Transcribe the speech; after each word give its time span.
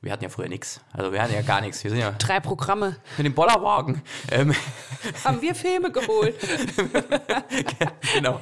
wir 0.00 0.12
hatten 0.12 0.22
ja 0.22 0.30
früher 0.30 0.48
nichts. 0.48 0.80
Also 0.92 1.12
wir 1.12 1.20
hatten 1.20 1.34
ja 1.34 1.42
gar 1.42 1.60
nichts. 1.60 1.82
Wir 1.82 1.90
sind 1.90 1.98
ja 2.00 2.12
Drei 2.12 2.38
Programme. 2.38 2.96
mit 3.16 3.26
dem 3.26 3.34
Bollerwagen. 3.34 4.00
Ähm, 4.30 4.54
Haben 5.24 5.42
wir 5.42 5.54
Filme 5.56 5.90
geholt. 5.90 6.36
genau. 8.14 8.40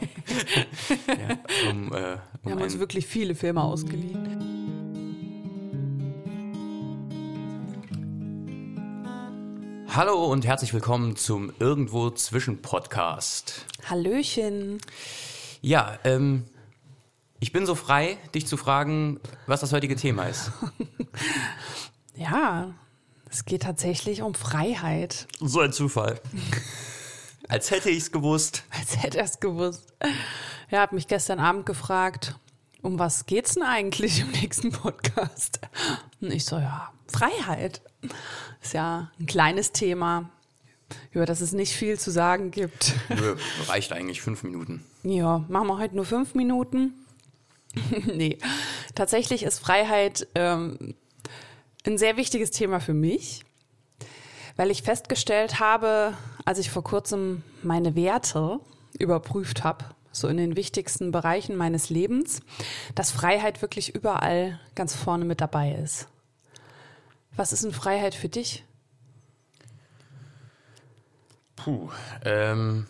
ja, 1.07 1.71
um, 1.71 1.93
äh, 1.93 1.93
Wir 1.93 2.21
um 2.45 2.53
haben 2.53 2.63
uns 2.63 2.79
wirklich 2.79 3.07
viele 3.07 3.35
Filme 3.35 3.63
ausgeliehen. 3.63 4.37
Hallo 9.89 10.27
und 10.27 10.45
herzlich 10.45 10.75
willkommen 10.75 11.17
zum 11.17 11.51
Irgendwo 11.59 12.11
zwischen 12.11 12.61
Podcast. 12.61 13.65
Hallöchen. 13.89 14.79
Ja, 15.63 15.99
ähm, 16.05 16.45
ich 17.47 17.53
bin 17.53 17.65
so 17.65 17.77
frei, 17.77 18.19
dich 18.35 18.45
zu 18.49 18.57
fragen, 18.57 19.21
was 19.47 19.61
das 19.61 19.73
heutige 19.73 19.95
Thema 19.95 20.25
ist. 20.25 20.51
Ja, 22.17 22.75
es 23.31 23.45
geht 23.45 23.63
tatsächlich 23.63 24.23
um 24.23 24.35
Freiheit. 24.35 25.29
So 25.39 25.61
ein 25.61 25.71
Zufall. 25.71 26.19
Als 27.49 27.71
hätte 27.71 27.91
ich 27.91 27.99
es 27.99 28.11
gewusst. 28.11 28.65
Als 28.71 29.03
hätte 29.03 29.19
er 29.19 29.25
es 29.25 29.39
gewusst. 29.39 29.93
Er 30.71 30.81
hat 30.81 30.93
mich 30.93 31.09
gestern 31.09 31.39
Abend 31.39 31.67
gefragt, 31.67 32.39
um 32.81 32.99
was 32.99 33.27
geht's 33.27 33.53
denn 33.53 33.65
eigentlich 33.65 34.21
im 34.21 34.31
nächsten 34.31 34.73
Podcast? 34.73 35.61
Und 36.23 36.33
ich 36.33 36.47
so, 36.47 36.57
ja, 36.57 36.91
Freiheit. 37.07 37.83
Ist 38.63 38.73
ja 38.73 39.11
ein 39.21 39.27
kleines 39.27 39.73
Thema, 39.73 40.31
über 41.13 41.27
das 41.27 41.43
es 41.43 41.53
nicht 41.53 41.75
viel 41.75 41.99
zu 42.01 42.11
sagen 42.11 42.51
gibt. 42.51 42.95
Nö, 43.11 43.37
reicht 43.69 43.93
eigentlich 43.93 44.23
fünf 44.23 44.43
Minuten. 44.43 44.83
Ja, 45.03 45.45
machen 45.49 45.69
wir 45.69 45.77
heute 45.77 45.97
nur 45.97 46.07
fünf 46.07 46.35
Minuten. 46.35 46.95
nee, 48.07 48.39
tatsächlich 48.95 49.43
ist 49.43 49.59
Freiheit 49.59 50.27
ähm, 50.35 50.95
ein 51.87 51.99
sehr 51.99 52.17
wichtiges 52.17 52.51
Thema 52.51 52.81
für 52.81 52.95
mich, 52.95 53.45
weil 54.57 54.71
ich 54.71 54.83
festgestellt 54.83 55.61
habe, 55.61 56.15
als 56.45 56.59
ich 56.59 56.71
vor 56.71 56.83
kurzem 56.85 57.43
meine 57.63 57.95
Werte 57.95 58.61
überprüft 58.99 59.65
habe, 59.65 59.85
so 60.13 60.29
in 60.29 60.39
den 60.39 60.57
wichtigsten 60.57 61.13
Bereichen 61.13 61.57
meines 61.57 61.91
Lebens, 61.91 62.41
dass 62.95 63.11
Freiheit 63.11 63.63
wirklich 63.63 63.95
überall 63.95 64.59
ganz 64.75 64.95
vorne 64.95 65.25
mit 65.25 65.41
dabei 65.41 65.73
ist. 65.73 66.09
Was 67.37 67.53
ist 67.53 67.65
denn 67.65 67.73
Freiheit 67.73 68.15
für 68.15 68.31
dich? 68.31 68.65
Puh, 71.57 71.91
ähm, 72.25 72.87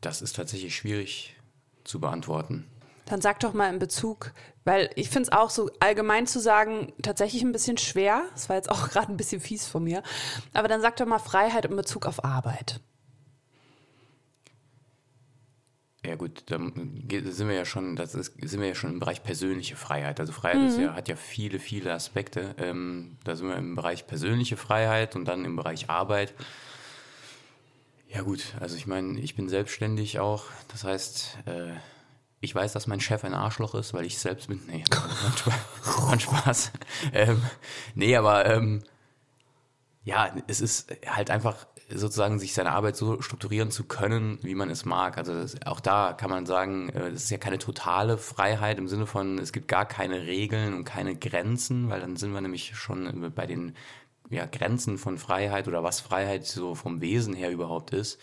das 0.00 0.22
ist 0.22 0.34
tatsächlich 0.34 0.74
schwierig 0.74 1.36
zu 1.84 2.00
beantworten. 2.00 2.66
Dann 3.06 3.20
sag 3.20 3.40
doch 3.40 3.52
mal 3.52 3.72
in 3.72 3.78
Bezug, 3.78 4.32
weil 4.64 4.90
ich 4.94 5.08
finde 5.10 5.28
es 5.30 5.32
auch 5.36 5.50
so 5.50 5.70
allgemein 5.80 6.26
zu 6.26 6.38
sagen, 6.40 6.92
tatsächlich 7.02 7.42
ein 7.42 7.52
bisschen 7.52 7.78
schwer. 7.78 8.22
Das 8.32 8.48
war 8.48 8.56
jetzt 8.56 8.70
auch 8.70 8.88
gerade 8.90 9.12
ein 9.12 9.16
bisschen 9.16 9.40
fies 9.40 9.66
von 9.66 9.82
mir. 9.84 10.02
Aber 10.54 10.68
dann 10.68 10.80
sag 10.80 10.96
doch 10.96 11.06
mal 11.06 11.18
Freiheit 11.18 11.64
in 11.64 11.76
Bezug 11.76 12.06
auf 12.06 12.24
Arbeit. 12.24 12.80
Ja 16.04 16.16
gut, 16.16 16.44
geht- 16.48 17.32
sind 17.32 17.48
wir 17.48 17.54
ja 17.54 17.64
schon, 17.64 17.94
das 17.94 18.16
ist, 18.16 18.32
sind 18.42 18.60
wir 18.60 18.66
ja 18.68 18.74
schon 18.74 18.90
im 18.94 18.98
Bereich 18.98 19.22
persönliche 19.22 19.76
Freiheit. 19.76 20.18
Also 20.18 20.32
Freiheit 20.32 20.68
ist 20.68 20.78
ja, 20.78 20.94
hat 20.94 21.08
ja 21.08 21.14
viele, 21.14 21.60
viele 21.60 21.92
Aspekte. 21.92 22.56
Ähm, 22.58 23.18
da 23.22 23.36
sind 23.36 23.46
wir 23.48 23.56
im 23.56 23.76
Bereich 23.76 24.06
persönliche 24.08 24.56
Freiheit 24.56 25.14
und 25.14 25.26
dann 25.26 25.44
im 25.44 25.54
Bereich 25.54 25.90
Arbeit. 25.90 26.34
Ja 28.08 28.22
gut, 28.22 28.42
also 28.58 28.74
ich 28.76 28.86
meine, 28.88 29.20
ich 29.20 29.36
bin 29.36 29.48
selbstständig 29.48 30.18
auch. 30.18 30.46
Das 30.68 30.82
heißt, 30.82 31.38
äh, 31.46 31.74
ich 32.42 32.54
weiß, 32.54 32.72
dass 32.72 32.88
mein 32.88 33.00
Chef 33.00 33.24
ein 33.24 33.34
Arschloch 33.34 33.74
ist, 33.76 33.94
weil 33.94 34.04
ich 34.04 34.18
selbst 34.18 34.48
bin. 34.48 34.60
Nee, 34.66 34.82
war 34.90 36.18
Spaß. 36.20 36.72
Ähm, 37.12 37.40
nee, 37.94 38.16
aber 38.16 38.46
ähm, 38.46 38.82
ja, 40.02 40.34
es 40.48 40.60
ist 40.60 40.92
halt 41.06 41.30
einfach 41.30 41.66
sozusagen 41.88 42.40
sich 42.40 42.52
seine 42.52 42.72
Arbeit 42.72 42.96
so 42.96 43.22
strukturieren 43.22 43.70
zu 43.70 43.84
können, 43.84 44.40
wie 44.42 44.56
man 44.56 44.70
es 44.70 44.84
mag. 44.84 45.18
Also 45.18 45.34
das, 45.34 45.54
auch 45.64 45.78
da 45.78 46.14
kann 46.14 46.30
man 46.30 46.44
sagen, 46.44 46.88
äh, 46.88 47.12
das 47.12 47.24
ist 47.24 47.30
ja 47.30 47.38
keine 47.38 47.58
totale 47.58 48.18
Freiheit 48.18 48.78
im 48.78 48.88
Sinne 48.88 49.06
von, 49.06 49.38
es 49.38 49.52
gibt 49.52 49.68
gar 49.68 49.86
keine 49.86 50.26
Regeln 50.26 50.74
und 50.74 50.84
keine 50.84 51.14
Grenzen, 51.14 51.90
weil 51.90 52.00
dann 52.00 52.16
sind 52.16 52.32
wir 52.32 52.40
nämlich 52.40 52.74
schon 52.74 53.32
bei 53.36 53.46
den 53.46 53.76
ja, 54.30 54.46
Grenzen 54.46 54.98
von 54.98 55.16
Freiheit 55.16 55.68
oder 55.68 55.84
was 55.84 56.00
Freiheit 56.00 56.44
so 56.44 56.74
vom 56.74 57.00
Wesen 57.00 57.34
her 57.34 57.52
überhaupt 57.52 57.92
ist. 57.92 58.18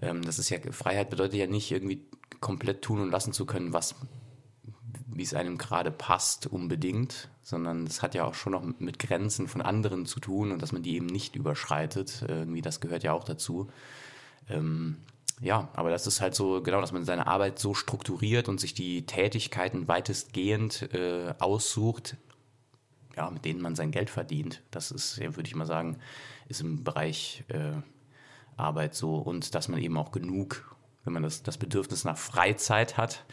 Ähm, 0.00 0.22
das 0.22 0.38
ist 0.38 0.48
ja, 0.48 0.58
Freiheit 0.70 1.10
bedeutet 1.10 1.34
ja 1.34 1.46
nicht 1.46 1.70
irgendwie 1.70 2.08
komplett 2.40 2.82
tun 2.82 3.00
und 3.00 3.10
lassen 3.10 3.32
zu 3.32 3.46
können, 3.46 3.72
was 3.72 3.94
wie 5.18 5.24
es 5.24 5.34
einem 5.34 5.58
gerade 5.58 5.90
passt, 5.90 6.46
unbedingt, 6.46 7.28
sondern 7.42 7.86
es 7.88 8.02
hat 8.02 8.14
ja 8.14 8.24
auch 8.24 8.34
schon 8.34 8.52
noch 8.52 8.62
mit 8.78 9.00
Grenzen 9.00 9.48
von 9.48 9.60
anderen 9.60 10.06
zu 10.06 10.20
tun 10.20 10.52
und 10.52 10.62
dass 10.62 10.70
man 10.70 10.84
die 10.84 10.94
eben 10.94 11.06
nicht 11.06 11.34
überschreitet. 11.34 12.24
Irgendwie, 12.28 12.62
das 12.62 12.80
gehört 12.80 13.02
ja 13.02 13.12
auch 13.14 13.24
dazu. 13.24 13.68
Ähm, 14.48 14.98
ja, 15.40 15.68
aber 15.72 15.90
das 15.90 16.06
ist 16.06 16.20
halt 16.20 16.36
so, 16.36 16.62
genau, 16.62 16.80
dass 16.80 16.92
man 16.92 17.04
seine 17.04 17.26
Arbeit 17.26 17.58
so 17.58 17.74
strukturiert 17.74 18.48
und 18.48 18.60
sich 18.60 18.74
die 18.74 19.06
Tätigkeiten 19.06 19.88
weitestgehend 19.88 20.94
äh, 20.94 21.34
aussucht, 21.40 22.16
ja, 23.16 23.28
mit 23.28 23.44
denen 23.44 23.60
man 23.60 23.74
sein 23.74 23.90
Geld 23.90 24.10
verdient. 24.10 24.62
Das 24.70 24.92
ist, 24.92 25.18
würde 25.20 25.48
ich 25.48 25.54
mal 25.56 25.66
sagen, 25.66 25.98
ist 26.48 26.60
im 26.60 26.84
Bereich 26.84 27.44
äh, 27.48 27.72
Arbeit 28.56 28.94
so 28.94 29.16
und 29.16 29.54
dass 29.56 29.66
man 29.68 29.80
eben 29.80 29.96
auch 29.96 30.12
genug, 30.12 30.76
wenn 31.08 31.14
man 31.14 31.22
das, 31.22 31.42
das 31.42 31.56
Bedürfnis 31.56 32.04
nach 32.04 32.18
Freizeit 32.18 32.98
hat, 32.98 33.24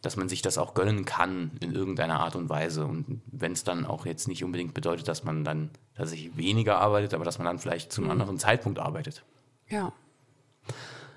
dass 0.00 0.14
man 0.14 0.28
sich 0.28 0.40
das 0.40 0.56
auch 0.56 0.74
gönnen 0.74 1.04
kann 1.04 1.50
in 1.58 1.74
irgendeiner 1.74 2.20
Art 2.20 2.36
und 2.36 2.48
Weise. 2.48 2.86
Und 2.86 3.20
wenn 3.26 3.50
es 3.50 3.64
dann 3.64 3.84
auch 3.84 4.06
jetzt 4.06 4.28
nicht 4.28 4.44
unbedingt 4.44 4.72
bedeutet, 4.72 5.08
dass 5.08 5.24
man 5.24 5.42
dann 5.42 5.70
tatsächlich 5.96 6.36
weniger 6.36 6.78
arbeitet, 6.78 7.12
aber 7.12 7.24
dass 7.24 7.38
man 7.38 7.46
dann 7.46 7.58
vielleicht 7.58 7.92
zum 7.92 8.08
anderen 8.08 8.38
Zeitpunkt 8.38 8.78
arbeitet. 8.78 9.24
Ja, 9.68 9.92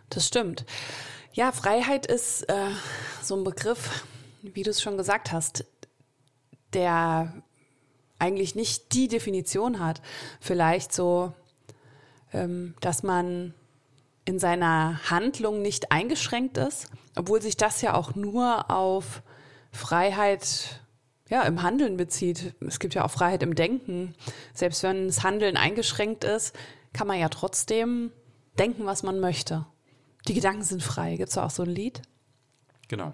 das 0.10 0.26
stimmt. 0.26 0.66
Ja, 1.34 1.52
Freiheit 1.52 2.08
ist 2.08 2.50
äh, 2.50 2.72
so 3.22 3.36
ein 3.36 3.44
Begriff, 3.44 4.04
wie 4.42 4.64
du 4.64 4.72
es 4.72 4.82
schon 4.82 4.98
gesagt 4.98 5.32
hast, 5.32 5.66
der 6.74 7.44
eigentlich 8.18 8.56
nicht 8.56 8.94
die 8.94 9.08
Definition 9.08 9.80
hat. 9.80 10.02
Vielleicht 10.40 10.94
so, 10.94 11.34
ähm, 12.34 12.74
dass 12.82 13.04
man 13.04 13.54
in 14.30 14.38
seiner 14.38 15.02
Handlung 15.10 15.64
nicht 15.64 15.92
eingeschränkt 15.92 16.58
ist, 16.58 16.88
obwohl 17.16 17.42
sich 17.42 17.58
das 17.58 17.82
ja 17.82 17.96
auch 17.96 18.14
nur 18.14 18.70
auf 18.70 19.24
Freiheit 19.72 20.82
ja, 21.30 21.42
im 21.44 21.64
Handeln 21.64 21.98
bezieht. 21.98 22.54
Es 22.60 22.80
gibt 22.80 22.94
ja 22.94 23.04
auch 23.04 23.10
Freiheit 23.10 23.42
im 23.42 23.56
Denken. 23.56 24.14
Selbst 24.54 24.84
wenn 24.84 25.08
das 25.08 25.24
Handeln 25.24 25.58
eingeschränkt 25.58 26.24
ist, 26.24 26.56
kann 26.94 27.08
man 27.08 27.20
ja 27.20 27.30
trotzdem 27.30 28.12
denken, 28.60 28.86
was 28.86 29.02
man 29.02 29.20
möchte. 29.20 29.66
Die 30.28 30.36
Gedanken 30.36 30.64
sind 30.64 30.84
frei. 30.84 31.16
Gibt 31.16 31.30
es 31.30 31.38
auch 31.38 31.50
so 31.50 31.64
ein 31.64 31.70
Lied? 31.70 32.04
Genau. 32.88 33.14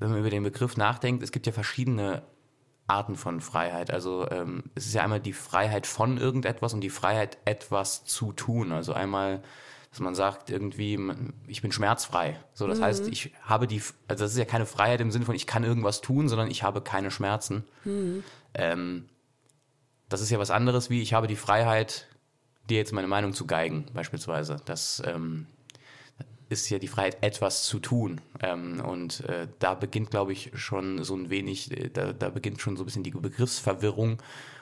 Wenn 0.00 0.10
man 0.10 0.18
über 0.18 0.30
den 0.30 0.42
Begriff 0.42 0.76
nachdenkt, 0.76 1.22
es 1.22 1.30
gibt 1.30 1.46
ja 1.46 1.52
verschiedene 1.52 2.22
Arten 2.90 3.16
von 3.16 3.40
Freiheit. 3.40 3.90
Also 3.90 4.28
ähm, 4.30 4.64
es 4.74 4.86
ist 4.86 4.94
ja 4.94 5.02
einmal 5.02 5.20
die 5.20 5.32
Freiheit 5.32 5.86
von 5.86 6.18
irgendetwas 6.18 6.74
und 6.74 6.80
die 6.80 6.90
Freiheit, 6.90 7.38
etwas 7.44 8.04
zu 8.04 8.32
tun. 8.32 8.72
Also 8.72 8.92
einmal, 8.92 9.42
dass 9.90 10.00
man 10.00 10.14
sagt, 10.14 10.50
irgendwie, 10.50 10.98
ich 11.46 11.62
bin 11.62 11.72
schmerzfrei. 11.72 12.38
So, 12.52 12.66
das 12.66 12.80
heißt, 12.80 13.08
ich 13.08 13.32
habe 13.42 13.66
die, 13.66 13.80
also 14.08 14.24
das 14.24 14.32
ist 14.32 14.38
ja 14.38 14.44
keine 14.44 14.66
Freiheit 14.66 15.00
im 15.00 15.10
Sinne 15.10 15.24
von, 15.24 15.34
ich 15.34 15.46
kann 15.46 15.64
irgendwas 15.64 16.00
tun, 16.00 16.28
sondern 16.28 16.50
ich 16.50 16.62
habe 16.62 16.80
keine 16.80 17.10
Schmerzen. 17.10 17.64
Ähm, 18.54 19.08
das 20.08 20.20
ist 20.20 20.30
ja 20.30 20.38
was 20.40 20.50
anderes, 20.50 20.90
wie 20.90 21.00
ich 21.00 21.14
habe 21.14 21.28
die 21.28 21.36
Freiheit, 21.36 22.08
dir 22.68 22.78
jetzt 22.78 22.92
meine 22.92 23.08
Meinung 23.08 23.32
zu 23.32 23.46
geigen, 23.46 23.86
beispielsweise. 23.94 24.56
Das 24.64 25.02
ähm, 25.06 25.46
ist 26.50 26.68
ja 26.68 26.78
die 26.78 26.88
Freiheit, 26.88 27.16
etwas 27.22 27.62
zu 27.64 27.78
tun. 27.78 28.20
Ähm, 28.42 28.82
und 28.84 29.20
äh, 29.28 29.46
da 29.60 29.74
beginnt, 29.74 30.10
glaube 30.10 30.32
ich, 30.32 30.50
schon 30.54 31.02
so 31.04 31.14
ein 31.16 31.30
wenig, 31.30 31.70
äh, 31.70 31.88
da, 31.90 32.12
da 32.12 32.28
beginnt 32.28 32.60
schon 32.60 32.76
so 32.76 32.82
ein 32.82 32.86
bisschen 32.86 33.04
die 33.04 33.12
Begriffsverwirrung. 33.12 34.18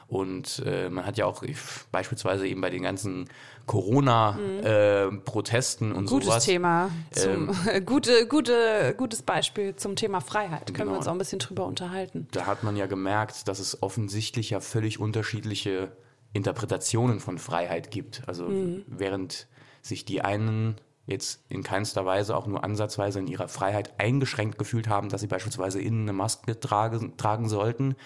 Und 0.07 0.63
äh, 0.65 0.89
man 0.89 1.05
hat 1.05 1.19
ja 1.19 1.27
auch 1.27 1.43
ich, 1.43 1.59
beispielsweise 1.93 2.47
eben 2.47 2.61
bei 2.63 2.71
den 2.71 2.83
ganzen 2.83 3.29
Corona-Protesten 3.67 5.93
und 5.93 6.05
Mhm. 6.05 6.09
Gutes 6.09 6.29
sowas. 6.29 6.45
Thema. 6.45 6.91
Zum, 7.11 7.51
gute, 7.87 8.27
gute, 8.27 8.95
gutes 8.97 9.23
Beispiel 9.23 9.77
zum 9.77 9.97
Thema 9.97 10.21
Freiheit. 10.21 10.67
Können 10.69 10.77
Genau. 10.79 10.93
wir 10.93 10.99
uns 10.99 11.09
auch 11.09 11.13
ein 11.13 11.19
bisschen 11.19 11.39
drüber 11.41 11.67
unterhalten. 11.67 12.29
da 12.33 12.47
hat 12.47 12.63
man 12.63 12.77
ja 12.77 12.87
gemerkt, 12.87 13.49
dass 13.49 13.59
es 13.59 13.83
offensichtlich 13.83 14.51
ja 14.51 14.61
völlig 14.61 14.99
unterschiedliche 15.01 15.91
Interpretationen 16.33 17.21
von 17.21 17.39
Freiheit 17.39 17.91
gibt. 17.91 18.23
Also 18.27 18.51
während 18.87 19.47
sich 19.83 20.05
die 20.05 20.21
einen 20.23 20.77
jetzt 21.09 21.43
in 21.49 21.63
keinster 21.63 22.05
Weise 22.05 22.37
auch 22.37 22.47
nur 22.47 22.63
ansatzweise 22.63 23.19
in 23.19 23.27
ihrer 23.27 23.49
Freiheit 23.49 23.99
eingeschränkt 23.99 24.59
gefühlt 24.59 24.89
haben, 24.89 25.09
dass 25.09 25.23
sie 25.23 25.27
beispielsweise 25.27 25.81
innen 25.81 26.03
eine 26.03 26.13
Maske 26.13 26.61
tragen, 26.61 27.17
tragen 27.17 27.49
sollten, 27.49 27.97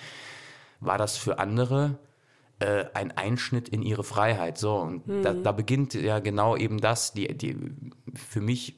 war 0.80 0.98
das 0.98 1.16
für 1.16 1.38
andere 1.38 1.98
äh, 2.60 2.84
ein 2.94 3.10
Einschnitt 3.10 3.68
in 3.68 3.82
ihre 3.82 4.04
Freiheit. 4.04 4.56
So, 4.56 4.76
und 4.76 5.02
da, 5.24 5.34
da 5.34 5.52
beginnt 5.52 5.94
ja 5.94 6.20
genau 6.20 6.56
eben 6.56 6.80
das. 6.80 7.12
Die, 7.12 7.36
die, 7.36 7.56
für 8.14 8.40
mich 8.40 8.76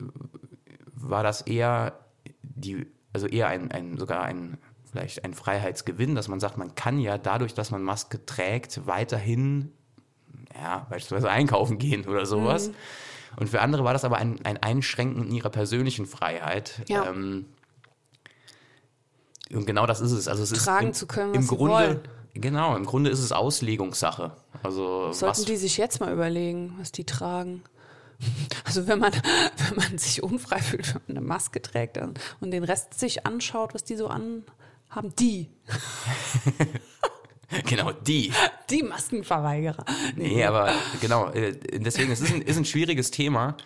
war 0.95 1.23
das 1.23 1.43
eher 1.43 1.93
die, 2.43 2.87
also 3.13 3.27
eher 3.27 3.49
ein, 3.49 3.71
ein 3.71 3.99
sogar 3.99 4.23
ein 4.23 4.59
vielleicht 4.91 5.25
ein 5.25 5.35
Freiheitsgewinn, 5.35 6.15
dass 6.15 6.29
man 6.29 6.39
sagt, 6.39 6.57
man 6.57 6.77
kann 6.77 7.01
ja 7.01 7.19
dadurch, 7.19 7.53
dass 7.53 7.73
man 7.73 7.83
Maske 7.83 8.25
trägt, 8.25 8.87
weiterhin 8.87 9.73
ja, 10.55 10.87
beispielsweise 10.89 11.29
einkaufen 11.29 11.79
gehen 11.79 12.07
oder 12.07 12.27
sowas. 12.27 12.69
Mhm. 12.69 12.75
Und 13.37 13.49
für 13.49 13.61
andere 13.61 13.85
war 13.85 13.93
das 13.93 14.05
aber 14.05 14.17
ein, 14.19 14.45
ein 14.45 14.57
Einschränken 14.59 15.27
in 15.27 15.33
ihrer 15.33 15.51
persönlichen 15.51 16.07
Freiheit. 16.07 16.83
Ja. 16.89 17.07
Ähm, 17.07 17.47
und 19.53 19.67
genau 19.67 19.87
das 19.87 20.01
ist 20.01 20.13
es. 20.13 20.29
Also 20.29 20.43
es 20.43 20.51
Tragen 20.51 20.91
ist 20.91 20.97
im, 20.97 21.01
zu 21.01 21.07
können, 21.07 21.35
im 21.35 21.47
Grunde, 21.47 21.75
wollen. 21.75 22.01
Genau, 22.35 22.77
im 22.77 22.85
Grunde 22.85 23.11
ist 23.11 23.21
es 23.21 23.33
Auslegungssache. 23.33 24.33
Also 24.63 25.13
Sollten 25.13 25.39
was, 25.39 25.45
die 25.45 25.57
sich 25.57 25.77
jetzt 25.77 26.01
mal 26.01 26.13
überlegen, 26.13 26.75
was 26.79 26.93
die 26.93 27.05
tragen. 27.05 27.63
Also 28.65 28.87
wenn 28.87 29.01
man, 29.01 29.13
wenn 29.69 29.77
man 29.77 29.99
sich 29.99 30.23
unfrei 30.23 30.59
fühlt, 30.59 30.95
wenn 30.95 31.03
man 31.09 31.17
eine 31.19 31.27
Maske 31.27 31.61
trägt 31.61 31.99
und 31.99 32.51
den 32.51 32.65
Rest 32.65 32.95
sich 32.99 33.27
anschaut, 33.27 33.75
was 33.75 33.85
die 33.85 33.97
so 33.97 34.07
anhaben, 34.07 35.15
die. 35.19 35.51
Genau, 37.67 37.93
die. 37.93 38.33
Die 38.71 38.83
Maskenverweigerer. 38.83 39.85
Nee, 40.17 40.45
aber 40.45 40.73
genau, 41.01 41.31
äh, 41.31 41.57
deswegen, 41.75 42.11
es 42.11 42.21
ist 42.21 42.33
ein, 42.33 42.43
ist 42.43 42.57
ein 42.57 42.65
schwieriges 42.65 43.11
Thema. 43.11 43.57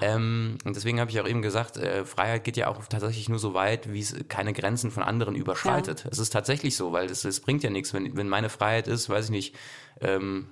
Ähm, 0.00 0.58
und 0.64 0.76
deswegen 0.76 1.00
habe 1.00 1.10
ich 1.10 1.20
auch 1.20 1.28
eben 1.28 1.42
gesagt, 1.42 1.76
äh, 1.76 2.04
Freiheit 2.04 2.44
geht 2.44 2.56
ja 2.56 2.68
auch 2.68 2.84
tatsächlich 2.86 3.28
nur 3.28 3.38
so 3.38 3.54
weit, 3.54 3.92
wie 3.92 4.00
es 4.00 4.14
keine 4.28 4.52
Grenzen 4.52 4.90
von 4.90 5.02
anderen 5.02 5.34
überschreitet. 5.34 6.04
Ja. 6.04 6.10
Es 6.10 6.18
ist 6.18 6.30
tatsächlich 6.30 6.76
so, 6.76 6.92
weil 6.92 7.06
es, 7.06 7.24
es 7.24 7.40
bringt 7.40 7.62
ja 7.62 7.70
nichts, 7.70 7.92
wenn, 7.92 8.16
wenn 8.16 8.28
meine 8.28 8.48
Freiheit 8.48 8.88
ist, 8.88 9.08
weiß 9.08 9.26
ich 9.26 9.30
nicht, 9.30 9.54
ähm, 10.00 10.46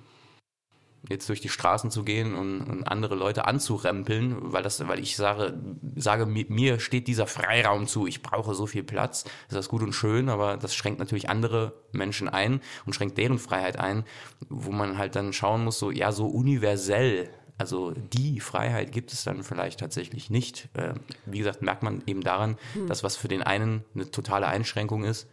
jetzt 1.09 1.27
durch 1.27 1.41
die 1.41 1.49
Straßen 1.49 1.91
zu 1.91 2.03
gehen 2.03 2.35
und, 2.35 2.61
und, 2.61 2.87
andere 2.87 3.15
Leute 3.15 3.45
anzurempeln, 3.45 4.53
weil 4.53 4.63
das, 4.63 4.87
weil 4.87 4.99
ich 4.99 5.15
sage, 5.15 5.53
sage, 5.95 6.25
mir 6.25 6.79
steht 6.79 7.07
dieser 7.07 7.27
Freiraum 7.27 7.87
zu, 7.87 8.07
ich 8.07 8.21
brauche 8.21 8.55
so 8.55 8.67
viel 8.67 8.83
Platz, 8.83 9.25
ist 9.47 9.55
das 9.55 9.69
gut 9.69 9.83
und 9.83 9.93
schön, 9.93 10.29
aber 10.29 10.57
das 10.57 10.73
schränkt 10.73 10.99
natürlich 10.99 11.29
andere 11.29 11.73
Menschen 11.91 12.29
ein 12.29 12.61
und 12.85 12.93
schränkt 12.93 13.17
deren 13.17 13.37
Freiheit 13.37 13.79
ein, 13.79 14.05
wo 14.49 14.71
man 14.71 14.97
halt 14.97 15.15
dann 15.15 15.33
schauen 15.33 15.65
muss, 15.65 15.79
so, 15.79 15.91
ja, 15.91 16.11
so 16.11 16.27
universell 16.27 17.29
also 17.57 17.91
die 17.91 18.39
Freiheit 18.39 18.91
gibt 18.91 19.13
es 19.13 19.23
dann 19.23 19.43
vielleicht 19.43 19.79
tatsächlich 19.79 20.29
nicht. 20.29 20.69
Ähm, 20.75 20.95
wie 21.25 21.37
gesagt, 21.37 21.61
merkt 21.61 21.83
man 21.83 22.01
eben 22.07 22.21
daran, 22.21 22.57
hm. 22.73 22.87
dass 22.87 23.03
was 23.03 23.15
für 23.15 23.27
den 23.27 23.43
einen 23.43 23.83
eine 23.93 24.09
totale 24.09 24.47
Einschränkung 24.47 25.03
ist, 25.03 25.27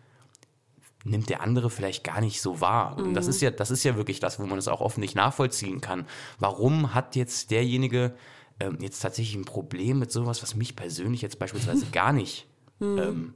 nimmt 1.04 1.30
der 1.30 1.40
andere 1.40 1.70
vielleicht 1.70 2.04
gar 2.04 2.20
nicht 2.20 2.40
so 2.40 2.60
wahr. 2.60 2.96
Und 2.98 3.14
das 3.14 3.24
mhm. 3.24 3.30
ist 3.30 3.40
ja, 3.42 3.50
das 3.50 3.70
ist 3.70 3.84
ja 3.84 3.96
wirklich 3.96 4.20
das, 4.20 4.38
wo 4.38 4.46
man 4.46 4.58
es 4.58 4.68
auch 4.68 4.80
oft 4.80 4.98
nicht 4.98 5.14
nachvollziehen 5.14 5.80
kann. 5.80 6.06
Warum 6.38 6.94
hat 6.94 7.16
jetzt 7.16 7.50
derjenige 7.50 8.14
ähm, 8.60 8.78
jetzt 8.80 9.00
tatsächlich 9.00 9.36
ein 9.36 9.44
Problem 9.44 9.98
mit 9.98 10.12
sowas, 10.12 10.42
was 10.42 10.54
mich 10.54 10.76
persönlich 10.76 11.22
jetzt 11.22 11.38
beispielsweise 11.38 11.86
gar 11.92 12.12
nicht 12.12 12.46
mhm. 12.78 12.98
ähm, 12.98 13.34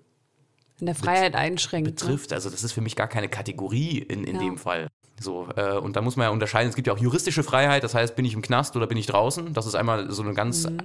in 0.80 0.86
der 0.86 0.94
Freiheit 0.94 1.34
einschränkt. 1.34 1.86
Ne? 1.86 1.92
Betrifft. 1.92 2.30
Ne? 2.30 2.36
Also 2.36 2.50
das 2.50 2.64
ist 2.64 2.72
für 2.72 2.80
mich 2.80 2.96
gar 2.96 3.08
keine 3.08 3.28
Kategorie 3.28 3.98
in, 3.98 4.24
in 4.24 4.36
ja. 4.36 4.42
dem 4.42 4.58
Fall. 4.58 4.88
So, 5.20 5.48
äh, 5.56 5.78
und 5.78 5.94
da 5.96 6.02
muss 6.02 6.16
man 6.16 6.24
ja 6.24 6.30
unterscheiden, 6.30 6.68
es 6.68 6.74
gibt 6.74 6.88
ja 6.88 6.92
auch 6.92 6.98
juristische 6.98 7.44
Freiheit, 7.44 7.84
das 7.84 7.94
heißt, 7.94 8.16
bin 8.16 8.24
ich 8.24 8.34
im 8.34 8.42
Knast 8.42 8.74
oder 8.76 8.86
bin 8.86 8.98
ich 8.98 9.06
draußen? 9.06 9.52
Das 9.52 9.64
ist 9.64 9.74
einmal 9.74 10.10
so 10.10 10.22
eine 10.22 10.34
ganz, 10.34 10.68
mhm. 10.68 10.78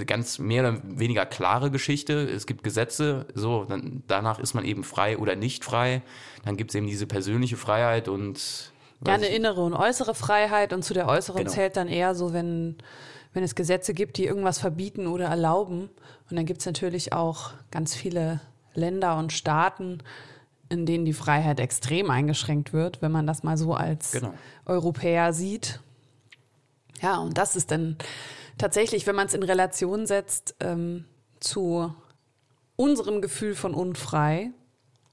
äh, 0.00 0.04
ganz 0.04 0.38
mehr 0.38 0.62
oder 0.62 0.80
weniger 0.82 1.26
klare 1.26 1.70
Geschichte. 1.70 2.14
Es 2.14 2.46
gibt 2.46 2.62
Gesetze, 2.62 3.26
so, 3.34 3.64
dann, 3.64 4.02
danach 4.06 4.38
ist 4.38 4.54
man 4.54 4.64
eben 4.64 4.82
frei 4.82 5.18
oder 5.18 5.36
nicht 5.36 5.64
frei. 5.64 6.02
Dann 6.44 6.56
gibt 6.56 6.70
es 6.70 6.74
eben 6.74 6.86
diese 6.86 7.06
persönliche 7.06 7.56
Freiheit 7.56 8.08
und 8.08 8.72
ja, 9.06 9.14
eine 9.14 9.28
innere 9.28 9.60
und 9.60 9.74
äußere 9.74 10.14
Freiheit 10.14 10.72
und 10.72 10.82
zu 10.82 10.92
der 10.92 11.06
äußeren 11.06 11.38
genau. 11.38 11.50
zählt 11.50 11.76
dann 11.76 11.86
eher 11.86 12.14
so, 12.14 12.32
wenn, 12.32 12.76
wenn 13.32 13.44
es 13.44 13.54
Gesetze 13.54 13.94
gibt, 13.94 14.16
die 14.16 14.26
irgendwas 14.26 14.58
verbieten 14.58 15.06
oder 15.06 15.26
erlauben. 15.26 15.90
Und 16.30 16.36
dann 16.36 16.46
gibt 16.46 16.60
es 16.60 16.66
natürlich 16.66 17.12
auch 17.12 17.52
ganz 17.70 17.94
viele 17.94 18.40
Länder 18.74 19.16
und 19.16 19.32
Staaten, 19.32 19.98
in 20.68 20.86
denen 20.86 21.04
die 21.04 21.12
Freiheit 21.12 21.60
extrem 21.60 22.10
eingeschränkt 22.10 22.72
wird, 22.72 23.00
wenn 23.02 23.12
man 23.12 23.26
das 23.26 23.42
mal 23.42 23.56
so 23.56 23.74
als 23.74 24.12
genau. 24.12 24.34
Europäer 24.66 25.32
sieht. 25.32 25.80
Ja, 27.00 27.18
und 27.18 27.38
das 27.38 27.56
ist 27.56 27.70
dann 27.70 27.96
tatsächlich, 28.58 29.06
wenn 29.06 29.16
man 29.16 29.26
es 29.26 29.34
in 29.34 29.42
Relation 29.42 30.06
setzt 30.06 30.56
ähm, 30.60 31.04
zu 31.40 31.94
unserem 32.76 33.22
Gefühl 33.22 33.54
von 33.54 33.74
unfrei, 33.74 34.50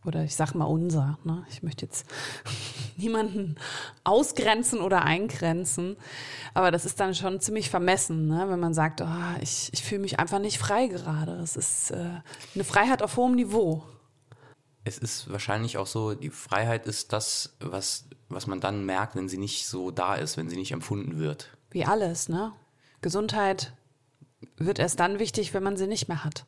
oder 0.05 0.23
ich 0.23 0.35
sag 0.35 0.53
mal 0.53 0.65
unser, 0.65 1.17
ne? 1.23 1.43
ich 1.49 1.63
möchte 1.63 1.85
jetzt 1.85 2.05
niemanden 2.97 3.55
ausgrenzen 4.03 4.79
oder 4.81 5.03
eingrenzen, 5.03 5.97
aber 6.53 6.69
das 6.71 6.85
ist 6.85 6.99
dann 6.99 7.15
schon 7.15 7.39
ziemlich 7.39 7.69
vermessen, 7.69 8.27
ne? 8.27 8.45
wenn 8.49 8.59
man 8.59 8.73
sagt, 8.73 9.01
oh, 9.01 9.41
ich, 9.41 9.69
ich 9.73 9.83
fühle 9.83 10.01
mich 10.01 10.19
einfach 10.19 10.39
nicht 10.39 10.59
frei 10.59 10.87
gerade. 10.87 11.33
Es 11.37 11.55
ist 11.55 11.91
äh, 11.91 12.21
eine 12.53 12.63
Freiheit 12.63 13.01
auf 13.01 13.17
hohem 13.17 13.35
Niveau 13.35 13.83
es 14.85 14.99
ist 14.99 15.31
wahrscheinlich 15.31 15.77
auch 15.77 15.87
so, 15.87 16.13
die 16.13 16.29
Freiheit 16.29 16.85
ist 16.85 17.11
das, 17.11 17.57
was, 17.59 18.05
was 18.29 18.45
man 18.45 18.61
dann 18.61 18.85
merkt, 18.85 19.15
wenn 19.15 19.27
sie 19.27 19.39
nicht 19.39 19.67
so 19.67 19.89
da 19.89 20.15
ist, 20.15 20.37
wenn 20.37 20.47
sie 20.47 20.55
nicht 20.55 20.71
empfunden 20.71 21.17
wird. 21.17 21.49
Wie 21.71 21.85
alles, 21.85 22.29
ne? 22.29 22.53
Gesundheit 23.01 23.73
wird 24.57 24.77
erst 24.77 24.99
dann 24.99 25.17
wichtig, 25.19 25.53
wenn 25.53 25.63
man 25.63 25.75
sie 25.75 25.87
nicht 25.87 26.07
mehr 26.07 26.23
hat. 26.23 26.45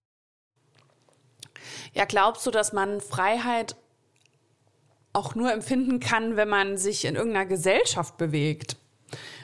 Ja, 1.93 2.05
glaubst 2.05 2.45
du, 2.45 2.51
dass 2.51 2.73
man 2.73 3.01
Freiheit 3.01 3.75
auch 5.13 5.33
nur 5.33 5.51
empfinden 5.51 5.99
kann, 5.99 6.35
wenn 6.35 6.47
man 6.47 6.77
sich 6.77 7.05
in 7.05 7.15
irgendeiner 7.15 7.47
Gesellschaft 7.47 8.17
bewegt? 8.17 8.77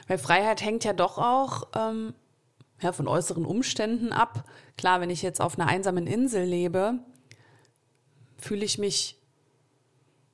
Weil 0.06 0.18
Freiheit 0.18 0.62
hängt 0.62 0.84
ja 0.84 0.92
doch 0.92 1.18
auch 1.18 1.68
ähm, 1.74 2.14
ja, 2.80 2.92
von 2.92 3.08
äußeren 3.08 3.44
Umständen 3.44 4.12
ab. 4.12 4.44
Klar, 4.76 5.00
wenn 5.00 5.10
ich 5.10 5.22
jetzt 5.22 5.40
auf 5.40 5.58
einer 5.58 5.68
einsamen 5.68 6.06
Insel 6.06 6.44
lebe, 6.44 7.00
fühle 8.44 8.64
ich 8.64 8.78
mich 8.78 9.16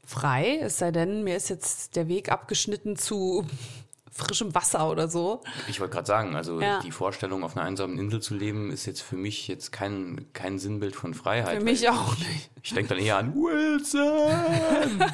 frei, 0.05 0.59
es 0.63 0.79
sei 0.79 0.91
denn, 0.91 1.23
mir 1.23 1.37
ist 1.37 1.49
jetzt 1.49 1.95
der 1.97 2.09
Weg 2.09 2.31
abgeschnitten 2.31 2.97
zu 2.97 3.47
frischem 4.13 4.55
Wasser 4.55 4.91
oder 4.91 5.09
so. 5.09 5.41
Ich 5.69 5.79
wollte 5.79 5.95
gerade 5.95 6.07
sagen, 6.07 6.35
also 6.35 6.61
ja. 6.61 6.81
die 6.81 6.91
Vorstellung, 6.91 7.45
auf 7.45 7.57
einer 7.57 7.65
einsamen 7.65 7.97
Insel 7.97 8.21
zu 8.21 8.35
leben, 8.35 8.71
ist 8.73 8.85
jetzt 8.85 9.01
für 9.01 9.17
mich 9.17 9.47
jetzt 9.47 9.71
kein, 9.71 10.27
kein 10.33 10.59
Sinnbild 10.59 10.97
von 10.97 11.15
Freiheit. 11.15 11.59
Für 11.59 11.65
mich 11.65 11.89
auch 11.89 12.19
nicht. 12.19 12.51
Ich, 12.57 12.65
ich 12.65 12.75
denke 12.75 12.95
dann 12.95 12.99
eher 12.99 13.17
an 13.19 13.35
Wilson. 13.35 15.01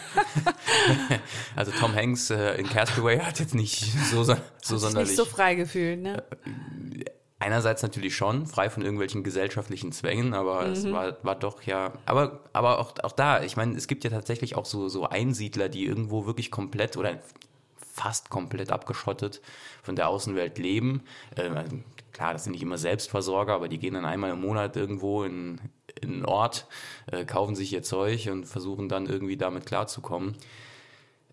also 1.57 1.73
Tom 1.73 1.95
Hanks 1.95 2.31
äh, 2.31 2.55
in 2.55 2.67
Castaway 2.67 3.21
hat 3.21 3.39
jetzt 3.39 3.55
nicht 3.55 3.93
so, 4.11 4.25
so 4.25 4.37
sonderlich... 4.63 5.11
nicht 5.11 5.17
so 5.17 5.27
frei 5.27 5.55
gefühlt, 5.55 6.01
ne? 6.01 6.25
Einerseits 7.39 7.83
natürlich 7.83 8.17
schon, 8.17 8.47
frei 8.47 8.71
von 8.71 8.83
irgendwelchen 8.83 9.23
gesellschaftlichen 9.23 9.93
Zwängen, 9.93 10.33
aber 10.33 10.67
mhm. 10.67 10.73
es 10.73 10.91
war, 10.91 11.17
war 11.23 11.35
doch 11.35 11.63
ja, 11.65 11.93
aber, 12.07 12.41
aber 12.55 12.79
auch, 12.79 12.95
auch 13.03 13.13
da, 13.13 13.43
ich 13.43 13.59
meine, 13.59 13.77
es 13.77 13.89
gibt 13.89 14.05
ja 14.05 14.11
tatsächlich 14.11 14.57
auch 14.57 14.65
so, 14.65 14.89
so 14.89 15.07
Einsiedler, 15.07 15.69
die 15.69 15.85
irgendwo 15.85 16.25
wirklich 16.25 16.51
komplett 16.51 16.97
oder 16.97 17.19
fast 17.77 18.31
komplett 18.31 18.73
abgeschottet 18.73 19.43
von 19.83 19.97
der 19.97 20.09
Außenwelt 20.09 20.57
leben. 20.57 21.03
Äh, 21.35 21.51
klar, 22.13 22.33
das 22.33 22.45
sind 22.45 22.53
nicht 22.53 22.63
immer 22.63 22.79
Selbstversorger, 22.79 23.53
aber 23.53 23.69
die 23.69 23.79
gehen 23.79 23.95
dann 23.95 24.07
einmal 24.07 24.31
im 24.31 24.41
Monat 24.41 24.77
irgendwo 24.77 25.23
in, 25.25 25.61
in 26.01 26.15
einen 26.15 26.25
Ort, 26.25 26.67
äh, 27.11 27.27
kaufen 27.27 27.55
sich 27.55 27.73
ihr 27.73 27.83
Zeug 27.83 28.29
und 28.31 28.47
versuchen 28.47 28.89
dann 28.89 29.07
irgendwie 29.07 29.37
damit 29.37 29.67
klarzukommen. 29.67 30.37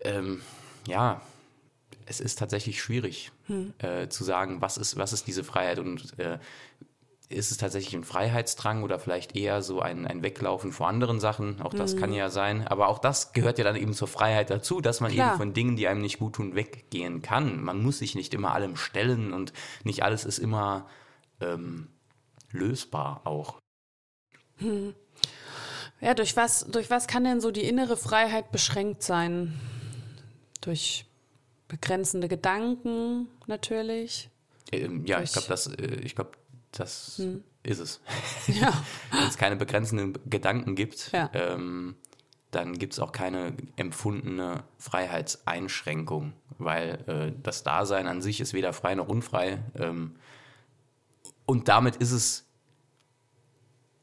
Ähm, 0.01 0.42
ja, 0.86 1.22
es 2.06 2.20
ist 2.20 2.40
tatsächlich 2.40 2.82
schwierig 2.82 3.32
hm. 3.48 3.74
äh, 3.80 4.08
zu 4.10 4.24
sagen, 4.24 4.62
was 4.62 4.78
ist, 4.78 4.98
was 4.98 5.14
ist 5.14 5.28
diese 5.28 5.44
Freiheit 5.44 5.80
und 5.80 6.18
äh, 6.20 6.40
ist 7.30 7.52
es 7.52 7.58
tatsächlich 7.58 7.94
ein 7.96 8.04
Freiheitsdrang 8.04 8.84
oder 8.84 9.00
vielleicht 9.00 9.36
eher 9.36 9.62
so 9.62 9.82
ein, 9.82 10.06
ein 10.06 10.24
Weglaufen 10.24 10.72
vor 10.72 10.88
anderen 10.88 11.20
Sachen? 11.20 11.62
Auch 11.62 11.74
das 11.74 11.96
mhm. 11.96 12.00
kann 12.00 12.14
ja 12.14 12.30
sein. 12.30 12.68
Aber 12.68 12.88
auch 12.88 13.00
das 13.00 13.34
gehört 13.34 13.58
ja 13.58 13.64
dann 13.64 13.76
eben 13.76 13.94
zur 13.94 14.08
Freiheit 14.08 14.50
dazu, 14.50 14.82
dass 14.82 15.02
man 15.02 15.12
Klar. 15.12 15.30
eben 15.30 15.38
von 15.38 15.54
Dingen, 15.54 15.76
die 15.76 15.88
einem 15.88 16.02
nicht 16.02 16.20
gut 16.20 16.36
tun, 16.36 16.56
weggehen 16.56 17.22
kann. 17.22 17.62
Man 17.62 17.82
muss 17.82 18.00
sich 18.00 18.16
nicht 18.16 18.34
immer 18.34 18.54
allem 18.54 18.76
stellen 18.76 19.34
und 19.34 19.54
nicht 19.84 20.04
alles 20.04 20.26
ist 20.26 20.38
immer 20.38 20.88
ähm, 21.42 21.88
lösbar 22.52 23.22
auch. 23.26 23.60
Hm. 24.58 24.94
Ja, 26.02 26.14
durch 26.14 26.36
was, 26.36 26.66
durch 26.70 26.90
was 26.90 27.08
kann 27.08 27.24
denn 27.24 27.42
so 27.42 27.52
die 27.52 27.64
innere 27.64 27.98
Freiheit 27.98 28.52
beschränkt 28.52 29.04
sein? 29.04 29.60
Durch 30.62 31.06
begrenzende 31.74 32.27
Gedanken 32.27 33.27
natürlich. 33.48 34.30
Ähm, 34.72 35.06
ja, 35.06 35.22
ich 35.22 35.32
glaube, 35.32 35.48
das, 35.48 35.68
äh, 35.68 35.96
ich 36.03 36.15
glaub, 36.15 36.38
das 36.72 37.18
hm. 37.18 37.44
ist 37.63 37.80
es. 37.80 38.01
Ja. 38.48 38.72
Wenn 39.12 39.27
es 39.27 39.38
keine 39.38 39.56
begrenzenden 39.56 40.13
Gedanken 40.30 40.75
gibt, 40.75 41.12
ja. 41.12 41.30
ähm, 41.34 41.96
dann 42.51 42.77
gibt 42.77 42.94
es 42.94 43.00
auch 43.00 43.12
keine 43.12 43.56
empfundene 43.75 44.63
Freiheitseinschränkung, 44.77 46.34
weil 46.60 47.03
äh, 47.08 47.42
das 47.42 47.63
Dasein 47.63 48.08
an 48.08 48.22
sich 48.22 48.39
ist 48.39 48.53
weder 48.53 48.74
frei 48.74 48.94
noch 48.94 49.08
unfrei. 49.08 49.63
Ähm, 49.75 50.15
und 51.48 51.68
damit 51.68 51.96
ist 51.96 52.12
es 52.12 52.46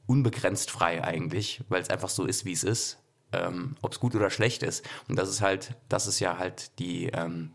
unbegrenzt 0.06 0.72
frei 0.72 1.04
eigentlich, 1.04 1.62
weil 1.68 1.80
es 1.80 1.90
einfach 1.90 2.08
so 2.08 2.24
ist, 2.24 2.44
wie 2.44 2.52
es 2.52 2.64
ist. 2.64 2.98
Ähm, 3.32 3.76
Ob 3.80 3.92
es 3.92 4.00
gut 4.00 4.16
oder 4.16 4.28
schlecht 4.28 4.64
ist. 4.64 4.84
Und 5.06 5.14
das 5.16 5.28
ist 5.28 5.40
halt, 5.40 5.76
das 5.88 6.08
ist 6.08 6.18
ja 6.18 6.38
halt 6.38 6.76
die, 6.80 7.06
ähm, 7.06 7.52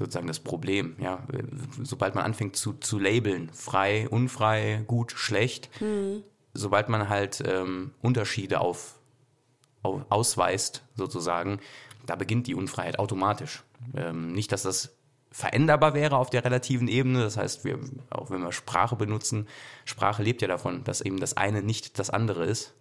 sozusagen 0.00 0.26
das 0.26 0.40
Problem. 0.40 0.96
Ja, 0.98 1.22
sobald 1.82 2.14
man 2.16 2.24
anfängt 2.24 2.56
zu, 2.56 2.72
zu 2.72 2.98
labeln, 2.98 3.50
frei, 3.52 4.08
unfrei, 4.08 4.82
gut, 4.86 5.12
schlecht, 5.12 5.70
mhm. 5.80 6.24
sobald 6.54 6.88
man 6.88 7.08
halt 7.08 7.42
ähm, 7.46 7.92
Unterschiede 8.02 8.60
auf 8.60 8.96
ausweist, 9.82 10.82
sozusagen, 10.94 11.58
da 12.04 12.14
beginnt 12.14 12.46
die 12.46 12.54
Unfreiheit 12.54 12.98
automatisch. 12.98 13.62
Ähm, 13.94 14.32
nicht, 14.32 14.52
dass 14.52 14.62
das 14.62 14.94
veränderbar 15.30 15.94
wäre 15.94 16.16
auf 16.16 16.28
der 16.28 16.44
relativen 16.44 16.88
Ebene. 16.88 17.22
Das 17.22 17.36
heißt, 17.36 17.64
wir, 17.64 17.78
auch 18.10 18.30
wenn 18.30 18.42
wir 18.42 18.52
Sprache 18.52 18.96
benutzen, 18.96 19.46
Sprache 19.84 20.22
lebt 20.22 20.42
ja 20.42 20.48
davon, 20.48 20.84
dass 20.84 21.00
eben 21.00 21.18
das 21.18 21.36
eine 21.36 21.62
nicht 21.62 21.98
das 21.98 22.10
andere 22.10 22.44
ist. 22.44 22.74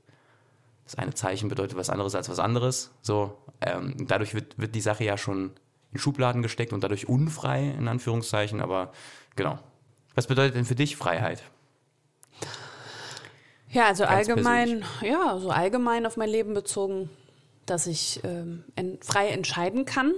Das 0.83 0.95
eine 0.95 1.13
Zeichen 1.13 1.47
bedeutet 1.47 1.77
was 1.77 1.89
anderes 1.89 2.15
als 2.15 2.27
was 2.29 2.39
anderes. 2.39 2.91
So, 3.01 3.37
ähm, 3.61 4.07
dadurch 4.07 4.33
wird, 4.33 4.57
wird 4.57 4.75
die 4.75 4.81
Sache 4.81 5.03
ja 5.03 5.17
schon 5.17 5.51
in 5.91 5.99
Schubladen 5.99 6.41
gesteckt 6.41 6.73
und 6.73 6.83
dadurch 6.83 7.07
unfrei, 7.07 7.69
in 7.77 7.87
Anführungszeichen. 7.87 8.61
Aber 8.61 8.91
genau. 9.35 9.59
Was 10.15 10.27
bedeutet 10.27 10.55
denn 10.55 10.65
für 10.65 10.75
dich 10.75 10.97
Freiheit? 10.97 11.43
Ja, 13.69 13.87
also 13.87 14.03
Ganz 14.03 14.29
allgemein, 14.29 14.81
persönlich. 14.81 15.01
ja, 15.01 15.37
so 15.37 15.49
allgemein 15.49 16.05
auf 16.05 16.17
mein 16.17 16.29
Leben 16.29 16.53
bezogen, 16.53 17.09
dass 17.65 17.87
ich 17.87 18.19
ähm, 18.23 18.63
frei 19.01 19.29
entscheiden 19.29 19.85
kann. 19.85 20.13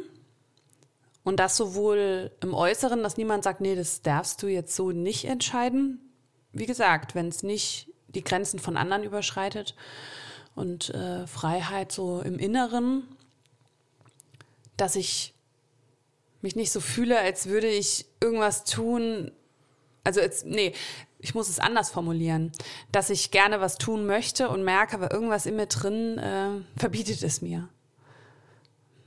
Und 1.23 1.39
das 1.39 1.55
sowohl 1.55 2.31
im 2.41 2.53
Äußeren, 2.53 3.03
dass 3.03 3.17
niemand 3.17 3.43
sagt, 3.43 3.61
nee, 3.61 3.75
das 3.75 4.01
darfst 4.01 4.41
du 4.41 4.47
jetzt 4.47 4.75
so 4.75 4.91
nicht 4.91 5.25
entscheiden. 5.25 5.99
Wie 6.51 6.65
gesagt, 6.65 7.13
wenn 7.13 7.27
es 7.27 7.43
nicht 7.43 7.89
die 8.07 8.23
Grenzen 8.23 8.59
von 8.59 8.77
anderen 8.77 9.03
überschreitet. 9.03 9.75
Und 10.55 10.89
äh, 10.89 11.27
Freiheit 11.27 11.91
so 11.91 12.21
im 12.21 12.39
Inneren, 12.39 13.03
dass 14.77 14.95
ich 14.95 15.33
mich 16.43 16.55
nicht 16.55 16.71
so 16.71 16.79
fühle, 16.79 17.19
als 17.19 17.47
würde 17.47 17.67
ich 17.67 18.05
irgendwas 18.19 18.63
tun. 18.63 19.31
Also, 20.03 20.19
jetzt, 20.19 20.45
nee, 20.45 20.73
ich 21.19 21.35
muss 21.35 21.49
es 21.49 21.59
anders 21.59 21.91
formulieren, 21.91 22.51
dass 22.91 23.09
ich 23.09 23.31
gerne 23.31 23.61
was 23.61 23.77
tun 23.77 24.05
möchte 24.05 24.49
und 24.49 24.63
merke, 24.63 24.95
aber 24.95 25.11
irgendwas 25.11 25.45
in 25.45 25.55
mir 25.55 25.67
drin 25.67 26.17
äh, 26.17 26.49
verbietet 26.79 27.23
es 27.23 27.41
mir. 27.41 27.69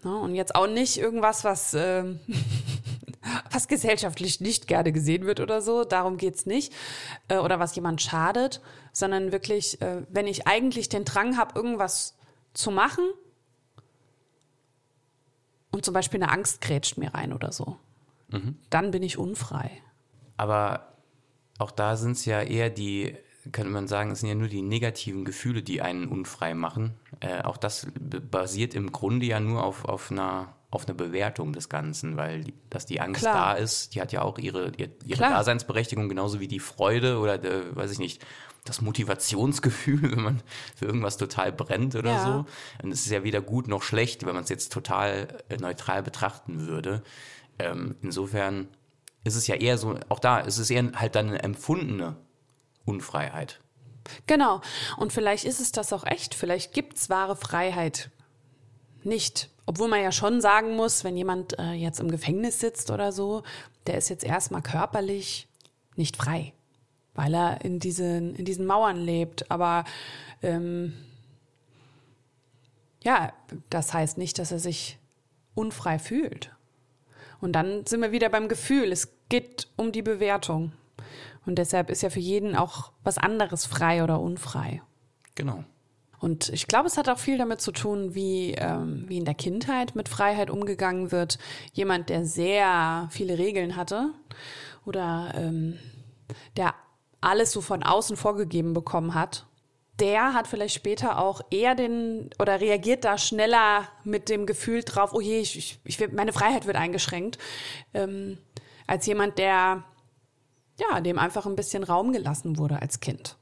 Ne? 0.05 0.17
Und 0.17 0.35
jetzt 0.35 0.55
auch 0.55 0.67
nicht 0.67 0.97
irgendwas, 0.99 1.45
was, 1.45 1.75
äh, 1.75 2.05
was 3.51 3.69
gesellschaftlich 3.69 4.41
nicht 4.41 4.69
gerne 4.69 4.93
gesehen 4.93 5.27
wird 5.27 5.41
oder 5.41 5.61
so, 5.61 5.85
darum 5.85 6.17
geht's 6.17 6.47
nicht, 6.47 6.73
äh, 7.29 7.39
oder 7.39 7.59
was 7.59 7.75
jemand 7.75 8.01
schadet, 8.01 8.61
sondern 8.93 9.33
wirklich, 9.33 9.81
äh, 9.83 10.03
wenn 10.09 10.27
ich 10.27 10.47
eigentlich 10.47 10.89
den 10.89 11.05
Drang 11.05 11.37
habe, 11.37 11.59
irgendwas 11.59 12.15
zu 12.53 12.71
machen 12.71 13.05
und 15.75 15.85
zum 15.85 15.93
Beispiel 15.93 16.23
eine 16.23 16.33
Angst 16.33 16.61
grätscht 16.61 16.99
mir 16.99 17.13
rein 17.15 17.33
oder 17.33 17.53
so, 17.53 17.77
mhm. 18.31 18.57
dann 18.71 18.91
bin 18.91 19.03
ich 19.03 19.19
unfrei. 19.19 19.71
Aber 20.37 20.95
auch 21.59 21.71
da 21.71 21.97
sind 21.97 22.13
es 22.13 22.25
ja 22.25 22.41
eher 22.43 22.71
die, 22.71 23.17
könnte 23.53 23.71
man 23.71 23.89
sagen, 23.89 24.11
es 24.11 24.21
sind 24.21 24.29
ja 24.29 24.35
nur 24.35 24.49
die 24.49 24.63
negativen 24.63 25.25
Gefühle, 25.25 25.63
die 25.63 25.83
einen 25.83 26.09
unfrei 26.09 26.55
machen. 26.55 26.95
Äh, 27.21 27.43
auch 27.43 27.57
das 27.57 27.87
basiert 28.31 28.75
im 28.75 28.93
Grunde 28.93 29.27
ja 29.27 29.41
nur 29.41 29.65
auf, 29.65 29.85
auf 29.85 30.11
einer 30.11 30.55
auf 30.75 30.87
eine 30.87 30.95
Bewertung 30.95 31.53
des 31.53 31.69
Ganzen, 31.69 32.17
weil 32.17 32.45
dass 32.71 32.87
die 32.87 33.01
Angst 33.01 33.23
Klar. 33.23 33.55
da 33.55 33.61
ist, 33.61 33.95
die 33.95 34.01
hat 34.01 34.13
ja 34.13 34.23
auch 34.23 34.39
ihre, 34.39 34.73
ihre, 34.77 34.91
ihre 35.05 35.21
Daseinsberechtigung, 35.21 36.09
genauso 36.09 36.41
wie 36.41 36.49
die 36.49 36.61
Freude 36.61 37.19
oder, 37.19 37.39
der, 37.39 37.75
weiß 37.77 37.93
ich 37.93 37.99
nicht, 37.99 38.25
das 38.65 38.81
Motivationsgefühl, 38.81 40.03
wenn 40.17 40.23
man 40.23 40.43
für 40.75 40.87
irgendwas 40.87 41.17
total 41.17 41.53
brennt 41.53 41.95
oder 41.95 42.11
ja. 42.11 42.25
so. 42.25 42.47
Und 42.83 42.93
es 42.93 43.05
ist 43.07 43.13
ja 43.13 43.23
weder 43.23 43.41
gut 43.41 43.69
noch 43.69 43.83
schlecht, 43.83 44.27
wenn 44.27 44.35
man 44.35 44.45
es 44.45 44.51
jetzt 44.51 44.73
total 44.73 45.29
äh, 45.49 45.57
neutral 45.59 46.03
betrachten 46.03 46.67
würde. 46.67 47.03
Ähm, 47.59 47.95
insofern 48.03 48.69
ist 49.23 49.37
es 49.37 49.47
ja 49.47 49.55
eher 49.55 49.79
so, 49.79 49.99
auch 50.09 50.19
da, 50.19 50.41
ist 50.41 50.59
es 50.59 50.71
eher 50.71 50.91
halt 50.97 51.15
dann 51.15 51.29
eine 51.29 51.43
empfundene 51.43 52.17
Unfreiheit. 52.85 53.61
Genau. 54.27 54.61
Und 54.97 55.13
vielleicht 55.13 55.45
ist 55.45 55.61
es 55.61 55.73
das 55.73 55.93
auch 55.93 56.05
echt. 56.05 56.35
Vielleicht 56.35 56.73
gibt 56.73 56.97
es 56.97 57.09
wahre 57.09 57.37
Freiheit 57.37 58.11
nicht. 59.03 59.51
Obwohl 59.67 59.89
man 59.89 60.03
ja 60.03 60.13
schon 60.13 60.41
sagen 60.41 60.77
muss, 60.77 61.05
wenn 61.05 61.17
jemand 61.17 61.59
äh, 61.59 61.73
jetzt 61.73 62.01
im 62.01 62.11
Gefängnis 62.11 62.61
sitzt 62.61 62.91
oder 62.91 63.13
so, 63.13 63.43
der 63.87 63.97
ist 63.97 64.11
jetzt 64.11 64.25
erstmal 64.25 64.63
körperlich 64.63 65.49
nicht 65.97 66.17
frei, 66.17 66.53
weil 67.15 67.35
er 67.35 67.65
in 67.65 67.79
diesen, 67.79 68.35
in 68.35 68.45
diesen 68.45 68.67
Mauern 68.67 68.97
lebt. 68.97 69.51
Aber 69.51 69.85
ähm, 70.43 70.93
ja, 73.03 73.33
das 73.71 73.95
heißt 73.95 74.19
nicht, 74.19 74.39
dass 74.39 74.53
er 74.53 74.59
sich 74.59 74.99
unfrei 75.55 75.99
fühlt. 75.99 76.51
Und 77.41 77.53
dann 77.53 77.87
sind 77.87 78.01
wir 78.01 78.13
wieder 78.13 78.29
beim 78.29 78.49
Gefühl. 78.49 78.93
Es 78.93 79.13
geht 79.29 79.69
um 79.77 79.93
die 79.93 80.03
Bewertung. 80.03 80.73
Und 81.47 81.57
deshalb 81.57 81.91
ist 81.91 82.03
ja 82.03 82.11
für 82.11 82.21
jeden 82.21 82.57
auch 82.57 82.93
was 83.03 83.19
anderes 83.19 83.67
frei 83.67 84.03
oder 84.03 84.21
unfrei. 84.21 84.83
Genau. 85.35 85.65
Und 86.25 86.49
ich 86.49 86.69
glaube, 86.69 86.87
es 86.87 86.97
hat 86.97 87.11
auch 87.11 87.19
viel 87.19 87.37
damit 87.37 87.61
zu 87.61 87.71
tun, 87.71 88.15
wie, 88.15 88.55
ähm, 88.55 89.05
wie 89.09 89.19
in 89.19 89.27
der 89.27 89.35
Kindheit 89.35 89.95
mit 89.95 90.09
Freiheit 90.09 90.49
umgegangen 90.49 91.13
wird. 91.13 91.39
Jemand, 91.75 92.09
der 92.09 92.25
sehr 92.25 93.09
viele 93.11 93.37
Regeln 93.37 93.77
hatte 93.77 94.09
oder 94.87 95.35
ähm, 95.37 95.79
der 96.57 96.75
alles 97.21 97.53
so 97.53 97.61
von 97.61 97.83
außen 97.83 98.17
vorgegeben 98.17 98.73
bekommen 98.73 99.13
hat, 99.13 99.45
der 100.01 100.33
hat 100.33 100.47
vielleicht 100.47 100.75
später 100.75 101.19
auch 101.19 101.43
eher 101.51 101.75
den 101.75 102.31
oder 102.39 102.59
reagiert 102.59 103.05
da 103.05 103.19
schneller 103.19 103.87
mit 104.03 104.31
dem 104.31 104.47
Gefühl 104.47 104.83
drauf, 104.83 105.11
oh 105.13 105.21
je, 105.21 105.41
ich, 105.41 105.79
ich, 105.85 106.11
meine 106.11 106.33
Freiheit 106.33 106.65
wird 106.65 106.77
eingeschränkt, 106.77 107.37
ähm, 107.93 108.39
als 108.87 109.05
jemand, 109.05 109.37
der 109.37 109.85
ja, 110.81 111.03
dem 111.03 111.19
einfach 111.19 111.45
ein 111.45 111.55
bisschen 111.55 111.85
Raum 111.85 112.13
gelassen 112.13 112.57
wurde 112.57 112.81
als 112.81 113.01
Kind. 113.01 113.37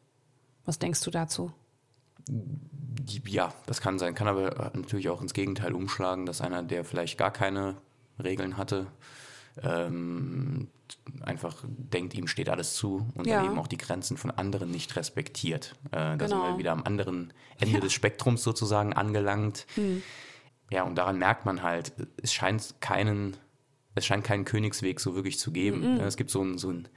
Was 0.65 0.81
denkst 0.81 1.03
du 1.03 1.13
dazu? 1.13 1.53
Ja, 3.27 3.53
das 3.67 3.81
kann 3.81 3.99
sein. 3.99 4.15
Kann 4.15 4.29
aber 4.29 4.73
natürlich 4.75 5.09
auch 5.09 5.21
ins 5.21 5.35
Gegenteil 5.35 5.75
umschlagen, 5.75 6.27
dass 6.27 6.41
einer, 6.41 6.63
der 6.63 6.85
vielleicht 6.85 7.19
gar 7.19 7.33
keine 7.33 7.77
Regeln 8.23 8.57
hatte, 8.57 8.87
ähm, 9.63 10.69
einfach 11.21 11.65
denkt, 11.67 12.15
ihm 12.15 12.27
steht 12.27 12.49
alles 12.49 12.75
zu 12.75 13.07
und 13.15 13.27
ja. 13.27 13.37
dann 13.37 13.53
eben 13.53 13.59
auch 13.59 13.67
die 13.67 13.77
Grenzen 13.77 14.17
von 14.17 14.31
anderen 14.31 14.71
nicht 14.71 14.97
respektiert. 14.97 15.75
Äh, 15.87 15.91
da 15.91 16.17
genau. 16.17 16.29
sind 16.29 16.39
wir 16.39 16.45
genau. 16.45 16.59
wieder 16.59 16.73
am 16.73 16.85
anderen 16.85 17.33
Ende 17.61 17.75
ja. 17.75 17.81
des 17.81 17.93
Spektrums 17.93 18.43
sozusagen 18.43 18.93
angelangt. 18.93 19.67
Hm. 19.75 20.03
Ja, 20.71 20.85
und 20.85 20.97
daran 20.97 21.19
merkt 21.19 21.45
man 21.45 21.63
halt, 21.63 21.93
es 22.23 22.33
scheint 22.33 22.81
keinen, 22.81 23.37
es 23.95 24.07
scheint 24.07 24.25
keinen 24.25 24.45
Königsweg 24.45 25.01
so 25.01 25.15
wirklich 25.15 25.39
zu 25.39 25.53
geben. 25.53 25.97
Mhm. 25.97 26.01
Es 26.01 26.17
gibt 26.17 26.31
so 26.31 26.43
ein, 26.43 26.57
so 26.57 26.71
ein 26.71 26.89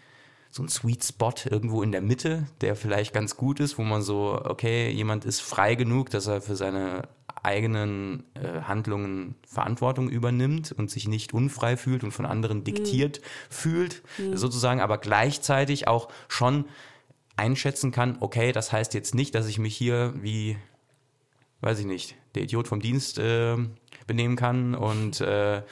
so 0.55 0.63
ein 0.63 0.69
Sweet 0.69 1.03
Spot 1.03 1.33
irgendwo 1.49 1.83
in 1.83 1.91
der 1.91 1.99
Mitte, 1.99 2.47
der 2.61 2.77
vielleicht 2.77 3.13
ganz 3.13 3.35
gut 3.35 3.59
ist, 3.59 3.77
wo 3.77 3.83
man 3.83 4.01
so, 4.01 4.39
okay, 4.41 4.89
jemand 4.89 5.25
ist 5.25 5.41
frei 5.41 5.75
genug, 5.75 6.09
dass 6.11 6.27
er 6.27 6.39
für 6.39 6.55
seine 6.55 7.09
eigenen 7.43 8.23
äh, 8.35 8.61
Handlungen 8.61 9.35
Verantwortung 9.45 10.07
übernimmt 10.07 10.71
und 10.71 10.89
sich 10.89 11.09
nicht 11.09 11.33
unfrei 11.33 11.75
fühlt 11.75 12.05
und 12.05 12.11
von 12.11 12.25
anderen 12.25 12.63
diktiert 12.63 13.19
mhm. 13.19 13.23
fühlt, 13.49 14.03
mhm. 14.17 14.37
sozusagen, 14.37 14.79
aber 14.79 14.97
gleichzeitig 14.97 15.89
auch 15.89 16.07
schon 16.29 16.63
einschätzen 17.35 17.91
kann, 17.91 18.15
okay, 18.21 18.53
das 18.53 18.71
heißt 18.71 18.93
jetzt 18.93 19.13
nicht, 19.13 19.35
dass 19.35 19.47
ich 19.47 19.59
mich 19.59 19.75
hier 19.75 20.13
wie, 20.21 20.55
weiß 21.59 21.79
ich 21.79 21.85
nicht, 21.85 22.15
der 22.33 22.43
Idiot 22.43 22.69
vom 22.69 22.79
Dienst 22.79 23.19
äh, 23.19 23.57
benehmen 24.07 24.37
kann 24.37 24.73
und 24.73 25.19
äh, 25.19 25.57
äh 25.57 25.63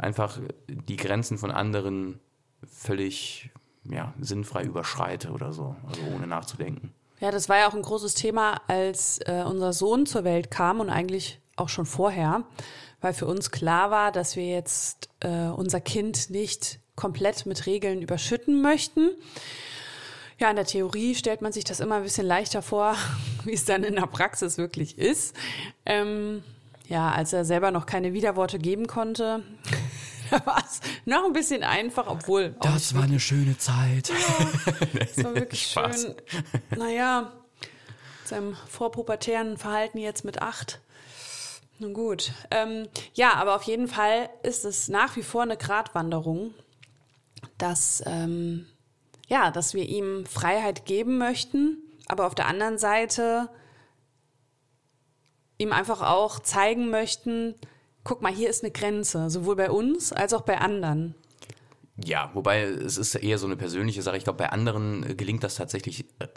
einfach 0.00 0.40
die 0.66 0.96
Grenzen 0.96 1.38
von 1.38 1.52
anderen 1.52 2.18
völlig 2.66 3.52
ja, 3.90 4.14
sinnfrei 4.20 4.64
überschreite 4.64 5.30
oder 5.30 5.52
so, 5.52 5.76
also 5.86 6.00
ohne 6.14 6.26
nachzudenken. 6.26 6.92
Ja, 7.20 7.30
das 7.30 7.48
war 7.48 7.58
ja 7.58 7.68
auch 7.68 7.74
ein 7.74 7.82
großes 7.82 8.14
Thema, 8.14 8.60
als 8.66 9.18
äh, 9.26 9.44
unser 9.46 9.72
Sohn 9.72 10.06
zur 10.06 10.24
Welt 10.24 10.50
kam 10.50 10.80
und 10.80 10.90
eigentlich 10.90 11.40
auch 11.56 11.68
schon 11.68 11.86
vorher, 11.86 12.44
weil 13.00 13.14
für 13.14 13.26
uns 13.26 13.50
klar 13.50 13.90
war, 13.90 14.12
dass 14.12 14.36
wir 14.36 14.46
jetzt 14.46 15.08
äh, 15.20 15.46
unser 15.46 15.80
Kind 15.80 16.30
nicht 16.30 16.80
komplett 16.96 17.46
mit 17.46 17.66
Regeln 17.66 18.02
überschütten 18.02 18.62
möchten. 18.62 19.10
Ja, 20.38 20.50
in 20.50 20.56
der 20.56 20.64
Theorie 20.64 21.14
stellt 21.14 21.42
man 21.42 21.52
sich 21.52 21.64
das 21.64 21.80
immer 21.80 21.96
ein 21.96 22.02
bisschen 22.02 22.26
leichter 22.26 22.62
vor, 22.62 22.96
wie 23.44 23.52
es 23.52 23.64
dann 23.64 23.84
in 23.84 23.94
der 23.94 24.06
Praxis 24.06 24.58
wirklich 24.58 24.98
ist. 24.98 25.36
Ähm, 25.86 26.42
ja, 26.88 27.12
als 27.12 27.32
er 27.32 27.44
selber 27.44 27.70
noch 27.70 27.86
keine 27.86 28.12
Widerworte 28.12 28.58
geben 28.58 28.86
konnte, 28.86 29.42
da 30.38 30.46
war 30.46 30.64
es 30.64 30.80
noch 31.04 31.24
ein 31.24 31.32
bisschen 31.32 31.62
einfach, 31.62 32.06
obwohl. 32.06 32.54
Das 32.60 32.94
war 32.94 33.04
eine 33.04 33.20
schöne 33.20 33.56
Zeit. 33.58 34.08
Ja, 34.08 34.46
das 34.98 35.24
war 35.24 35.34
wirklich 35.34 35.70
Spaß. 35.70 36.02
schön. 36.02 36.14
Naja, 36.76 37.32
seinem 38.24 38.56
vorpubertären 38.68 39.56
Verhalten 39.56 39.98
jetzt 39.98 40.24
mit 40.24 40.42
acht. 40.42 40.80
Nun 41.78 41.94
gut. 41.94 42.32
Ähm, 42.50 42.88
ja, 43.14 43.34
aber 43.34 43.56
auf 43.56 43.62
jeden 43.64 43.88
Fall 43.88 44.30
ist 44.42 44.64
es 44.64 44.88
nach 44.88 45.16
wie 45.16 45.22
vor 45.22 45.42
eine 45.42 45.56
Gratwanderung, 45.56 46.54
dass, 47.58 48.02
ähm, 48.06 48.66
ja, 49.28 49.50
dass 49.50 49.74
wir 49.74 49.84
ihm 49.88 50.26
Freiheit 50.26 50.86
geben 50.86 51.18
möchten, 51.18 51.78
aber 52.06 52.26
auf 52.26 52.34
der 52.34 52.46
anderen 52.46 52.78
Seite 52.78 53.48
ihm 55.58 55.72
einfach 55.72 56.02
auch 56.02 56.40
zeigen 56.40 56.90
möchten, 56.90 57.54
guck 58.04 58.22
mal, 58.22 58.32
hier 58.32 58.50
ist 58.50 58.62
eine 58.62 58.72
Grenze, 58.72 59.30
sowohl 59.30 59.56
bei 59.56 59.70
uns 59.70 60.12
als 60.12 60.32
auch 60.32 60.42
bei 60.42 60.58
anderen. 60.58 61.14
Ja, 61.96 62.30
wobei 62.34 62.62
es 62.62 62.98
ist 62.98 63.14
eher 63.14 63.38
so 63.38 63.46
eine 63.46 63.56
persönliche 63.56 64.02
Sache. 64.02 64.16
Ich 64.16 64.24
glaube, 64.24 64.38
bei 64.38 64.50
anderen 64.50 65.16
gelingt 65.16 65.44
das 65.44 65.54
tatsächlich 65.54 66.04
äh, 66.18 66.28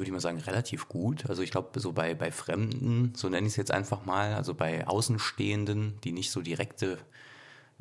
würde 0.00 0.08
ich 0.08 0.12
mal 0.12 0.20
sagen, 0.20 0.38
relativ 0.38 0.88
gut. 0.88 1.28
Also 1.28 1.42
ich 1.42 1.50
glaube, 1.50 1.78
so 1.78 1.92
bei, 1.92 2.14
bei 2.14 2.30
Fremden, 2.30 3.12
so 3.14 3.28
nenne 3.28 3.46
ich 3.46 3.52
es 3.52 3.56
jetzt 3.56 3.70
einfach 3.70 4.04
mal, 4.06 4.34
also 4.34 4.54
bei 4.54 4.86
Außenstehenden, 4.86 5.98
die 6.02 6.12
nicht 6.12 6.30
so 6.30 6.40
direkte, 6.40 6.98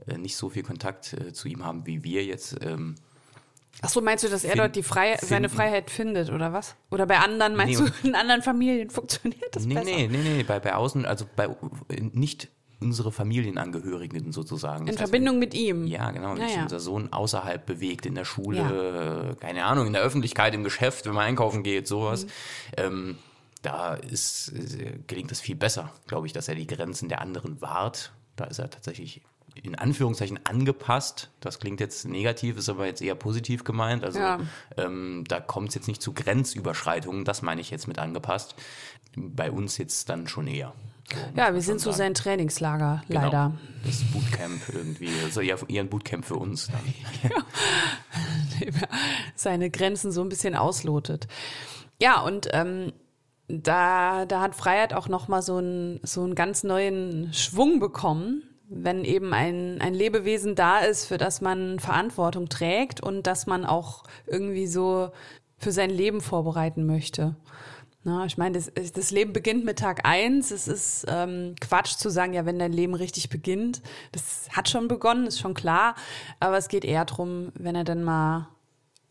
äh, 0.08 0.18
nicht 0.18 0.36
so 0.36 0.50
viel 0.50 0.64
Kontakt 0.64 1.14
äh, 1.14 1.34
zu 1.34 1.48
ihm 1.48 1.66
haben 1.66 1.86
wie 1.86 2.04
wir 2.04 2.26
jetzt. 2.26 2.58
Ähm, 2.62 2.96
Ach 3.82 3.90
so, 3.90 4.02
meinst 4.02 4.24
du, 4.24 4.30
dass 4.30 4.44
er 4.44 4.56
dort 4.56 4.76
die 4.76 4.84
Frei 4.84 5.18
seine. 5.22 5.48
Freiheit 5.48 5.90
findet 5.90 6.32
oder 6.32 6.52
was? 6.52 6.76
Oder 6.92 7.06
bei 7.06 7.20
anderen, 7.20 7.56
meinst 7.56 7.80
Nee, 7.80 7.88
du, 7.88 7.94
in 8.08 8.16
anderen 8.16 8.42
Familien 8.42 8.90
funktioniert 8.90 9.56
das 9.56 9.66
nee, 9.66 9.76
besser? 9.76 9.86
nee, 9.86 10.08
nee, 10.08 10.18
nee, 10.18 10.44
bei, 10.44 10.60
bei 10.60 10.76
Außen, 10.76 11.06
also 11.06 11.26
bei 11.36 11.56
nicht 12.12 12.50
unsere 12.82 13.12
Familienangehörigen 13.12 14.32
sozusagen. 14.32 14.84
In 14.84 14.90
heißt, 14.90 15.00
Verbindung 15.00 15.38
mit 15.40 15.54
ihm. 15.54 15.86
Ja, 15.88 16.12
genau. 16.12 16.32
Wenn 16.34 16.42
Ja, 16.42 16.48
sich 16.48 16.56
ja. 16.58 16.64
unser 16.64 16.80
Sohn 16.80 17.12
außerhalb 17.12 17.66
bewegt, 17.66 18.06
in 18.06 18.16
der 18.16 18.26
Schule, 18.26 19.32
äh, 19.32 19.36
keine 19.36 19.66
Ahnung, 19.66 19.88
in 19.88 19.94
der 19.94 20.02
Öffentlichkeit, 20.02 20.54
im 20.54 20.64
Geschäft, 20.64 21.06
wenn 21.06 21.14
man 21.14 21.26
einkaufen 21.26 21.64
geht, 21.64 21.88
sowas. 21.88 22.26
Mhm. 22.26 22.30
Ähm, 22.78 23.18
da 23.62 23.96
ist, 23.96 24.54
äh, 24.54 25.00
gelingt 25.08 25.32
es 25.32 25.42
viel 25.42 25.56
besser, 25.56 25.92
glaube 26.08 26.28
ich, 26.28 26.34
dass 26.34 26.48
er 26.48 26.56
die 26.56 26.68
Grenzen 26.68 27.10
der 27.10 27.20
anderen 27.22 27.62
wahrt. 27.62 28.14
Da 28.38 28.46
ist 28.46 28.60
er 28.60 28.70
tatsächlich 28.70 29.22
in 29.62 29.76
Anführungszeichen 29.76 30.40
angepasst. 30.46 31.30
Das 31.42 31.60
klingt 31.60 31.82
jetzt 31.82 32.08
negativ, 32.08 32.58
ist 32.58 32.70
aber 32.70 32.86
jetzt 32.86 33.02
eher 33.02 33.16
positiv 33.16 33.66
gemeint. 33.66 34.06
Also 34.06 34.20
Ja. 34.20 34.40
ähm, 34.78 35.26
da 35.28 35.42
kommt 35.42 35.70
es 35.70 35.76
jetzt 35.76 35.88
nicht 35.90 36.02
zu 36.02 36.14
Grenzüberschreitungen, 36.14 37.26
das 37.26 37.42
meine 37.42 37.60
ich 37.60 37.70
jetzt 37.72 37.88
mit 37.90 38.00
angepasst. 38.00 38.56
Bei 39.18 39.52
uns 39.52 39.78
jetzt 39.78 40.08
dann 40.08 40.28
schon 40.30 40.48
eher. 40.48 40.74
Ja, 41.36 41.54
wir 41.54 41.62
sind 41.62 41.82
so 41.82 41.92
sein 41.92 42.14
Trainingslager, 42.14 43.02
Genau. 43.08 43.22
leider. 43.22 43.54
Das 43.86 44.04
Bootcamp 44.12 44.62
irgendwie. 44.74 45.10
Also 45.24 45.42
eher, 45.42 45.58
eher 45.68 45.84
ein 45.84 45.90
Bootcamp 45.90 46.26
für 46.26 46.36
uns. 46.36 46.68
Dann. 46.68 47.32
seine 49.36 49.70
Grenzen 49.70 50.12
so 50.12 50.22
ein 50.22 50.30
bisschen 50.30 50.56
auslotet. 50.56 51.28
Ja, 52.02 52.22
und 52.22 52.50
ähm, 52.54 52.92
da, 53.48 54.26
da 54.26 54.42
hat 54.42 54.56
Freiheit 54.56 54.94
auch 54.94 55.08
nochmal 55.08 55.42
so 55.42 55.58
einen, 55.58 56.00
so 56.04 56.24
einen 56.24 56.36
ganz 56.36 56.64
neuen 56.64 57.34
Schwung 57.34 57.80
bekommen, 57.80 58.44
wenn 58.70 59.04
eben 59.04 59.34
ein, 59.34 59.82
ein 59.82 59.94
Lebewesen 59.94 60.56
da 60.56 60.80
ist, 60.80 61.06
für 61.06 61.18
das 61.18 61.42
man 61.42 61.80
Verantwortung 61.80 62.50
trägt 62.50 63.02
und 63.02 63.26
das 63.26 63.48
man 63.48 63.66
auch 63.66 64.04
irgendwie 64.28 64.68
so 64.68 65.10
für 65.58 65.72
sein 65.72 65.90
Leben 65.90 66.22
vorbereiten 66.22 66.86
möchte. 66.86 67.36
Na, 68.04 68.26
ich 68.26 68.38
meine, 68.38 68.58
das, 68.58 68.72
das 68.94 69.12
Leben 69.12 69.34
beginnt 69.34 69.66
mit 69.66 69.80
Tag 69.80 70.06
eins. 70.06 70.52
Es 70.52 70.70
ist 70.70 71.06
ähm, 71.10 71.56
Quatsch 71.60 71.96
zu 71.98 72.10
sagen, 72.10 72.34
ja, 72.34 72.46
wenn 72.46 72.58
dein 72.58 72.72
Leben 72.72 72.96
richtig 72.96 73.30
beginnt. 73.30 73.82
Das 74.14 74.48
hat 74.52 74.70
schon 74.70 74.88
begonnen, 74.88 75.28
ist 75.28 75.40
schon 75.40 75.54
klar. 75.54 75.96
Aber 76.40 76.58
es 76.58 76.70
geht 76.70 76.86
eher 76.86 77.04
drum, 77.04 77.52
wenn 77.56 77.76
er 77.76 77.84
dann 77.84 78.04
mal 78.04 78.48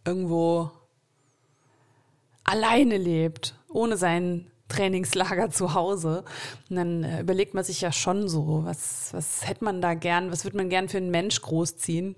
irgendwo 0.06 0.70
alleine 2.44 2.96
lebt, 2.96 3.54
ohne 3.68 3.98
sein 3.98 4.50
Trainingslager 4.68 5.50
zu 5.50 5.74
Hause. 5.74 6.24
Und 6.70 6.76
dann 6.76 7.04
äh, 7.04 7.20
überlegt 7.20 7.52
man 7.52 7.64
sich 7.64 7.82
ja 7.82 7.92
schon 7.92 8.26
so, 8.26 8.62
was, 8.64 9.12
was 9.12 9.46
hätte 9.46 9.64
man 9.64 9.82
da 9.82 9.92
gern, 9.92 10.32
was 10.32 10.44
würde 10.44 10.56
man 10.56 10.70
gern 10.70 10.88
für 10.88 10.96
einen 10.96 11.10
Mensch 11.10 11.42
großziehen? 11.42 12.16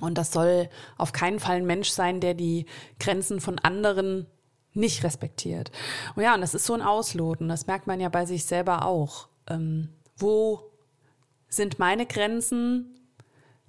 Und 0.00 0.16
das 0.16 0.32
soll 0.32 0.70
auf 0.96 1.12
keinen 1.12 1.38
Fall 1.38 1.56
ein 1.56 1.66
Mensch 1.66 1.90
sein, 1.90 2.20
der 2.20 2.32
die 2.32 2.64
Grenzen 2.98 3.40
von 3.40 3.58
anderen 3.58 4.26
nicht 4.72 5.02
respektiert. 5.04 5.70
Und 6.14 6.22
ja, 6.22 6.34
und 6.34 6.40
das 6.40 6.54
ist 6.54 6.66
so 6.66 6.74
ein 6.74 6.82
Ausloten. 6.82 7.48
Das 7.48 7.66
merkt 7.66 7.86
man 7.86 8.00
ja 8.00 8.08
bei 8.08 8.26
sich 8.26 8.44
selber 8.44 8.84
auch. 8.84 9.28
Ähm, 9.48 9.88
wo 10.16 10.70
sind 11.48 11.78
meine 11.78 12.06
Grenzen? 12.06 12.96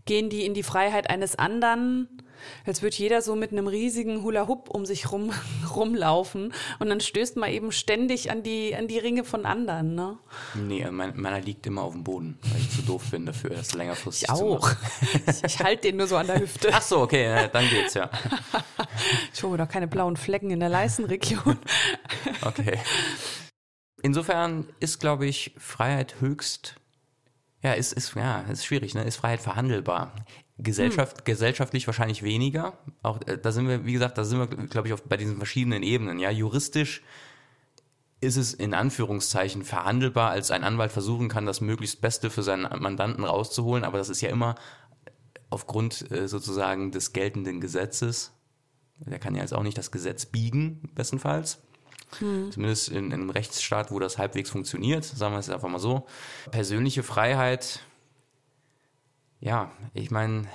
Gehen 0.06 0.30
die 0.30 0.46
in 0.46 0.54
die 0.54 0.64
Freiheit 0.64 1.10
eines 1.10 1.38
anderen? 1.38 2.21
Als 2.66 2.82
würde 2.82 2.96
jeder 2.96 3.22
so 3.22 3.36
mit 3.36 3.52
einem 3.52 3.68
riesigen 3.68 4.24
Hula-Hoop 4.24 4.70
um 4.70 4.86
sich 4.86 5.12
rum, 5.12 5.32
rumlaufen 5.76 6.54
und 6.80 6.90
dann 6.90 7.00
stößt 7.00 7.38
man 7.38 7.52
eben 7.52 7.72
ständig 7.72 8.32
an 8.32 8.44
die, 8.44 8.76
an 8.76 8.88
die 8.88 8.98
Ringe 8.98 9.24
von 9.24 9.46
anderen. 9.46 9.96
Ne? 9.96 10.18
Nee, 10.56 10.86
mein, 10.92 11.20
meiner 11.20 11.42
liegt 11.42 11.66
immer 11.68 11.84
auf 11.84 11.94
dem 11.94 12.04
Boden, 12.04 12.38
weil 12.42 12.62
ich 12.62 12.70
zu 12.72 12.82
doof 12.82 13.12
bin 13.12 13.26
dafür, 13.26 13.52
das 13.52 13.74
längerfristig 13.74 14.30
Ich 14.30 14.30
auch. 14.30 14.72
Ich, 15.28 15.44
ich 15.44 15.60
halte 15.60 15.84
den 15.84 15.98
nur 15.98 16.08
so 16.08 16.18
an 16.18 16.28
der 16.28 16.40
Hüfte. 16.40 16.70
Ach 16.72 16.82
so, 16.82 17.02
okay, 17.02 17.26
ja, 17.26 17.48
dann 17.48 17.68
geht's 17.70 17.94
ja. 17.94 18.10
Ich 19.34 19.44
hole 19.44 19.58
doch 19.58 19.70
keine 19.70 19.88
blauen 19.88 20.18
Flecken 20.18 20.52
in 20.52 20.60
der 20.60 20.70
Leistenregion. 20.70 21.58
Okay. 22.44 22.80
Insofern 24.02 24.68
ist, 24.80 25.00
glaube 25.00 25.28
ich, 25.28 25.54
Freiheit 25.58 26.16
höchst, 26.22 26.76
ja, 27.64 27.74
ist, 27.74 27.94
ist, 27.94 28.16
ja, 28.16 28.42
ist 28.42 28.66
schwierig, 28.66 28.96
ne? 28.96 29.04
Ist 29.04 29.18
Freiheit 29.18 29.42
verhandelbar? 29.42 30.16
Gesellschaft, 30.64 31.26
gesellschaftlich 31.26 31.88
wahrscheinlich 31.88 32.24
weniger. 32.24 32.78
Auch 33.04 33.20
äh, 33.26 33.38
da 33.38 33.52
sind 33.52 33.68
wir, 33.68 33.86
wie 33.86 33.94
gesagt, 33.94 34.18
da 34.18 34.24
sind 34.24 34.40
wir, 34.40 34.48
glaube 34.68 34.88
ich, 34.88 34.94
auf, 34.94 35.04
bei 35.04 35.18
diesen 35.18 35.38
verschiedenen 35.38 35.84
Ebenen. 35.84 36.20
Ja, 36.20 36.30
juristisch 36.30 37.02
ist 38.22 38.38
es 38.38 38.54
in 38.54 38.74
Anführungszeichen 38.74 39.64
verhandelbar, 39.64 40.30
als 40.30 40.52
ein 40.52 40.64
Anwalt 40.64 40.92
versuchen 40.92 41.28
kann, 41.28 41.46
das 41.48 41.60
möglichst 41.60 42.02
Beste 42.02 42.30
für 42.30 42.44
seinen 42.44 42.70
Mandanten 42.82 43.24
rauszuholen. 43.24 43.84
Aber 43.84 43.98
das 43.98 44.10
ist 44.10 44.22
ja 44.22 44.30
immer 44.30 44.56
aufgrund 45.50 46.12
äh, 46.12 46.28
sozusagen 46.28 46.92
des 46.92 47.14
geltenden 47.14 47.60
Gesetzes. 47.60 48.32
Der 49.00 49.18
kann 49.18 49.34
ja 49.34 49.42
jetzt 49.42 49.54
auch 49.54 49.64
nicht 49.64 49.78
das 49.78 49.92
Gesetz 49.92 50.28
biegen, 50.28 50.92
bestenfalls. 50.94 51.60
Zumindest 52.20 52.90
in, 52.90 53.06
in 53.06 53.14
einem 53.14 53.30
Rechtsstaat, 53.30 53.90
wo 53.90 54.00
das 54.00 54.18
halbwegs 54.18 54.50
funktioniert, 54.50 55.06
sagen 55.06 55.34
wir 55.34 55.40
es 55.40 55.50
einfach 55.50 55.70
mal 55.70 55.80
so. 55.80 56.06
Persönliche 56.52 57.04
Freiheit, 57.04 57.80
ja, 59.42 59.72
ich 59.94 60.12
meine, 60.12 60.48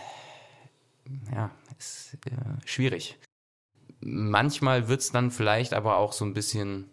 ja, 1.32 1.50
ist 1.78 2.14
äh, 2.26 2.66
schwierig. 2.66 3.18
Manchmal 4.00 4.88
wird 4.88 5.00
es 5.00 5.12
dann 5.12 5.30
vielleicht 5.30 5.74
aber 5.74 5.96
auch 5.96 6.12
so 6.12 6.24
ein 6.24 6.34
bisschen 6.34 6.88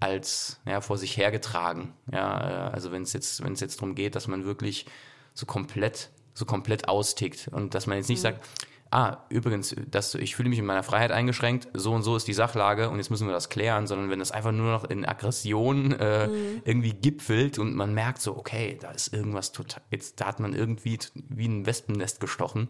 als 0.00 0.60
ja, 0.66 0.80
vor 0.80 0.98
sich 0.98 1.16
hergetragen. 1.16 1.94
Ja, 2.12 2.68
äh, 2.68 2.72
also 2.72 2.92
wenn 2.92 3.02
es 3.02 3.12
jetzt, 3.12 3.42
wenn 3.42 3.52
es 3.52 3.60
jetzt 3.60 3.76
darum 3.76 3.94
geht, 3.94 4.14
dass 4.14 4.26
man 4.26 4.44
wirklich 4.44 4.86
so 5.34 5.46
komplett, 5.46 6.10
so 6.34 6.44
komplett 6.44 6.88
austickt 6.88 7.48
und 7.48 7.74
dass 7.74 7.86
man 7.86 7.98
jetzt 7.98 8.08
nicht 8.08 8.20
sagt, 8.20 8.46
ah, 8.90 9.18
übrigens, 9.28 9.74
das, 9.90 10.14
ich 10.14 10.36
fühle 10.36 10.48
mich 10.48 10.58
in 10.58 10.66
meiner 10.66 10.82
Freiheit 10.82 11.10
eingeschränkt, 11.10 11.68
so 11.74 11.92
und 11.92 12.02
so 12.02 12.16
ist 12.16 12.28
die 12.28 12.32
Sachlage 12.32 12.88
und 12.90 12.98
jetzt 12.98 13.10
müssen 13.10 13.26
wir 13.26 13.34
das 13.34 13.48
klären, 13.48 13.86
sondern 13.86 14.10
wenn 14.10 14.20
es 14.20 14.30
einfach 14.30 14.52
nur 14.52 14.70
noch 14.70 14.84
in 14.84 15.04
Aggression 15.04 15.92
äh, 15.92 16.28
irgendwie 16.64 16.92
gipfelt 16.92 17.58
und 17.58 17.74
man 17.74 17.94
merkt 17.94 18.20
so, 18.22 18.36
okay, 18.36 18.78
da 18.80 18.90
ist 18.90 19.12
irgendwas 19.12 19.52
total, 19.52 19.82
jetzt 19.90 20.20
da 20.20 20.26
hat 20.26 20.40
man 20.40 20.54
irgendwie 20.54 20.98
wie 21.14 21.48
ein 21.48 21.66
Wespennest 21.66 22.20
gestochen. 22.20 22.68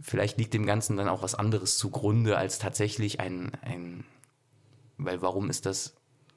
Vielleicht 0.00 0.38
liegt 0.38 0.54
dem 0.54 0.66
Ganzen 0.66 0.96
dann 0.96 1.08
auch 1.08 1.22
was 1.22 1.34
anderes 1.34 1.78
zugrunde 1.78 2.36
als 2.36 2.58
tatsächlich 2.58 3.20
ein, 3.20 3.52
ein 3.62 4.04
weil 4.98 5.22
warum 5.22 5.50
ist 5.50 5.66
das, 5.66 5.94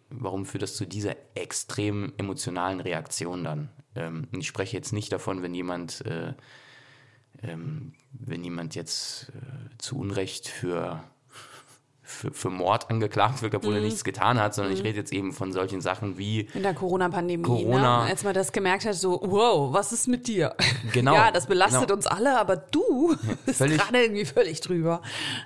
warum 0.09 0.45
führt 0.45 0.63
das 0.63 0.75
zu 0.75 0.85
dieser 0.85 1.15
extrem 1.35 2.13
emotionalen 2.17 2.79
Reaktion 2.79 3.43
dann? 3.43 3.69
Ähm, 3.95 4.27
und 4.31 4.41
ich 4.41 4.47
spreche 4.47 4.75
jetzt 4.75 4.93
nicht 4.93 5.11
davon, 5.11 5.41
wenn 5.41 5.53
jemand, 5.53 6.05
äh, 6.05 6.33
wenn 7.47 8.43
jemand 8.43 8.75
jetzt 8.75 9.29
äh, 9.29 9.77
zu 9.77 9.97
Unrecht 9.97 10.47
für, 10.47 11.03
für, 12.05 12.31
für 12.31 12.49
Mord 12.49 12.89
angeklagt 12.89 13.41
wird, 13.41 13.55
obwohl 13.55 13.75
er 13.75 13.81
nichts 13.81 14.03
getan 14.03 14.39
hat, 14.39 14.53
sondern 14.55 14.73
ich 14.73 14.83
rede 14.83 14.97
jetzt 14.97 15.11
eben 15.11 15.33
von 15.33 15.51
solchen 15.51 15.81
Sachen 15.81 16.17
wie 16.17 16.41
In 16.53 16.63
der 16.63 16.73
Corona-Pandemie, 16.73 17.43
Corona. 17.43 18.03
ne? 18.03 18.09
als 18.11 18.23
man 18.23 18.33
das 18.33 18.51
gemerkt 18.51 18.85
hat, 18.85 18.95
so, 18.95 19.19
wow, 19.23 19.73
was 19.73 19.91
ist 19.91 20.07
mit 20.07 20.27
dir? 20.27 20.55
Genau, 20.93 21.13
Ja, 21.15 21.31
das 21.31 21.47
belastet 21.47 21.81
genau. 21.81 21.93
uns 21.95 22.07
alle, 22.07 22.39
aber 22.39 22.55
du 22.57 23.15
bist 23.45 23.57
völlig- 23.57 23.77
gerade 23.81 24.03
irgendwie 24.03 24.25
völlig 24.25 24.61
drüber. 24.61 25.01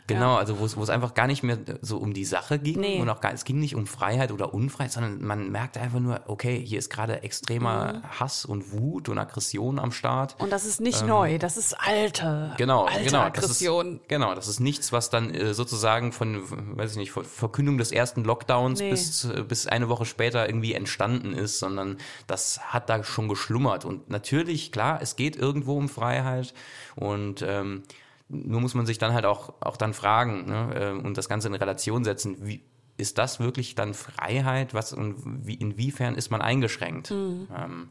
Genau, 0.08 0.36
also 0.36 0.60
wo 0.60 0.66
es, 0.66 0.76
wo 0.78 0.84
es 0.84 0.90
einfach 0.90 1.14
gar 1.14 1.28
nicht 1.28 1.44
mehr 1.44 1.58
so 1.82 1.98
um 1.98 2.14
die 2.14 2.26
Sache 2.26 2.60
ging 2.60 2.80
Nee. 2.80 3.00
und 3.02 3.10
auch 3.10 3.22
gar, 3.22 3.34
es 3.34 3.46
ging 3.46 3.60
nicht 3.60 3.76
um 3.76 3.88
Freiheit 3.88 4.32
oder 4.32 4.54
Unfreiheit, 4.54 4.92
sondern 4.92 5.24
man 5.24 5.52
merkte 5.52 5.80
einfach 5.80 6.00
nur, 6.00 6.22
okay, 6.28 6.62
hier 6.66 6.80
ist 6.80 6.90
gerade 6.90 7.24
extremer 7.24 7.94
Mhm. 7.94 8.20
Hass 8.20 8.46
und 8.46 8.72
Wut 8.74 9.10
und 9.10 9.18
Aggression 9.18 9.80
am 9.80 9.92
Start. 9.92 10.36
Und 10.40 10.52
das 10.52 10.66
ist 10.66 10.82
nicht 10.82 11.06
neu, 11.06 11.38
das 11.38 11.58
ist 11.58 11.76
alte, 11.80 12.50
Ähm, 12.52 12.58
Genau, 12.58 12.86
alte 12.86 13.04
genau. 13.06 13.20
Aggression. 13.22 13.94
Das 13.94 14.02
ist, 14.02 14.10
genau, 14.10 14.36
das 14.36 14.48
ist 14.48 14.60
nichts, 14.60 14.92
was 14.92 15.10
dann 15.10 15.34
äh, 15.34 15.54
sozusagen 15.54 16.12
von, 16.12 16.44
weiß 16.52 16.92
ich 16.92 16.98
nicht, 16.98 17.12
Verkündung 17.12 17.78
des 17.78 17.92
ersten 17.92 18.24
Lockdowns 18.24 18.80
Nee. 18.80 18.92
bis, 18.92 19.26
äh, 19.26 19.44
bis 19.44 19.68
eine 19.68 19.90
Woche 19.90 20.06
später 20.06 20.48
irgendwie 20.48 20.74
entstanden 20.74 21.34
ist, 21.34 21.60
sondern 21.60 21.98
das 22.28 22.60
hat 22.74 22.90
da 22.90 23.04
schon 23.04 23.28
geschlummert. 23.28 23.86
Und 23.86 24.10
natürlich, 24.10 24.72
klar, 24.72 25.00
es 25.02 25.16
geht 25.16 25.36
irgendwo 25.36 25.78
um 25.78 25.90
Freiheit 25.90 26.54
und 26.96 27.44
ähm, 27.48 27.84
nur 28.30 28.62
muss 28.62 28.76
man 28.76 28.86
sich 28.86 29.00
dann 29.00 29.14
halt 29.14 29.26
auch, 29.26 29.54
auch 29.60 29.76
dann 29.76 29.94
fragen 29.94 30.46
ne, 30.46 30.76
äh, 30.76 30.92
und 30.92 31.18
das 31.18 31.28
Ganze 31.30 31.48
in 31.48 31.56
Relation 31.56 32.04
setzen, 32.04 32.38
wie 32.46 32.62
ist 32.98 33.18
das 33.18 33.40
wirklich 33.40 33.76
dann 33.76 33.94
Freiheit? 33.94 34.74
Was 34.74 34.94
und 34.94 35.16
wie, 35.48 35.56
inwiefern 35.56 36.16
ist 36.16 36.30
man 36.30 36.42
eingeschränkt? 36.42 37.12
Ähm, 37.12 37.90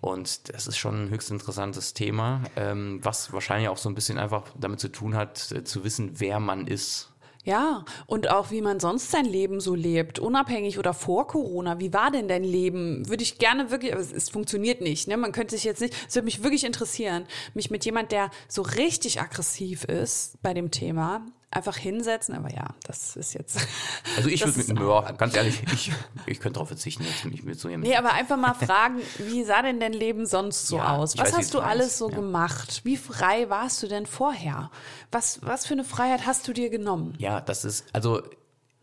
und 0.00 0.52
das 0.52 0.66
ist 0.66 0.76
schon 0.76 1.04
ein 1.06 1.10
höchst 1.10 1.30
interessantes 1.30 1.94
Thema, 1.94 2.42
ähm, 2.56 3.00
was 3.02 3.32
wahrscheinlich 3.32 3.68
auch 3.68 3.78
so 3.78 3.88
ein 3.88 3.94
bisschen 3.94 4.18
einfach 4.18 4.42
damit 4.58 4.80
zu 4.80 4.88
tun 4.88 5.14
hat, 5.14 5.50
äh, 5.52 5.64
zu 5.64 5.84
wissen, 5.84 6.20
wer 6.20 6.40
man 6.40 6.66
ist. 6.66 7.13
Ja, 7.44 7.84
und 8.06 8.30
auch 8.30 8.50
wie 8.50 8.62
man 8.62 8.80
sonst 8.80 9.10
sein 9.10 9.26
Leben 9.26 9.60
so 9.60 9.74
lebt, 9.74 10.18
unabhängig 10.18 10.78
oder 10.78 10.94
vor 10.94 11.26
Corona. 11.26 11.78
Wie 11.78 11.92
war 11.92 12.10
denn 12.10 12.26
dein 12.26 12.42
Leben? 12.42 13.06
Würde 13.06 13.22
ich 13.22 13.36
gerne 13.36 13.70
wirklich, 13.70 13.92
aber 13.92 14.00
es, 14.00 14.12
es 14.12 14.30
funktioniert 14.30 14.80
nicht. 14.80 15.08
Ne? 15.08 15.18
Man 15.18 15.32
könnte 15.32 15.54
sich 15.54 15.64
jetzt 15.64 15.82
nicht, 15.82 15.94
es 16.08 16.14
würde 16.14 16.24
mich 16.24 16.42
wirklich 16.42 16.64
interessieren, 16.64 17.26
mich 17.52 17.70
mit 17.70 17.84
jemand, 17.84 18.12
der 18.12 18.30
so 18.48 18.62
richtig 18.62 19.20
aggressiv 19.20 19.84
ist 19.84 20.40
bei 20.42 20.54
dem 20.54 20.70
Thema, 20.70 21.26
einfach 21.54 21.76
hinsetzen, 21.76 22.34
aber 22.34 22.50
ja, 22.52 22.66
das 22.84 23.16
ist 23.16 23.34
jetzt. 23.34 23.58
Also 24.16 24.28
ich 24.28 24.44
würde 24.44 24.58
mit, 24.58 24.78
ja, 24.78 25.12
ganz 25.12 25.34
ehrlich, 25.34 25.62
ich, 25.72 25.90
ich 26.26 26.38
könnte 26.38 26.54
darauf 26.54 26.68
verzichten, 26.68 27.04
jetzt 27.04 27.24
mich 27.24 27.42
mit 27.42 27.58
so 27.58 27.68
jemandem. 27.68 27.90
Nee, 27.90 27.96
aber 27.96 28.12
einfach 28.12 28.36
mal 28.36 28.54
fragen, 28.54 29.00
wie 29.18 29.42
sah 29.42 29.60
denn 29.62 29.80
dein 29.80 29.92
Leben 29.92 30.24
sonst 30.26 30.68
so 30.68 30.76
Ja, 30.76 30.96
aus? 30.96 31.18
Was 31.18 31.32
weiß, 31.32 31.38
hast 31.38 31.54
du 31.54 31.60
alles 31.60 31.98
so 31.98 32.08
ja. 32.10 32.14
gemacht? 32.14 32.82
Wie 32.84 32.96
frei 32.96 33.50
warst 33.50 33.82
du 33.82 33.88
denn 33.88 34.06
vorher? 34.06 34.70
Was, 35.10 35.40
was 35.42 35.66
für 35.66 35.74
eine 35.74 35.84
Freiheit 35.84 36.26
hast 36.26 36.46
du 36.46 36.52
dir 36.52 36.70
genommen? 36.70 37.14
Ja, 37.18 37.40
das 37.40 37.64
ist, 37.64 37.86
also 37.92 38.22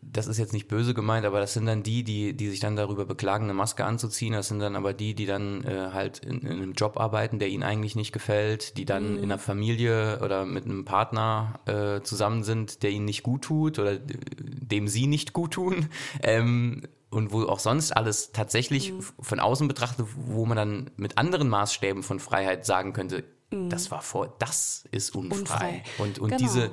das 0.04 0.26
ist 0.26 0.36
jetzt 0.38 0.52
nicht 0.52 0.66
böse 0.68 0.94
gemeint, 0.94 1.24
aber 1.24 1.38
das 1.40 1.54
sind 1.54 1.64
dann 1.66 1.82
die, 1.82 2.02
die, 2.02 2.32
die 2.36 2.50
sich 2.50 2.58
dann 2.60 2.74
darüber 2.76 3.04
beklagen, 3.06 3.44
eine 3.44 3.54
Maske 3.54 3.84
anzuziehen. 3.84 4.32
Das 4.32 4.48
sind 4.48 4.58
dann 4.58 4.74
aber 4.76 4.92
die, 4.92 5.14
die 5.14 5.26
dann 5.26 5.62
äh, 5.64 5.90
halt 5.92 6.18
in, 6.18 6.40
in 6.40 6.48
einem 6.52 6.72
Job 6.72 6.98
arbeiten, 6.98 7.38
der 7.38 7.48
ihnen 7.48 7.62
eigentlich 7.62 7.94
nicht 7.96 8.12
gefällt, 8.12 8.76
die 8.76 8.84
dann 8.84 9.16
in 9.16 9.24
einer 9.24 9.38
Familie 9.38 10.20
oder 10.22 10.44
mit 10.44 10.64
einem 10.64 10.84
Partner 10.84 11.60
äh, 11.66 12.02
zusammen 12.02 12.42
sind, 12.44 12.82
der 12.82 12.90
ihnen 12.90 13.04
nicht 13.04 13.22
gut 13.22 13.42
tut 13.42 13.78
oder 13.78 13.92
äh, 13.92 14.00
dem 14.36 14.88
sie 14.88 15.06
nicht 15.06 15.32
gut 15.32 15.52
tun. 15.52 15.86
Ähm, 16.22 16.82
und 17.10 17.30
wo 17.30 17.42
auch 17.44 17.58
sonst 17.58 17.92
alles 17.94 18.32
tatsächlich 18.32 18.90
f- 18.98 19.12
von 19.20 19.38
außen 19.38 19.68
betrachtet, 19.68 20.06
wo 20.16 20.46
man 20.46 20.56
dann 20.56 20.90
mit 20.96 21.18
anderen 21.18 21.48
Maßstäben 21.48 22.02
von 22.02 22.18
Freiheit 22.20 22.64
sagen 22.64 22.92
könnte, 22.94 23.24
das 23.68 23.90
war 23.90 24.00
vor, 24.00 24.34
das 24.38 24.84
ist 24.92 25.14
unfrei. 25.14 25.38
Unfrei. 25.40 25.82
Und, 25.98 26.18
und 26.20 26.28
Genau. 26.30 26.38
diese 26.40 26.70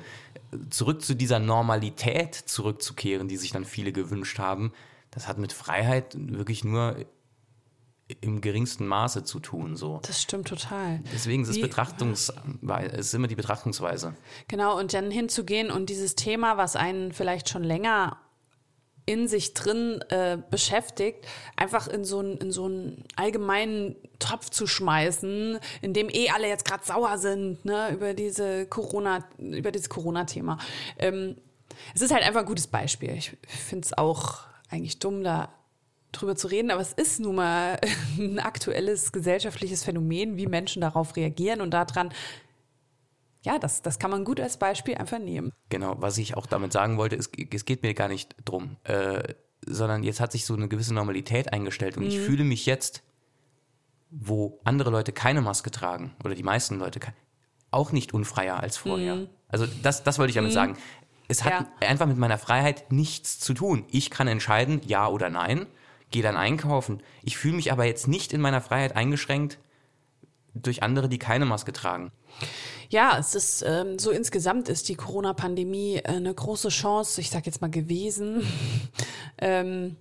zurück 0.70 1.02
zu 1.02 1.14
dieser 1.14 1.38
Normalität 1.38 2.34
zurückzukehren, 2.34 3.28
die 3.28 3.36
sich 3.36 3.52
dann 3.52 3.64
viele 3.64 3.92
gewünscht 3.92 4.38
haben, 4.38 4.72
das 5.10 5.28
hat 5.28 5.38
mit 5.38 5.52
Freiheit 5.52 6.16
wirklich 6.18 6.64
nur 6.64 6.96
im 8.20 8.40
geringsten 8.40 8.86
Maße 8.86 9.24
zu 9.24 9.38
tun. 9.38 9.76
So. 9.76 10.00
Das 10.02 10.20
stimmt 10.20 10.48
total. 10.48 11.00
Deswegen 11.12 11.42
ist 11.42 11.48
es 11.48 11.60
Betrachtungsweise, 11.60 12.92
es 12.92 13.06
ist 13.06 13.14
immer 13.14 13.28
die 13.28 13.36
Betrachtungsweise. 13.36 14.14
Genau, 14.48 14.78
und 14.78 14.92
dann 14.92 15.10
hinzugehen 15.10 15.70
und 15.70 15.90
dieses 15.90 16.16
Thema, 16.16 16.56
was 16.56 16.76
einen 16.76 17.12
vielleicht 17.12 17.48
schon 17.48 17.62
länger 17.62 18.18
in 19.10 19.26
sich 19.26 19.54
drin 19.54 20.00
äh, 20.10 20.38
beschäftigt, 20.50 21.26
einfach 21.56 21.88
in 21.88 22.04
so, 22.04 22.20
einen, 22.20 22.38
in 22.38 22.52
so 22.52 22.66
einen 22.66 23.04
allgemeinen 23.16 23.96
Topf 24.20 24.50
zu 24.50 24.68
schmeißen, 24.68 25.58
in 25.82 25.92
dem 25.92 26.08
eh 26.08 26.30
alle 26.30 26.46
jetzt 26.46 26.64
gerade 26.64 26.84
sauer 26.84 27.18
sind, 27.18 27.64
ne, 27.64 27.90
über 27.90 28.14
diese 28.14 28.66
Corona, 28.66 29.24
über 29.38 29.72
dieses 29.72 29.88
Corona-Thema. 29.88 30.58
Ähm, 30.98 31.36
es 31.92 32.02
ist 32.02 32.12
halt 32.12 32.22
einfach 32.22 32.40
ein 32.40 32.46
gutes 32.46 32.68
Beispiel. 32.68 33.10
Ich 33.10 33.36
finde 33.48 33.84
es 33.86 33.98
auch 33.98 34.38
eigentlich 34.70 35.00
dumm, 35.00 35.24
da 35.24 35.48
drüber 36.12 36.36
zu 36.36 36.46
reden, 36.46 36.70
aber 36.70 36.80
es 36.80 36.92
ist 36.92 37.18
nun 37.18 37.34
mal 37.36 37.80
ein 38.18 38.38
aktuelles 38.38 39.10
gesellschaftliches 39.10 39.82
Phänomen, 39.82 40.36
wie 40.36 40.46
Menschen 40.46 40.82
darauf 40.82 41.16
reagieren 41.16 41.60
und 41.60 41.72
daran, 41.72 42.12
ja, 43.42 43.58
das, 43.58 43.82
das 43.82 43.98
kann 43.98 44.10
man 44.10 44.24
gut 44.24 44.40
als 44.40 44.58
Beispiel 44.58 44.94
einfach 44.96 45.18
nehmen. 45.18 45.52
Genau, 45.68 45.96
was 45.98 46.18
ich 46.18 46.36
auch 46.36 46.46
damit 46.46 46.72
sagen 46.72 46.98
wollte, 46.98 47.16
es, 47.16 47.30
es 47.52 47.64
geht 47.64 47.82
mir 47.82 47.94
gar 47.94 48.08
nicht 48.08 48.36
drum, 48.44 48.76
äh, 48.84 49.34
sondern 49.66 50.02
jetzt 50.02 50.20
hat 50.20 50.32
sich 50.32 50.44
so 50.44 50.54
eine 50.54 50.68
gewisse 50.68 50.94
Normalität 50.94 51.52
eingestellt 51.52 51.96
und 51.96 52.04
ich 52.04 52.18
fühle 52.18 52.44
mich 52.44 52.66
jetzt, 52.66 53.02
wo 54.10 54.60
andere 54.64 54.90
Leute 54.90 55.12
keine 55.12 55.40
Maske 55.40 55.70
tragen 55.70 56.14
oder 56.24 56.34
die 56.34 56.42
meisten 56.42 56.78
Leute 56.78 57.00
auch 57.70 57.92
nicht 57.92 58.12
unfreier 58.12 58.60
als 58.60 58.76
vorher. 58.76 59.26
Also 59.48 59.66
das, 59.82 60.02
das 60.02 60.18
wollte 60.18 60.30
ich 60.30 60.34
damit 60.36 60.52
sagen. 60.52 60.76
Es 61.28 61.44
hat 61.44 61.52
Ja. 61.52 61.86
einfach 61.88 62.06
mit 62.06 62.18
meiner 62.18 62.38
Freiheit 62.38 62.90
nichts 62.90 63.38
zu 63.38 63.54
tun. 63.54 63.84
Ich 63.90 64.10
kann 64.10 64.26
entscheiden, 64.26 64.80
ja 64.84 65.06
oder 65.06 65.30
nein, 65.30 65.66
gehe 66.10 66.22
dann 66.22 66.36
einkaufen. 66.36 67.02
Ich 67.22 67.38
fühle 67.38 67.54
mich 67.54 67.70
aber 67.70 67.84
jetzt 67.84 68.08
nicht 68.08 68.32
in 68.32 68.40
meiner 68.40 68.60
Freiheit 68.60 68.96
eingeschränkt 68.96 69.58
durch 70.66 70.82
andere, 70.82 71.08
die 71.08 71.18
keine 71.18 71.44
Maske 71.44 71.72
tragen. 71.72 72.12
Ja, 72.88 73.18
es 73.18 73.34
ist 73.34 73.62
ähm, 73.62 73.98
so 73.98 74.10
insgesamt 74.10 74.68
ist 74.68 74.88
die 74.88 74.96
Corona-Pandemie 74.96 75.96
äh, 75.96 76.08
eine 76.08 76.34
große 76.34 76.68
Chance, 76.70 77.20
ich 77.20 77.30
sage 77.30 77.46
jetzt 77.46 77.60
mal 77.60 77.70
gewesen, 77.70 78.46
ähm, 79.38 79.96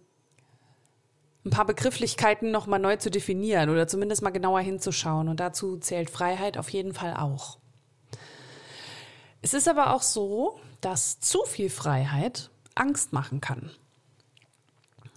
ein 1.46 1.52
paar 1.52 1.66
Begrifflichkeiten 1.66 2.52
noch 2.52 2.68
mal 2.68 2.80
neu 2.80 2.98
zu 2.98 3.10
definieren 3.10 3.70
oder 3.70 3.88
zumindest 3.88 4.22
mal 4.22 4.32
genauer 4.32 4.60
hinzuschauen. 4.60 5.30
Und 5.30 5.40
dazu 5.40 5.78
zählt 5.78 6.10
Freiheit 6.10 6.58
auf 6.58 6.70
jeden 6.70 6.94
Fall 6.94 7.16
auch. 7.16 7.58
Es 9.42 9.54
ist 9.54 9.68
aber 9.68 9.94
auch 9.94 10.02
so, 10.02 10.60
dass 10.82 11.20
zu 11.20 11.44
viel 11.46 11.70
Freiheit 11.70 12.50
Angst 12.76 13.14
machen 13.14 13.42
kann. 13.42 13.72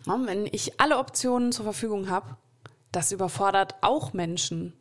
Wenn 0.05 0.47
ich 0.47 0.81
alle 0.81 0.99
Optionen 0.99 1.53
zur 1.53 1.65
Verfügung 1.65 2.09
habe, 2.09 2.37
das 2.93 3.11
überfordert 3.11 3.77
auch 3.81 4.13
Menschen, 4.13 4.75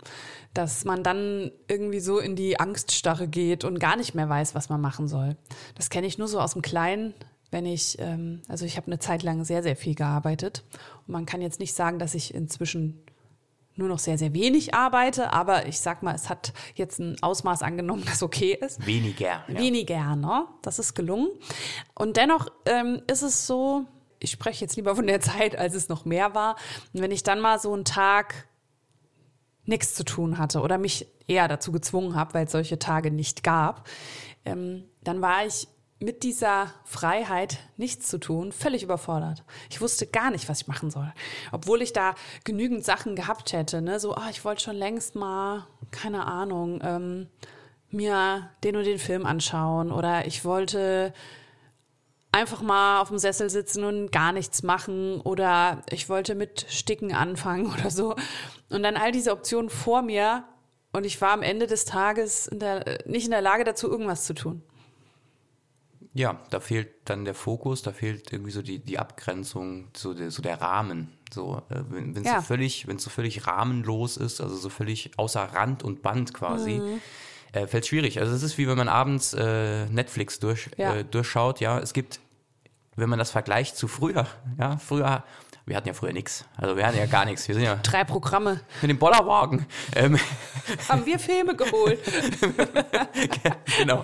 dass 0.54 0.86
man 0.86 1.04
dann 1.04 1.52
irgendwie 1.68 2.02
so 2.02 2.20
in 2.20 2.36
die 2.36 2.60
Angststarre 2.60 3.28
geht 3.28 3.64
und 3.64 3.80
gar 3.80 3.96
nicht 3.96 4.14
mehr 4.14 4.28
weiß, 4.28 4.54
was 4.54 4.70
man 4.70 4.82
machen 4.82 5.08
soll. 5.08 5.38
Das 5.76 5.90
kenne 5.90 6.08
ich 6.08 6.18
nur 6.18 6.28
so 6.28 6.40
aus 6.40 6.54
dem 6.54 6.62
Kleinen, 6.62 7.14
wenn 7.52 7.66
ich, 7.66 7.98
ähm, 8.00 8.42
also 8.48 8.66
ich 8.66 8.78
habe 8.78 8.88
eine 8.88 9.00
Zeit 9.00 9.24
lang 9.24 9.44
sehr, 9.46 9.64
sehr 9.64 9.76
viel 9.76 9.96
gearbeitet. 9.96 10.64
Und 11.08 11.14
man 11.14 11.26
kann 11.26 11.42
jetzt 11.42 11.60
nicht 11.60 11.74
sagen, 11.74 12.00
dass 12.00 12.14
ich 12.14 12.34
inzwischen 12.34 13.02
nur 13.76 13.88
noch 13.88 14.00
sehr, 14.00 14.18
sehr 14.18 14.34
wenig 14.34 14.74
arbeite, 14.74 15.32
aber 15.32 15.66
ich 15.68 15.80
sag 15.80 16.04
mal, 16.04 16.14
es 16.14 16.30
hat 16.30 16.54
jetzt 16.76 17.00
ein 17.00 17.16
Ausmaß 17.22 17.64
angenommen, 17.64 18.04
das 18.06 18.22
okay 18.24 18.58
ist. 18.60 18.86
Weniger. 18.86 19.44
Ja. 19.48 19.60
Weniger, 19.60 20.16
ne? 20.16 20.46
Das 20.62 20.80
ist 20.80 20.94
gelungen. 20.94 21.30
Und 21.96 22.18
dennoch 22.18 22.48
ähm, 22.66 23.02
ist 23.08 23.22
es 23.22 23.48
so, 23.48 23.86
ich 24.22 24.32
spreche 24.32 24.64
jetzt 24.64 24.76
lieber 24.76 24.96
von 24.96 25.08
der 25.08 25.20
Zeit, 25.22 25.58
als 25.58 25.74
es 25.74 25.90
noch 25.90 26.06
mehr 26.06 26.36
war. 26.36 26.56
Und 26.94 27.02
wenn 27.02 27.12
ich 27.12 27.24
dann 27.24 27.42
mal 27.42 27.60
so 27.60 27.74
einen 27.74 27.86
Tag 27.86 28.48
nichts 29.66 29.96
zu 29.96 30.04
tun 30.04 30.38
hatte 30.38 30.62
oder 30.62 30.78
mich 30.78 31.08
eher 31.28 31.48
dazu 31.48 31.72
gezwungen 31.72 32.16
habe, 32.16 32.34
weil 32.34 32.46
es 32.46 32.52
solche 32.52 32.80
Tage 32.80 33.12
nicht 33.12 33.44
gab, 33.44 33.88
ähm, 34.46 34.86
dann 35.04 35.22
war 35.22 35.46
ich 35.46 35.68
mit 36.00 36.24
dieser 36.24 36.74
Freiheit, 36.84 37.60
nichts 37.78 38.08
zu 38.08 38.18
tun, 38.18 38.52
völlig 38.52 38.82
überfordert. 38.82 39.44
Ich 39.70 39.82
wusste 39.82 40.08
gar 40.08 40.32
nicht, 40.32 40.50
was 40.50 40.62
ich 40.62 40.68
machen 40.68 40.90
soll. 40.90 41.14
Obwohl 41.52 41.82
ich 41.84 41.94
da 41.94 42.16
genügend 42.44 42.84
Sachen 42.84 43.16
gehabt 43.16 43.54
hätte, 43.54 43.84
ne? 43.84 44.00
so, 44.00 44.16
ah, 44.16 44.30
ich 44.32 44.44
wollte 44.44 44.64
schon 44.64 44.76
längst 44.76 45.14
mal, 45.14 45.68
keine 45.92 46.26
Ahnung, 46.26 46.80
ähm, 46.84 47.28
mir 47.92 48.50
den 48.64 48.78
und 48.78 48.86
den 48.86 48.98
Film 48.98 49.28
anschauen 49.28 49.92
oder 49.92 50.26
ich 50.26 50.44
wollte 50.44 51.14
einfach 52.32 52.62
mal 52.62 53.02
auf 53.02 53.10
dem 53.10 53.18
Sessel 53.18 53.50
sitzen 53.50 53.84
und 53.84 54.12
gar 54.12 54.32
nichts 54.32 54.64
machen 54.64 55.20
oder 55.22 55.84
ich 55.90 56.08
wollte 56.10 56.34
mit 56.36 56.66
Sticken 56.70 57.14
anfangen 57.14 57.66
oder 57.74 57.90
so. 57.92 58.16
Und 58.70 58.84
dann 58.84 58.96
all 58.98 59.12
diese 59.12 59.32
Optionen 59.32 59.70
vor 59.70 60.02
mir 60.02 60.46
und 60.94 61.06
ich 61.06 61.20
war 61.22 61.32
am 61.32 61.42
Ende 61.44 61.68
des 61.68 61.86
Tages 61.86 62.48
in 62.48 62.60
der, 62.60 63.00
nicht 63.06 63.26
in 63.26 63.32
der 63.32 63.42
Lage 63.42 63.64
dazu, 63.64 63.90
irgendwas 63.90 64.26
zu 64.26 64.34
tun. 64.34 64.62
Ja, 66.14 66.42
da 66.50 66.60
fehlt 66.60 66.90
dann 67.06 67.24
der 67.24 67.34
Fokus, 67.34 67.84
da 67.84 67.94
fehlt 67.94 68.34
irgendwie 68.34 68.52
so 68.52 68.62
die, 68.62 68.80
die 68.80 69.00
Abgrenzung, 69.00 69.88
so 69.96 70.14
der, 70.14 70.30
so 70.30 70.42
der 70.42 70.60
Rahmen. 70.60 71.14
So, 71.34 71.62
äh, 71.70 71.84
wenn 71.90 72.16
es 72.18 72.26
Ja. 72.26 72.42
so 72.42 72.48
völlig, 72.48 72.86
wenn 72.88 72.98
es 72.98 73.04
so 73.04 73.10
völlig 73.10 73.48
rahmenlos 73.48 74.18
ist, 74.18 74.42
also 74.42 74.58
so 74.58 74.68
völlig 74.68 75.12
außer 75.18 75.42
Rand 75.42 75.84
und 75.84 76.02
Band 76.02 76.34
quasi, 76.34 76.80
Mhm. 76.80 77.02
Äh, 77.54 77.68
fällt 77.68 77.86
schwierig. 77.88 78.20
Also 78.20 78.34
es 78.34 78.44
ist 78.44 78.58
wie 78.58 78.68
wenn 78.68 78.78
man 78.78 78.88
abends 78.90 79.34
äh, 79.34 79.86
Netflix 79.88 80.40
durch, 80.40 80.70
Ja. 80.78 80.96
äh, 80.96 81.04
durchschaut, 81.04 81.60
ja. 81.60 81.80
Es 81.80 81.94
gibt, 81.94 82.20
wenn 82.96 83.10
man 83.10 83.20
das 83.20 83.32
vergleicht 83.32 83.76
zu 83.78 83.88
früher, 83.88 84.28
ja, 84.60 84.78
früher, 84.78 85.24
wir 85.66 85.76
hatten 85.78 85.88
ja 85.88 85.94
früher 85.94 86.12
nichts. 86.12 86.46
Also 86.58 86.76
wir 86.76 86.86
hatten 86.88 86.98
ja 86.98 87.06
gar 87.06 87.24
nichts. 87.26 87.48
Wir 87.48 87.56
sind 87.56 87.64
ja 87.64 87.76
Drei 87.84 88.04
Programme. 88.04 88.62
mit 88.82 88.90
dem 88.90 88.98
Bollerwagen. 88.98 89.66
Ähm, 89.96 90.18
Haben 90.90 91.06
wir 91.06 91.20
Filme 91.20 91.56
geholt. 91.56 92.00
genau. 93.78 94.04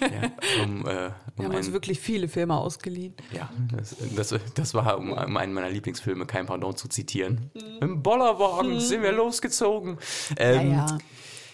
ja, 0.00 0.62
um, 0.64 0.86
äh, 0.86 0.92
Wir 0.94 1.12
um 1.36 1.44
haben 1.46 1.54
uns 1.54 1.70
wirklich 1.72 2.00
viele 2.00 2.28
Filme 2.28 2.56
ausgeliehen. 2.56 3.14
Ja, 3.32 3.50
das, 3.76 3.96
das, 4.16 4.34
das 4.54 4.74
war, 4.74 4.96
um, 4.98 5.12
um 5.12 5.36
einen 5.36 5.52
meiner 5.52 5.70
Lieblingsfilme, 5.70 6.26
kein 6.26 6.46
Pardon 6.46 6.76
zu 6.76 6.88
zitieren. 6.88 7.50
Im 7.80 8.02
Bollerwagen 8.02 8.80
sind 8.80 9.02
wir 9.02 9.12
losgezogen. 9.12 9.98
Ähm, 10.38 10.58
Mhm. 10.68 10.70
Ja, 10.72 10.86
ja. 10.86 10.98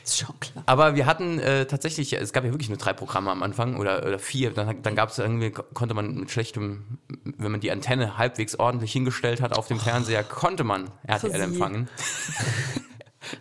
Ist 0.04 0.18
schon 0.18 0.38
klar. 0.38 0.62
Aber 0.66 0.96
wir 0.96 1.06
hatten 1.06 1.38
äh, 1.38 1.64
tatsächlich, 1.64 2.12
es 2.12 2.34
gab 2.34 2.44
ja 2.44 2.50
wirklich 2.50 2.68
nur 2.68 2.76
drei 2.76 2.92
Programme 2.92 3.30
am 3.30 3.42
Anfang 3.42 3.76
oder, 3.76 4.04
oder 4.06 4.18
vier. 4.18 4.50
Dann, 4.50 4.82
dann 4.82 4.94
gab 4.94 5.08
es 5.08 5.18
irgendwie, 5.18 5.50
konnte 5.50 5.94
man 5.94 6.14
mit 6.14 6.30
schlechtem, 6.30 6.98
wenn 7.24 7.50
man 7.50 7.60
die 7.60 7.70
Antenne 7.70 8.18
halbwegs 8.18 8.54
ordentlich 8.56 8.92
hingestellt 8.92 9.40
hat 9.40 9.56
auf 9.56 9.66
dem 9.66 9.80
Fernseher, 9.80 10.22
konnte 10.22 10.62
man 10.62 10.90
RTL 11.04 11.40
empfangen. 11.40 11.88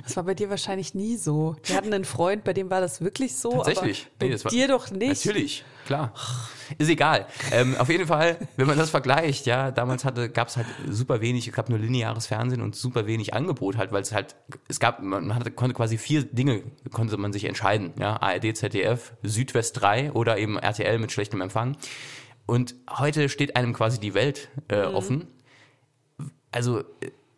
Das 0.04 0.16
war 0.16 0.24
bei 0.24 0.34
dir 0.34 0.50
wahrscheinlich 0.50 0.94
nie 0.94 1.18
so. 1.18 1.56
Wir 1.64 1.76
hatten 1.76 1.94
einen 1.94 2.06
Freund, 2.06 2.44
bei 2.44 2.54
dem 2.54 2.70
war 2.70 2.82
das 2.82 3.02
wirklich 3.02 3.36
so. 3.36 3.52
Tatsächlich. 3.64 4.08
Bei 4.20 4.28
Nee, 4.28 4.38
dir 4.50 4.68
doch 4.68 4.92
nicht. 4.92 5.26
Natürlich, 5.26 5.64
klar. 5.86 6.14
Ist 6.78 6.90
egal. 6.90 7.28
Ähm, 7.52 7.76
auf 7.78 7.90
jeden 7.90 8.08
Fall, 8.08 8.38
wenn 8.56 8.68
man 8.68 8.78
das 8.78 8.90
vergleicht, 8.90 9.46
ja, 9.46 9.72
damals 9.72 10.06
hatte, 10.06 10.30
gab 10.30 10.48
es 10.48 10.58
halt 10.58 10.68
super 10.90 11.22
wenig, 11.22 11.48
es 11.48 11.54
gab 11.54 11.70
nur 11.70 11.78
lineares 11.80 12.28
Fernsehen 12.28 12.62
und 12.62 12.76
super 12.76 13.06
wenig 13.06 13.34
Angebot 13.34 13.78
halt, 13.78 13.92
weil 13.92 14.02
es 14.02 14.12
halt, 14.12 14.36
es 14.68 14.80
gab, 14.80 15.02
man 15.02 15.36
hatte, 15.36 15.52
konnte 15.52 15.76
quasi 15.76 15.98
vier 15.98 16.24
Dinge, 16.24 16.64
konnte 16.92 17.18
man 17.18 17.34
sich 17.34 17.44
entscheiden, 17.46 17.94
ja, 18.00 18.22
ARD, 18.22 18.56
ZDF, 18.56 19.14
Südwest 19.24 19.82
3 19.82 20.14
oder 20.14 20.38
eben 20.38 20.58
RTL 20.58 21.00
mit 21.00 21.12
schlechtem 21.12 21.42
Empfang. 21.42 21.76
Und 22.46 22.76
heute 22.90 23.30
steht 23.30 23.56
einem 23.56 23.74
quasi 23.74 24.00
die 24.00 24.14
Welt 24.14 24.50
äh, 24.70 24.88
Mhm. 24.90 24.96
offen. 24.96 25.28
Also, 26.52 26.80
äh, 26.80 26.84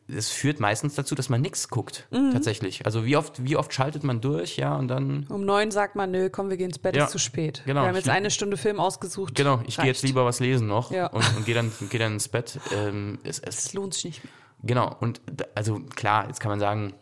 es 0.08 0.30
führt 0.30 0.60
meistens 0.60 0.94
dazu, 0.96 1.16
dass 1.16 1.30
man 1.30 1.42
nichts 1.42 1.68
guckt, 1.70 2.08
Mhm. 2.12 2.32
tatsächlich. 2.32 2.86
Also 2.86 3.06
wie 3.06 3.18
oft, 3.18 3.44
wie 3.44 3.56
oft 3.58 3.74
schaltet 3.74 4.04
man 4.04 4.22
durch, 4.22 4.58
ja, 4.58 4.76
und 4.76 4.88
dann, 4.88 5.26
Um 5.30 5.46
neun 5.46 5.72
sagt 5.72 5.96
man, 5.96 6.12
nö, 6.12 6.30
komm, 6.30 6.50
wir 6.50 6.58
gehen 6.58 6.68
ins 6.68 6.78
Bett, 6.80 6.96
Ja, 6.96 7.06
ist 7.06 7.12
zu 7.12 7.18
spät. 7.20 7.64
genau. 7.66 7.82
Wir 7.82 7.88
haben 7.88 7.96
jetzt 7.96 8.10
eine 8.10 8.30
Stunde 8.30 8.58
Film 8.58 8.80
ausgesucht. 8.80 9.34
genau, 9.36 9.62
ich 9.66 9.78
gehe 9.78 9.86
jetzt 9.88 10.04
lieber 10.04 10.24
was 10.26 10.40
lesen 10.40 10.68
noch 10.68 10.92
Ja. 10.92 11.08
und, 11.08 11.24
und 11.38 11.46
gehe 11.46 11.56
dann, 11.56 11.72
geh 11.90 11.98
dann 11.98 12.14
ins 12.14 12.28
Bett. 12.28 12.60
Ähm, 12.74 13.18
es, 13.24 13.40
es, 13.40 13.56
Das 13.64 13.74
lohnt 13.74 13.94
sich 13.96 14.04
nicht 14.06 14.24
mehr. 14.24 14.34
Genau, 14.64 14.96
und 15.00 15.22
also 15.56 15.80
klar, 15.96 16.28
jetzt 16.28 16.40
kann 16.40 16.50
man 16.50 16.60
sagen, 16.60 16.94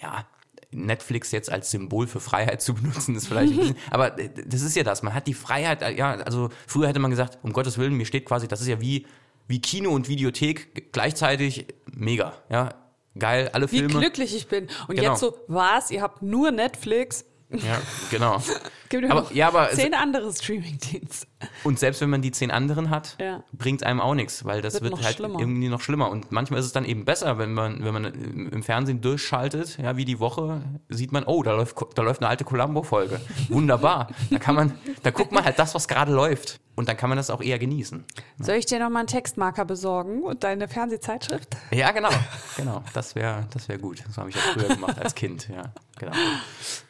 ja, 0.00 0.24
Netflix 0.72 1.30
jetzt 1.32 1.50
als 1.50 1.70
Symbol 1.70 2.06
für 2.06 2.20
Freiheit 2.20 2.60
zu 2.62 2.74
benutzen, 2.74 3.14
ist 3.16 3.28
vielleicht 3.28 3.52
ein 3.52 3.58
bisschen, 3.58 3.76
aber 3.90 4.10
das 4.10 4.62
ist 4.62 4.76
ja 4.76 4.82
das, 4.82 5.02
man 5.02 5.14
hat 5.14 5.26
die 5.26 5.34
Freiheit, 5.34 5.82
ja, 5.96 6.12
also 6.14 6.50
früher 6.66 6.88
hätte 6.88 6.98
man 6.98 7.10
gesagt, 7.10 7.38
um 7.42 7.52
Gottes 7.52 7.78
Willen, 7.78 7.94
mir 7.94 8.06
steht 8.06 8.24
quasi, 8.24 8.46
das 8.48 8.60
ist 8.60 8.68
ja 8.68 8.80
wie, 8.80 9.06
wie 9.48 9.60
Kino 9.60 9.90
und 9.90 10.08
Videothek 10.08 10.92
gleichzeitig 10.92 11.66
mega, 11.94 12.32
ja, 12.50 12.74
geil, 13.18 13.50
alle 13.52 13.70
Wie 13.70 13.78
Filme. 13.78 13.98
glücklich 14.00 14.34
ich 14.36 14.48
bin. 14.48 14.68
Und 14.88 14.96
Genau. 14.96 15.10
jetzt 15.12 15.20
so, 15.20 15.36
was? 15.48 15.90
Ihr 15.90 16.02
habt 16.02 16.22
nur 16.22 16.50
Netflix? 16.50 17.24
Ja, 17.48 17.80
genau. 18.10 18.42
Gibt 18.88 19.08
Aber- 19.08 19.32
ja, 19.32 19.46
aber 19.48 19.70
zehn 19.70 19.94
andere 19.94 20.32
Streamingdienste. 20.32 21.28
Und 21.62 21.78
selbst 21.78 22.00
wenn 22.00 22.10
man 22.10 22.20
die 22.20 22.32
zehn 22.32 22.50
anderen 22.50 22.90
hat, 22.90 23.16
Ja. 23.20 23.44
bringt 23.52 23.84
einem 23.84 24.00
auch 24.00 24.14
nichts, 24.14 24.44
weil 24.44 24.62
das 24.62 24.74
Wird 24.74 24.84
wird, 24.94 25.04
halt 25.04 25.16
schlimmer. 25.16 25.38
irgendwie 25.38 25.68
noch 25.68 25.80
schlimmer. 25.80 26.10
Und 26.10 26.32
manchmal 26.32 26.58
ist 26.58 26.66
es 26.66 26.72
dann 26.72 26.84
eben 26.84 27.04
besser, 27.04 27.38
wenn 27.38 27.54
man, 27.54 27.84
wenn 27.84 27.94
man 27.94 28.04
im 28.04 28.48
im 28.50 28.62
Fernsehen 28.64 29.00
durchschaltet, 29.00 29.78
ja, 29.80 29.96
wie 29.96 30.04
die 30.04 30.18
Woche, 30.18 30.60
sieht 30.88 31.12
man, 31.12 31.22
oh, 31.24 31.42
da 31.44 31.52
läuft, 31.52 31.76
da 31.94 32.02
läuft 32.02 32.20
eine 32.20 32.28
alte 32.28 32.44
Columbo-Folge. 32.44 33.20
Wunderbar. 33.48 34.08
da 34.30 34.38
kann 34.40 34.56
man, 34.56 34.72
da 35.04 35.10
guckt 35.12 35.30
man 35.30 35.44
halt 35.44 35.56
das, 35.58 35.72
was 35.74 35.86
gerade 35.86 36.12
läuft. 36.12 36.58
Und 36.76 36.90
dann 36.90 36.96
kann 36.98 37.08
man 37.08 37.16
das 37.16 37.30
auch 37.30 37.40
eher 37.40 37.58
genießen. 37.58 38.04
Soll 38.38 38.56
ich 38.56 38.66
dir 38.66 38.78
noch 38.78 38.90
mal 38.90 39.00
einen 39.00 39.08
Textmarker 39.08 39.64
besorgen 39.64 40.22
und 40.22 40.44
deine 40.44 40.68
Fernsehzeitschrift? 40.68 41.56
Ja, 41.70 41.90
genau. 41.90 42.10
Genau. 42.56 42.82
Das 42.94 43.14
wäre, 43.14 43.46
das 43.52 43.68
wäre 43.68 43.78
gut. 43.78 44.02
So 44.10 44.16
habe 44.18 44.30
ich 44.30 44.36
ja 44.36 44.42
früher 44.52 44.68
gemacht 44.68 44.98
als 44.98 45.14
Kind, 45.14 45.48
ja. 45.48 45.64
Genau. 45.98 46.12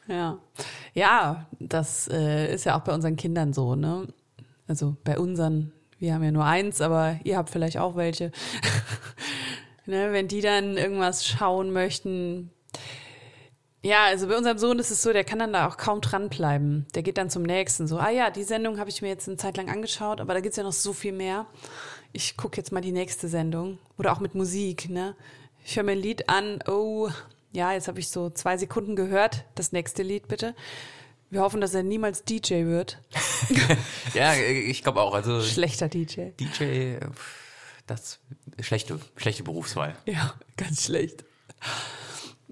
Ja. 0.06 0.38
Ja, 0.94 1.46
das 1.58 2.08
äh, 2.08 2.54
ist 2.54 2.64
ja 2.64 2.78
auch 2.78 2.82
bei 2.82 2.94
unseren 2.94 3.16
Kindern 3.16 3.52
so, 3.52 3.74
ne? 3.74 4.06
Also 4.68 4.96
bei 5.02 5.18
unseren, 5.18 5.72
wir 5.98 6.14
haben 6.14 6.22
ja 6.22 6.30
nur 6.30 6.44
eins, 6.44 6.80
aber 6.80 7.18
ihr 7.24 7.36
habt 7.36 7.50
vielleicht 7.50 7.78
auch 7.78 7.96
welche. 7.96 8.30
ne, 9.86 10.12
wenn 10.12 10.28
die 10.28 10.40
dann 10.40 10.76
irgendwas 10.76 11.26
schauen 11.26 11.72
möchten. 11.72 12.50
Ja, 13.86 14.06
also 14.06 14.26
bei 14.26 14.36
unserem 14.36 14.58
Sohn 14.58 14.80
ist 14.80 14.90
es 14.90 15.00
so, 15.00 15.12
der 15.12 15.22
kann 15.22 15.38
dann 15.38 15.52
da 15.52 15.68
auch 15.68 15.76
kaum 15.76 16.00
dranbleiben. 16.00 16.86
Der 16.96 17.04
geht 17.04 17.18
dann 17.18 17.30
zum 17.30 17.44
nächsten. 17.44 17.86
So, 17.86 17.98
ah 17.98 18.10
ja, 18.10 18.30
die 18.30 18.42
Sendung 18.42 18.80
habe 18.80 18.90
ich 18.90 19.00
mir 19.00 19.06
jetzt 19.06 19.28
eine 19.28 19.36
Zeit 19.36 19.56
lang 19.56 19.70
angeschaut, 19.70 20.20
aber 20.20 20.34
da 20.34 20.40
gibt's 20.40 20.56
ja 20.56 20.64
noch 20.64 20.72
so 20.72 20.92
viel 20.92 21.12
mehr. 21.12 21.46
Ich 22.12 22.36
gucke 22.36 22.56
jetzt 22.56 22.72
mal 22.72 22.80
die 22.80 22.90
nächste 22.90 23.28
Sendung. 23.28 23.78
Oder 23.96 24.12
auch 24.12 24.18
mit 24.18 24.34
Musik, 24.34 24.88
ne? 24.88 25.14
Ich 25.64 25.76
höre 25.76 25.84
mir 25.84 25.92
ein 25.92 25.98
Lied 25.98 26.28
an, 26.28 26.58
oh, 26.66 27.10
ja, 27.52 27.74
jetzt 27.74 27.86
habe 27.86 28.00
ich 28.00 28.08
so 28.08 28.28
zwei 28.28 28.56
Sekunden 28.56 28.96
gehört. 28.96 29.44
Das 29.54 29.70
nächste 29.70 30.02
Lied 30.02 30.26
bitte. 30.26 30.56
Wir 31.30 31.42
hoffen, 31.42 31.60
dass 31.60 31.72
er 31.72 31.84
niemals 31.84 32.24
DJ 32.24 32.64
wird. 32.64 33.00
Ja, 34.14 34.34
ich 34.34 34.82
glaube 34.82 35.00
auch. 35.00 35.14
Also 35.14 35.40
Schlechter 35.42 35.88
DJ. 35.88 36.30
DJ, 36.40 36.96
das 37.86 38.18
schlechte, 38.58 38.98
schlechte 39.16 39.44
Berufswahl. 39.44 39.94
Ja, 40.06 40.34
ganz 40.56 40.86
schlecht. 40.86 41.24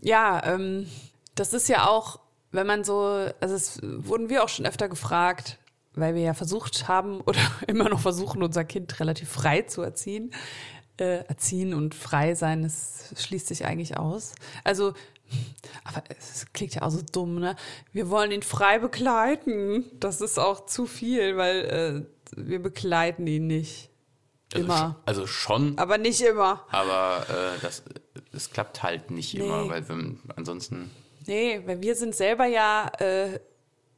Ja, 0.01 0.41
ähm, 0.45 0.87
das 1.35 1.53
ist 1.53 1.69
ja 1.69 1.89
auch, 1.89 2.21
wenn 2.53 2.67
man 2.67 2.85
so, 2.85 3.29
also 3.41 3.55
es 3.55 3.81
wurden 3.83 4.29
wir 4.29 4.45
auch 4.45 4.49
schon 4.49 4.67
öfter 4.67 4.89
gefragt, 4.89 5.59
weil 5.95 6.15
wir 6.15 6.23
ja 6.23 6.35
versucht 6.35 6.89
haben 6.89 7.21
oder 7.27 7.41
immer 7.67 7.89
noch 7.89 8.01
versuchen, 8.01 8.43
unser 8.43 8.65
Kind 8.65 8.99
relativ 9.01 9.31
frei 9.31 9.63
zu 9.63 9.83
erziehen. 9.83 10.33
Äh, 10.97 11.25
erziehen 11.27 11.75
und 11.75 11.93
frei 11.93 12.37
sein, 12.37 12.63
das 12.63 13.13
schließt 13.19 13.49
sich 13.49 13.65
eigentlich 13.65 13.97
aus. 13.99 14.33
Also, 14.63 14.95
aber 15.83 16.05
es 16.17 16.47
klingt 16.53 16.77
ja 16.77 16.83
auch 16.83 16.91
so 16.91 17.01
dumm, 17.03 17.41
ne? 17.41 17.57
Wir 17.91 18.11
wollen 18.11 18.31
ihn 18.31 18.45
frei 18.45 18.79
begleiten. 18.79 19.87
Das 19.99 20.21
ist 20.21 20.39
auch 20.39 20.67
zu 20.67 20.87
viel, 20.87 21.37
weil 21.37 22.07
äh, 22.37 22.37
wir 22.37 22.63
begleiten 22.63 23.27
ihn 23.27 23.49
nicht. 23.49 23.91
Also 24.53 24.67
Immer. 24.67 24.77
schon- 24.79 24.95
Also 25.05 25.27
schon, 25.27 25.79
Aber 25.79 25.99
nicht 25.99 26.21
immer. 26.21 26.65
aber 26.71 27.27
äh, 27.29 27.59
das, 27.61 27.83
das 28.31 28.51
klappt 28.51 28.85
halt 28.85 29.11
nicht 29.11 29.35
Nee. 29.35 29.41
immer, 29.45 29.69
weil 29.69 29.89
wenn, 29.89 30.21
ansonsten. 30.37 30.93
Nee, 31.27 31.63
weil 31.65 31.81
wir 31.83 31.95
sind 31.95 32.15
selber 32.15 32.47
ja, 32.47 32.91
äh, 32.99 33.41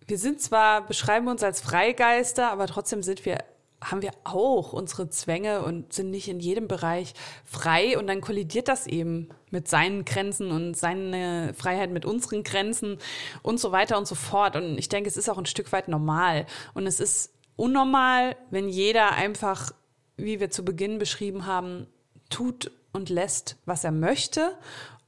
wir 0.07 0.19
sind 0.19 0.41
zwar, 0.41 0.87
beschreiben 0.87 1.29
uns 1.29 1.43
als 1.43 1.61
Freigeister, 1.61 2.51
aber 2.51 2.67
trotzdem 2.67 3.03
sind 3.03 3.25
wir, 3.25 3.39
haben 3.83 4.03
wir 4.03 4.13
auch 4.25 4.73
unsere 4.73 5.11
Zwänge 5.11 5.63
und 5.63 5.93
sind 5.93 6.11
nicht 6.11 6.29
in 6.29 6.39
jedem 6.39 6.69
Bereich 6.69 7.15
frei 7.45 7.99
und 7.99 8.07
dann 8.07 8.21
kollidiert 8.21 8.69
das 8.69 8.87
eben 8.87 9.29
mit 9.51 9.69
seinen 9.69 10.05
Grenzen 10.05 10.53
und 10.53 10.77
seine 10.77 11.53
Freiheit 11.55 11.91
mit 11.91 12.05
unseren 12.05 12.45
Grenzen 12.45 12.99
und 13.43 13.59
so 13.59 13.73
weiter 13.73 13.99
und 13.99 14.07
so 14.07 14.15
fort. 14.15 14.55
Und 14.55 14.79
ich 14.79 14.89
denke, 14.89 15.09
es 15.09 15.17
ist 15.17 15.29
auch 15.29 15.39
ein 15.39 15.47
Stück 15.47 15.73
weit 15.73 15.89
normal. 15.89 16.47
Und 16.75 16.87
es 16.87 17.01
ist 17.01 17.33
unnormal, 17.57 18.37
wenn 18.51 18.69
jeder 18.69 19.13
einfach, 19.13 19.73
wie 20.17 20.39
wir 20.39 20.51
zu 20.51 20.65
Beginn 20.65 20.99
beschrieben 20.99 21.47
haben, 21.47 21.89
tut 22.31 22.71
und 22.93 23.09
lässt, 23.09 23.57
was 23.67 23.85
er 23.85 23.93
möchte, 23.93 24.57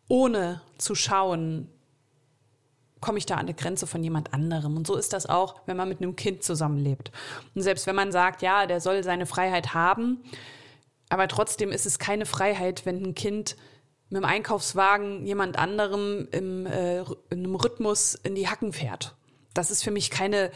ohne 0.09 0.61
zu 0.79 0.95
schauen, 0.95 1.69
komme 3.01 3.19
ich 3.19 3.27
da 3.27 3.35
an 3.35 3.41
eine 3.41 3.55
Grenze 3.55 3.87
von 3.87 4.03
jemand 4.03 4.35
anderem. 4.35 4.77
Und 4.77 4.87
so 4.87 4.97
ist 4.97 5.13
das 5.13 5.27
auch, 5.27 5.57
wenn 5.67 5.77
man 5.77 5.89
mit 5.89 6.01
einem 6.01 6.17
Kind 6.17 6.43
zusammenlebt. 6.43 7.13
Und 7.55 7.63
selbst 7.63 7.87
wenn 7.87 7.97
man 7.97 8.13
sagt, 8.13 8.43
ja, 8.43 8.67
der 8.67 8.81
soll 8.81 9.03
seine 9.05 9.27
Freiheit 9.27 9.75
haben, 9.75 10.23
aber 11.09 11.29
trotzdem 11.29 11.71
ist 11.71 11.87
es 11.87 11.99
keine 11.99 12.27
Freiheit, 12.27 12.85
wenn 12.85 13.03
ein 13.03 13.15
Kind 13.15 13.57
mit 14.11 14.23
dem 14.23 14.25
Einkaufswagen 14.25 15.27
jemand 15.27 15.59
anderem 15.59 16.29
im, 16.33 16.67
äh, 16.67 17.01
in 17.31 17.45
einem 17.45 17.55
Rhythmus 17.55 18.15
in 18.15 18.35
die 18.35 18.49
Hacken 18.49 18.73
fährt. 18.73 19.15
Das 19.55 19.71
ist 19.71 19.83
für 19.83 19.91
mich 19.91 20.11
keine, 20.11 20.51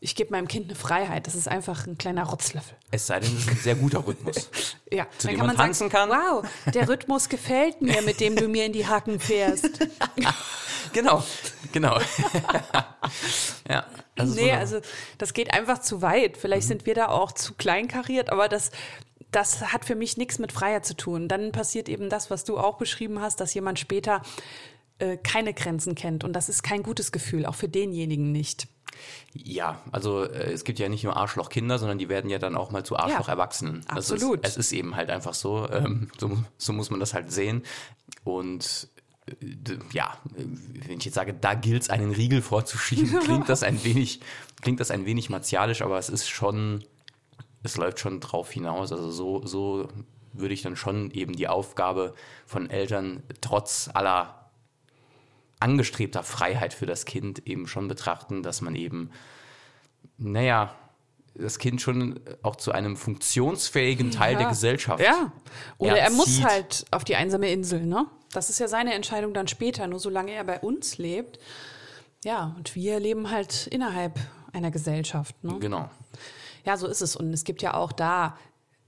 ich 0.00 0.14
gebe 0.14 0.30
meinem 0.30 0.46
Kind 0.46 0.66
eine 0.66 0.74
Freiheit. 0.74 1.26
Das 1.26 1.34
ist 1.34 1.48
einfach 1.48 1.86
ein 1.86 1.96
kleiner 1.96 2.24
Rotzlöffel. 2.24 2.76
Es 2.90 3.06
sei 3.06 3.20
denn, 3.20 3.34
es 3.34 3.42
ist 3.42 3.50
ein 3.50 3.56
sehr 3.56 3.74
guter 3.74 4.06
Rhythmus. 4.06 4.50
Ja, 4.92 5.08
Zu 5.18 5.26
dem 5.26 5.38
man 5.38 5.56
tanzen 5.56 5.88
kann. 5.88 6.10
Wow, 6.10 6.48
der 6.72 6.88
Rhythmus 6.88 7.28
gefällt 7.28 7.82
mir, 7.82 8.02
mit 8.02 8.20
dem 8.20 8.36
du 8.36 8.46
mir 8.46 8.64
in 8.66 8.72
die 8.72 8.86
Hacken 8.86 9.18
fährst. 9.18 9.68
genau, 10.92 11.24
genau. 11.72 11.98
ja. 13.68 13.84
Das 14.14 14.30
nee, 14.30 14.42
wunderbar. 14.42 14.60
also 14.60 14.80
das 15.18 15.34
geht 15.34 15.52
einfach 15.52 15.80
zu 15.80 16.02
weit. 16.02 16.36
Vielleicht 16.36 16.68
sind 16.68 16.86
wir 16.86 16.94
da 16.94 17.08
auch 17.08 17.32
zu 17.32 17.54
kleinkariert, 17.54 18.30
aber 18.30 18.48
das, 18.48 18.70
das 19.32 19.72
hat 19.72 19.84
für 19.84 19.96
mich 19.96 20.16
nichts 20.16 20.38
mit 20.38 20.52
Freiheit 20.52 20.86
zu 20.86 20.96
tun. 20.96 21.26
Dann 21.26 21.50
passiert 21.50 21.88
eben 21.88 22.08
das, 22.08 22.30
was 22.30 22.44
du 22.44 22.56
auch 22.56 22.78
beschrieben 22.78 23.20
hast, 23.20 23.40
dass 23.40 23.54
jemand 23.54 23.80
später 23.80 24.22
äh, 24.98 25.16
keine 25.16 25.54
Grenzen 25.54 25.94
kennt. 25.94 26.24
Und 26.24 26.32
das 26.32 26.48
ist 26.48 26.62
kein 26.62 26.82
gutes 26.82 27.12
Gefühl, 27.12 27.46
auch 27.46 27.54
für 27.54 27.68
denjenigen 27.68 28.32
nicht. 28.32 28.68
Ja, 29.34 29.82
also 29.92 30.24
äh, 30.24 30.52
es 30.52 30.64
gibt 30.64 30.78
ja 30.78 30.88
nicht 30.88 31.04
nur 31.04 31.16
Arschlochkinder, 31.16 31.78
sondern 31.78 31.98
die 31.98 32.08
werden 32.08 32.30
ja 32.30 32.38
dann 32.38 32.56
auch 32.56 32.70
mal 32.70 32.84
zu 32.84 32.96
Arschloch-Erwachsenen. 32.96 33.82
Das 33.88 34.10
absolut. 34.10 34.44
Ist, 34.44 34.52
es 34.52 34.56
ist 34.56 34.72
eben 34.72 34.96
halt 34.96 35.10
einfach 35.10 35.34
so. 35.34 35.68
Ähm, 35.70 36.08
so. 36.18 36.38
So 36.56 36.72
muss 36.72 36.90
man 36.90 37.00
das 37.00 37.14
halt 37.14 37.30
sehen. 37.30 37.62
Und 38.24 38.88
äh, 39.26 39.34
ja, 39.92 40.16
wenn 40.34 40.98
ich 40.98 41.04
jetzt 41.04 41.14
sage, 41.14 41.34
da 41.34 41.54
gilt 41.54 41.82
es 41.82 41.90
einen 41.90 42.12
Riegel 42.12 42.42
vorzuschieben, 42.42 43.20
klingt 43.24 43.48
das 43.48 43.62
ein 43.62 43.84
wenig, 43.84 44.20
klingt 44.62 44.80
das 44.80 44.90
ein 44.90 45.04
wenig 45.04 45.30
martialisch, 45.30 45.82
aber 45.82 45.98
es 45.98 46.08
ist 46.08 46.28
schon, 46.28 46.84
es 47.62 47.76
läuft 47.76 48.00
schon 48.00 48.20
drauf 48.20 48.50
hinaus. 48.50 48.92
Also 48.92 49.10
so, 49.10 49.44
so 49.46 49.88
würde 50.32 50.54
ich 50.54 50.62
dann 50.62 50.76
schon 50.76 51.10
eben 51.10 51.34
die 51.34 51.48
Aufgabe 51.48 52.14
von 52.46 52.70
Eltern 52.70 53.22
trotz 53.40 53.90
aller 53.92 54.45
angestrebter 55.60 56.22
Freiheit 56.22 56.74
für 56.74 56.86
das 56.86 57.04
Kind 57.04 57.46
eben 57.46 57.66
schon 57.66 57.88
betrachten, 57.88 58.42
dass 58.42 58.60
man 58.60 58.74
eben, 58.74 59.10
naja, 60.18 60.74
das 61.34 61.58
Kind 61.58 61.80
schon 61.82 62.20
auch 62.42 62.56
zu 62.56 62.72
einem 62.72 62.96
funktionsfähigen 62.96 64.10
Teil 64.10 64.34
der 64.34 64.44
Ja. 64.44 64.48
Gesellschaft. 64.48 65.02
Ja. 65.02 65.32
Oder 65.78 65.98
er 65.98 66.10
muss 66.10 66.28
erzieht. 66.28 66.44
halt 66.44 66.84
auf 66.90 67.04
die 67.04 67.16
einsame 67.16 67.50
Insel, 67.50 67.84
ne? 67.84 68.06
Das 68.32 68.50
ist 68.50 68.58
ja 68.58 68.68
seine 68.68 68.94
Entscheidung 68.94 69.34
dann 69.34 69.48
später, 69.48 69.86
nur 69.86 69.98
solange 70.00 70.32
er 70.32 70.44
bei 70.44 70.60
uns 70.60 70.98
lebt. 70.98 71.38
Ja, 72.24 72.54
und 72.56 72.74
wir 72.74 72.98
leben 73.00 73.30
halt 73.30 73.66
innerhalb 73.66 74.18
einer 74.52 74.70
Gesellschaft, 74.70 75.42
ne? 75.44 75.58
Genau. 75.60 75.90
Ja, 76.64 76.76
so 76.76 76.86
ist 76.86 77.02
es. 77.02 77.16
Und 77.16 77.32
es 77.32 77.44
gibt 77.44 77.62
ja 77.62 77.74
auch 77.74 77.92
da, 77.92 78.36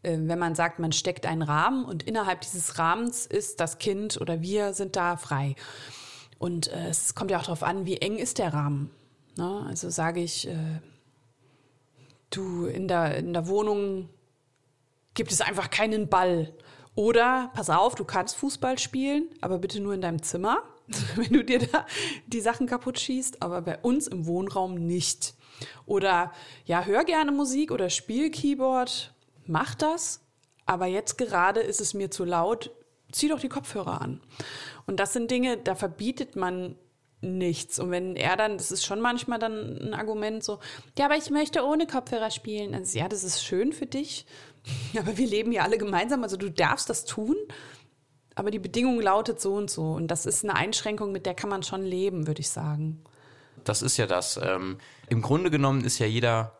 äh, 0.02 0.16
wenn 0.18 0.38
man 0.38 0.54
sagt, 0.54 0.78
man 0.78 0.92
steckt 0.92 1.26
einen 1.26 1.42
Rahmen 1.42 1.84
und 1.84 2.02
innerhalb 2.02 2.40
dieses 2.40 2.78
Rahmens 2.78 3.26
ist 3.26 3.60
das 3.60 3.78
Kind 3.78 4.20
oder 4.20 4.40
wir 4.40 4.72
sind 4.72 4.96
da 4.96 5.16
frei. 5.16 5.54
Und 6.38 6.68
äh, 6.68 6.88
es 6.88 7.14
kommt 7.14 7.30
ja 7.30 7.38
auch 7.38 7.44
darauf 7.44 7.62
an, 7.62 7.86
wie 7.86 7.96
eng 7.96 8.16
ist 8.16 8.38
der 8.38 8.52
Rahmen. 8.52 8.90
Ne? 9.36 9.66
Also 9.68 9.90
sage 9.90 10.20
ich, 10.20 10.48
äh, 10.48 10.80
du 12.30 12.66
in 12.66 12.88
der, 12.88 13.16
in 13.16 13.32
der 13.32 13.48
Wohnung 13.48 14.08
gibt 15.14 15.32
es 15.32 15.40
einfach 15.40 15.70
keinen 15.70 16.08
Ball. 16.08 16.54
Oder, 16.94 17.50
pass 17.54 17.70
auf, 17.70 17.94
du 17.94 18.04
kannst 18.04 18.36
Fußball 18.36 18.78
spielen, 18.78 19.28
aber 19.40 19.58
bitte 19.58 19.80
nur 19.80 19.94
in 19.94 20.00
deinem 20.00 20.22
Zimmer, 20.22 20.62
wenn 21.16 21.32
du 21.32 21.44
dir 21.44 21.60
da 21.60 21.86
die 22.26 22.40
Sachen 22.40 22.66
kaputt 22.66 22.98
schießt, 22.98 23.42
aber 23.42 23.62
bei 23.62 23.78
uns 23.78 24.06
im 24.06 24.26
Wohnraum 24.26 24.74
nicht. 24.74 25.34
Oder, 25.86 26.32
ja, 26.64 26.84
hör 26.84 27.04
gerne 27.04 27.32
Musik 27.32 27.70
oder 27.72 27.90
spiel 27.90 28.30
Keyboard, 28.30 29.14
mach 29.46 29.74
das, 29.74 30.20
aber 30.66 30.86
jetzt 30.86 31.18
gerade 31.18 31.60
ist 31.60 31.80
es 31.80 31.94
mir 31.94 32.10
zu 32.10 32.24
laut, 32.24 32.70
zieh 33.12 33.28
doch 33.28 33.40
die 33.40 33.48
Kopfhörer 33.48 34.00
an. 34.00 34.20
Und 34.86 35.00
das 35.00 35.12
sind 35.12 35.30
Dinge, 35.30 35.56
da 35.56 35.74
verbietet 35.74 36.36
man 36.36 36.76
nichts. 37.20 37.78
Und 37.78 37.90
wenn 37.90 38.16
er 38.16 38.36
dann, 38.36 38.58
das 38.58 38.70
ist 38.70 38.84
schon 38.84 39.00
manchmal 39.00 39.38
dann 39.38 39.78
ein 39.78 39.94
Argument 39.94 40.42
so, 40.44 40.60
ja, 40.98 41.06
aber 41.06 41.16
ich 41.16 41.30
möchte 41.30 41.64
ohne 41.64 41.86
Kopfhörer 41.86 42.30
spielen. 42.30 42.74
Also, 42.74 42.98
ja, 42.98 43.08
das 43.08 43.24
ist 43.24 43.44
schön 43.44 43.72
für 43.72 43.86
dich, 43.86 44.26
aber 44.98 45.16
wir 45.16 45.26
leben 45.26 45.52
ja 45.52 45.62
alle 45.62 45.78
gemeinsam, 45.78 46.22
also 46.22 46.36
du 46.36 46.50
darfst 46.50 46.88
das 46.90 47.04
tun, 47.04 47.36
aber 48.34 48.50
die 48.50 48.60
Bedingung 48.60 49.00
lautet 49.00 49.40
so 49.40 49.54
und 49.54 49.68
so. 49.70 49.92
Und 49.92 50.08
das 50.08 50.26
ist 50.26 50.44
eine 50.44 50.54
Einschränkung, 50.54 51.10
mit 51.10 51.26
der 51.26 51.34
kann 51.34 51.50
man 51.50 51.62
schon 51.62 51.82
leben, 51.82 52.26
würde 52.26 52.40
ich 52.40 52.50
sagen. 52.50 53.02
Das 53.64 53.82
ist 53.82 53.96
ja 53.96 54.06
das. 54.06 54.38
Ähm, 54.40 54.78
Im 55.08 55.22
Grunde 55.22 55.50
genommen 55.50 55.84
ist 55.84 55.98
ja 55.98 56.06
jeder 56.06 56.56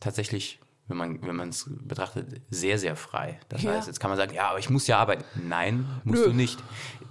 tatsächlich 0.00 0.60
wenn 0.88 0.96
man 0.96 1.22
wenn 1.22 1.36
man 1.36 1.48
es 1.48 1.68
betrachtet, 1.68 2.40
sehr, 2.50 2.78
sehr 2.78 2.96
frei. 2.96 3.40
Das 3.48 3.62
ja. 3.62 3.72
heißt, 3.72 3.88
jetzt 3.88 4.00
kann 4.00 4.10
man 4.10 4.16
sagen, 4.16 4.34
ja, 4.34 4.50
aber 4.50 4.58
ich 4.58 4.70
muss 4.70 4.86
ja 4.86 4.98
arbeiten. 4.98 5.24
Nein, 5.34 5.86
musst 6.04 6.22
Nö. 6.22 6.30
du 6.30 6.36
nicht. 6.36 6.62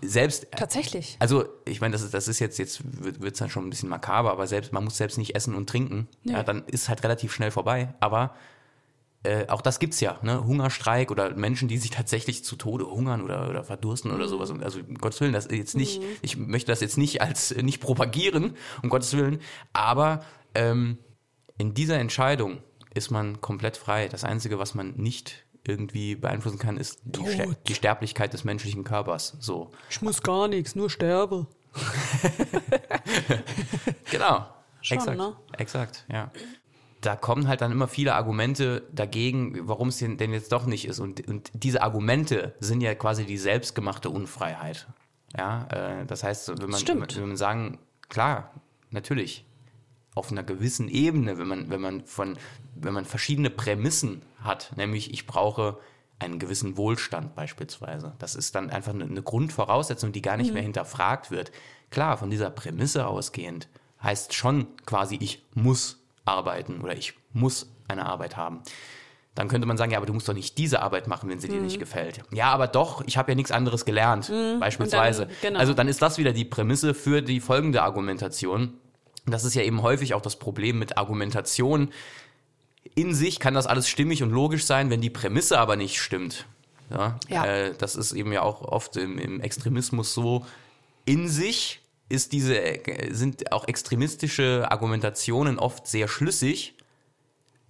Selbst. 0.01 0.47
Tatsächlich. 0.51 1.17
Also, 1.19 1.45
ich 1.65 1.81
meine, 1.81 1.91
das 1.93 2.01
ist, 2.01 2.13
das 2.13 2.27
ist 2.27 2.39
jetzt, 2.39 2.57
jetzt 2.57 2.81
wird 3.03 3.33
es 3.33 3.39
dann 3.39 3.49
schon 3.49 3.65
ein 3.65 3.69
bisschen 3.69 3.89
makaber, 3.89 4.31
aber 4.31 4.47
selbst, 4.47 4.71
man 4.71 4.83
muss 4.83 4.97
selbst 4.97 5.17
nicht 5.17 5.35
essen 5.35 5.55
und 5.55 5.69
trinken. 5.69 6.07
Ja, 6.23 6.43
dann 6.43 6.63
ist 6.67 6.89
halt 6.89 7.03
relativ 7.03 7.33
schnell 7.33 7.51
vorbei. 7.51 7.93
Aber 7.99 8.35
äh, 9.25 9.47
auch 9.47 9.61
das 9.61 9.79
gibt's 9.79 9.99
ja, 9.99 10.19
ne? 10.21 10.45
Hungerstreik 10.45 11.11
oder 11.11 11.35
Menschen, 11.35 11.67
die 11.67 11.77
sich 11.77 11.89
tatsächlich 11.89 12.43
zu 12.43 12.55
Tode 12.55 12.85
hungern 12.85 13.23
oder, 13.23 13.49
oder 13.49 13.63
verdursten 13.63 14.11
mhm. 14.11 14.17
oder 14.17 14.27
sowas. 14.27 14.51
Also 14.61 14.79
um 14.79 14.95
Gottes 14.95 15.19
Willen, 15.19 15.33
das 15.33 15.47
jetzt 15.49 15.75
nicht, 15.75 16.01
mhm. 16.01 16.05
ich 16.21 16.37
möchte 16.37 16.71
das 16.71 16.79
jetzt 16.81 16.97
nicht 16.97 17.21
als 17.21 17.55
nicht 17.55 17.81
propagieren, 17.81 18.55
um 18.83 18.89
Gottes 18.89 19.17
Willen, 19.17 19.39
aber 19.73 20.23
ähm, 20.53 20.99
in 21.57 21.73
dieser 21.73 21.97
Entscheidung 21.97 22.59
ist 22.95 23.11
man 23.11 23.41
komplett 23.41 23.77
frei. 23.77 24.07
Das 24.07 24.23
Einzige, 24.23 24.57
was 24.57 24.73
man 24.73 24.95
nicht 24.95 25.45
irgendwie 25.67 26.15
beeinflussen 26.15 26.57
kann, 26.57 26.77
ist 26.77 26.99
die, 27.03 27.25
Ster 27.27 27.55
die 27.67 27.75
Sterblichkeit 27.75 28.33
des 28.33 28.43
menschlichen 28.43 28.83
Körpers. 28.83 29.37
So. 29.39 29.71
Ich 29.89 30.01
muss 30.01 30.21
gar 30.21 30.47
nichts, 30.47 30.75
nur 30.75 30.89
sterbe. 30.89 31.47
genau. 34.11 34.47
Schon, 34.81 34.97
exakt. 34.97 35.17
Ne? 35.17 35.35
Exakt, 35.57 36.05
ja. 36.11 36.31
Da 37.01 37.15
kommen 37.15 37.47
halt 37.47 37.61
dann 37.61 37.71
immer 37.71 37.87
viele 37.87 38.15
Argumente 38.15 38.83
dagegen, 38.91 39.67
warum 39.67 39.89
es 39.89 39.97
denn 39.97 40.31
jetzt 40.31 40.51
doch 40.51 40.65
nicht 40.65 40.87
ist. 40.87 40.99
Und, 40.99 41.27
und 41.27 41.51
diese 41.53 41.83
Argumente 41.83 42.55
sind 42.59 42.81
ja 42.81 42.95
quasi 42.95 43.25
die 43.25 43.37
selbstgemachte 43.37 44.09
Unfreiheit. 44.09 44.87
Ja, 45.37 45.67
äh, 45.67 46.05
das 46.05 46.23
heißt, 46.23 46.61
wenn 46.61 46.69
man, 46.69 46.81
wenn 46.87 47.27
man 47.27 47.37
sagen, 47.37 47.79
klar, 48.09 48.51
natürlich, 48.89 49.45
auf 50.15 50.31
einer 50.31 50.43
gewissen 50.43 50.87
Ebene, 50.87 51.37
wenn 51.37 51.47
man, 51.47 51.69
wenn 51.69 51.81
man 51.81 52.05
von, 52.05 52.37
wenn 52.73 52.93
man 52.93 53.05
verschiedene 53.05 53.49
Prämissen 53.49 54.21
hat, 54.41 54.71
nämlich 54.77 55.13
ich 55.13 55.27
brauche 55.27 55.77
einen 56.19 56.39
gewissen 56.39 56.77
Wohlstand 56.77 57.35
beispielsweise. 57.35 58.13
Das 58.19 58.35
ist 58.35 58.55
dann 58.55 58.69
einfach 58.69 58.93
eine, 58.93 59.21
Grundvoraussetzung, 59.21 60.13
die 60.13 60.21
gar 60.21 60.37
nicht 60.37 60.47
mhm. 60.47 60.53
mehr 60.53 60.63
hinterfragt 60.63 61.29
wird. 61.29 61.51
Klar, 61.91 62.17
von 62.17 62.29
dieser 62.29 62.49
Prämisse 62.49 63.05
ausgehend 63.05 63.67
heißt 64.01 64.33
schon 64.33 64.67
quasi, 64.85 65.17
ich 65.19 65.43
muss 65.53 66.01
arbeiten 66.23 66.81
oder 66.81 66.95
ich 66.95 67.13
muss 67.33 67.69
eine 67.87 68.05
Arbeit 68.05 68.37
haben. 68.37 68.61
Dann 69.35 69.49
könnte 69.49 69.67
man 69.67 69.75
sagen, 69.75 69.91
ja, 69.91 69.97
aber 69.97 70.05
du 70.05 70.13
musst 70.13 70.29
doch 70.29 70.33
nicht 70.33 70.57
diese 70.57 70.81
Arbeit 70.81 71.07
machen, 71.07 71.29
wenn 71.29 71.39
sie 71.39 71.49
mhm. 71.49 71.53
dir 71.53 71.61
nicht 71.61 71.79
gefällt. 71.79 72.21
Ja, 72.31 72.53
aber 72.53 72.67
doch, 72.67 73.03
ich 73.05 73.17
habe 73.17 73.33
ja 73.33 73.35
nichts 73.35 73.51
anderes 73.51 73.83
gelernt, 73.83 74.29
mhm. 74.29 74.61
beispielsweise. 74.61 75.25
Dann, 75.25 75.35
genau. 75.41 75.59
Also 75.59 75.73
dann 75.73 75.89
ist 75.89 76.01
das 76.01 76.17
wieder 76.17 76.31
die 76.31 76.45
Prämisse 76.45 76.93
für 76.93 77.21
die 77.21 77.41
folgende 77.41 77.83
Argumentation. 77.83 78.79
Das 79.25 79.43
ist 79.43 79.55
ja 79.55 79.63
eben 79.63 79.81
häufig 79.81 80.13
auch 80.13 80.21
das 80.21 80.37
Problem 80.37 80.79
mit 80.79 80.97
Argumentation. 80.97 81.91
In 82.93 83.13
sich 83.13 83.39
kann 83.39 83.53
das 83.53 83.65
alles 83.65 83.89
stimmig 83.89 84.21
und 84.21 84.29
logisch 84.29 84.65
sein, 84.65 84.89
wenn 84.89 85.01
die 85.01 85.09
Prämisse 85.09 85.59
aber 85.59 85.75
nicht 85.75 85.99
stimmt. 85.99 86.45
Ja, 86.91 87.19
ja. 87.29 87.45
Äh, 87.45 87.73
das 87.75 87.95
ist 87.95 88.13
eben 88.13 88.31
ja 88.31 88.43
auch 88.43 88.61
oft 88.61 88.95
im, 88.97 89.17
im 89.17 89.41
Extremismus 89.41 90.13
so. 90.13 90.45
In 91.05 91.27
sich 91.27 91.81
ist 92.09 92.33
diese, 92.33 92.61
sind 93.09 93.51
auch 93.51 93.67
extremistische 93.67 94.67
Argumentationen 94.69 95.57
oft 95.57 95.87
sehr 95.87 96.07
schlüssig, 96.07 96.75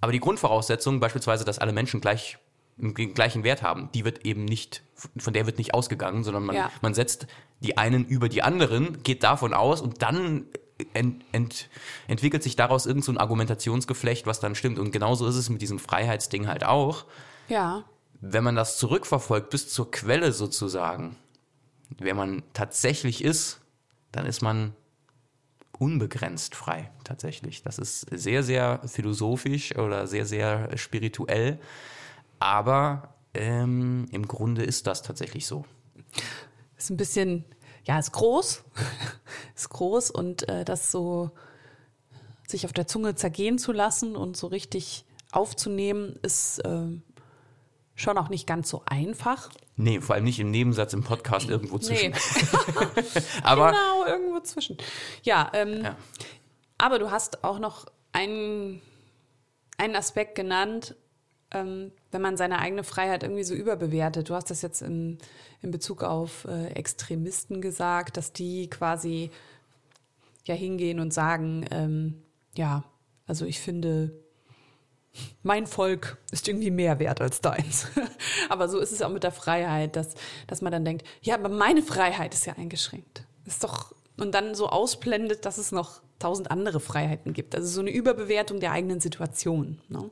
aber 0.01 0.11
die 0.11 0.19
Grundvoraussetzung, 0.19 0.99
beispielsweise, 0.99 1.45
dass 1.45 1.59
alle 1.59 1.71
Menschen 1.71 2.01
gleich 2.01 2.37
den 2.77 3.13
gleichen 3.13 3.43
Wert 3.43 3.61
haben, 3.61 3.89
die 3.93 4.03
wird 4.03 4.25
eben 4.25 4.43
nicht, 4.43 4.83
von 5.17 5.33
der 5.33 5.45
wird 5.45 5.57
nicht 5.57 5.73
ausgegangen, 5.73 6.23
sondern 6.23 6.45
man, 6.45 6.55
ja. 6.55 6.71
man 6.81 6.93
setzt 6.93 7.27
die 7.61 7.77
einen 7.77 8.05
über 8.05 8.27
die 8.27 8.43
anderen, 8.43 9.01
geht 9.03 9.23
davon 9.23 9.53
aus 9.53 9.81
und 9.81 10.01
dann 10.01 10.45
ent, 10.93 11.23
ent, 11.31 11.69
entwickelt 12.07 12.43
sich 12.43 12.55
daraus 12.55 12.85
irgend 12.85 13.05
so 13.05 13.11
ein 13.11 13.17
Argumentationsgeflecht, 13.17 14.25
was 14.25 14.39
dann 14.39 14.55
stimmt. 14.55 14.79
Und 14.79 14.91
genauso 14.91 15.27
ist 15.27 15.35
es 15.35 15.49
mit 15.49 15.61
diesem 15.61 15.79
Freiheitsding 15.79 16.47
halt 16.47 16.65
auch. 16.65 17.05
Ja. 17.47 17.85
Wenn 18.21 18.43
man 18.43 18.55
das 18.55 18.77
zurückverfolgt 18.77 19.49
bis 19.49 19.69
zur 19.69 19.91
Quelle 19.91 20.31
sozusagen, 20.31 21.15
wer 21.97 22.15
man 22.15 22.43
tatsächlich 22.53 23.23
ist, 23.23 23.61
dann 24.11 24.25
ist 24.25 24.41
man 24.41 24.73
unbegrenzt 25.77 26.55
frei 26.55 26.91
tatsächlich. 27.03 27.61
Das 27.61 27.77
ist 27.77 28.07
sehr, 28.11 28.43
sehr 28.43 28.81
philosophisch 28.87 29.75
oder 29.75 30.07
sehr, 30.07 30.25
sehr 30.25 30.77
spirituell. 30.77 31.59
Aber 32.39 33.15
ähm, 33.33 34.05
im 34.11 34.27
Grunde 34.27 34.63
ist 34.63 34.87
das 34.87 35.03
tatsächlich 35.03 35.45
so. 35.47 35.65
Ist 36.77 36.89
ein 36.89 36.97
bisschen 36.97 37.45
ja, 37.85 37.99
ist 37.99 38.11
groß, 38.11 38.63
ist 39.55 39.69
groß 39.69 40.11
und 40.11 40.47
äh, 40.49 40.65
das 40.65 40.91
so 40.91 41.31
sich 42.47 42.65
auf 42.65 42.73
der 42.73 42.87
Zunge 42.87 43.15
zergehen 43.15 43.57
zu 43.57 43.71
lassen 43.71 44.15
und 44.15 44.37
so 44.37 44.47
richtig 44.47 45.05
aufzunehmen, 45.31 46.17
ist 46.21 46.59
äh, 46.59 46.87
schon 47.95 48.17
auch 48.17 48.29
nicht 48.29 48.47
ganz 48.47 48.69
so 48.69 48.83
einfach. 48.85 49.49
Nee, 49.77 49.99
vor 49.99 50.15
allem 50.15 50.25
nicht 50.25 50.39
im 50.39 50.51
Nebensatz 50.51 50.93
im 50.93 51.03
Podcast 51.03 51.49
irgendwo 51.49 51.79
zwischen. 51.79 52.11
Nee. 52.11 52.17
aber 53.43 53.71
genau, 53.71 54.05
irgendwo 54.05 54.39
zwischen. 54.41 54.77
Ja, 55.23 55.49
ähm, 55.53 55.83
ja, 55.83 55.95
aber 56.77 56.99
du 56.99 57.11
hast 57.11 57.43
auch 57.43 57.59
noch 57.59 57.85
einen, 58.11 58.81
einen 59.77 59.95
Aspekt 59.95 60.35
genannt, 60.35 60.95
ähm, 61.55 61.91
wenn 62.11 62.21
man 62.21 62.37
seine 62.37 62.59
eigene 62.59 62.83
Freiheit 62.83 63.23
irgendwie 63.23 63.43
so 63.43 63.55
überbewertet. 63.55 64.29
Du 64.29 64.35
hast 64.35 64.49
das 64.49 64.61
jetzt 64.61 64.81
in, 64.81 65.17
in 65.61 65.71
Bezug 65.71 66.03
auf 66.03 66.45
äh, 66.45 66.67
Extremisten 66.73 67.61
gesagt, 67.61 68.17
dass 68.17 68.33
die 68.33 68.69
quasi 68.69 69.31
ja 70.43 70.53
hingehen 70.53 70.99
und 70.99 71.13
sagen, 71.13 71.65
ähm, 71.71 72.21
ja, 72.55 72.83
also 73.25 73.45
ich 73.45 73.59
finde, 73.59 74.11
mein 75.43 75.65
Volk 75.65 76.17
ist 76.31 76.47
irgendwie 76.47 76.71
mehr 76.71 76.99
wert 76.99 77.21
als 77.21 77.41
deins. 77.41 77.87
aber 78.49 78.67
so 78.67 78.79
ist 78.79 78.91
es 78.91 79.01
auch 79.01 79.09
mit 79.09 79.23
der 79.23 79.31
Freiheit, 79.31 79.95
dass, 79.95 80.15
dass 80.47 80.61
man 80.61 80.71
dann 80.71 80.85
denkt, 80.85 81.07
ja, 81.21 81.35
aber 81.35 81.49
meine 81.49 81.81
Freiheit 81.81 82.33
ist 82.33 82.45
ja 82.45 82.53
eingeschränkt. 82.53 83.25
Ist 83.45 83.63
doch, 83.63 83.95
und 84.17 84.33
dann 84.33 84.55
so 84.55 84.67
ausblendet, 84.67 85.45
dass 85.45 85.57
es 85.57 85.71
noch 85.71 86.01
tausend 86.19 86.51
andere 86.51 86.79
Freiheiten 86.79 87.33
gibt. 87.33 87.55
Also 87.55 87.67
so 87.67 87.81
eine 87.81 87.91
Überbewertung 87.91 88.59
der 88.59 88.71
eigenen 88.71 88.99
Situation. 88.99 89.79
Ne? 89.89 90.09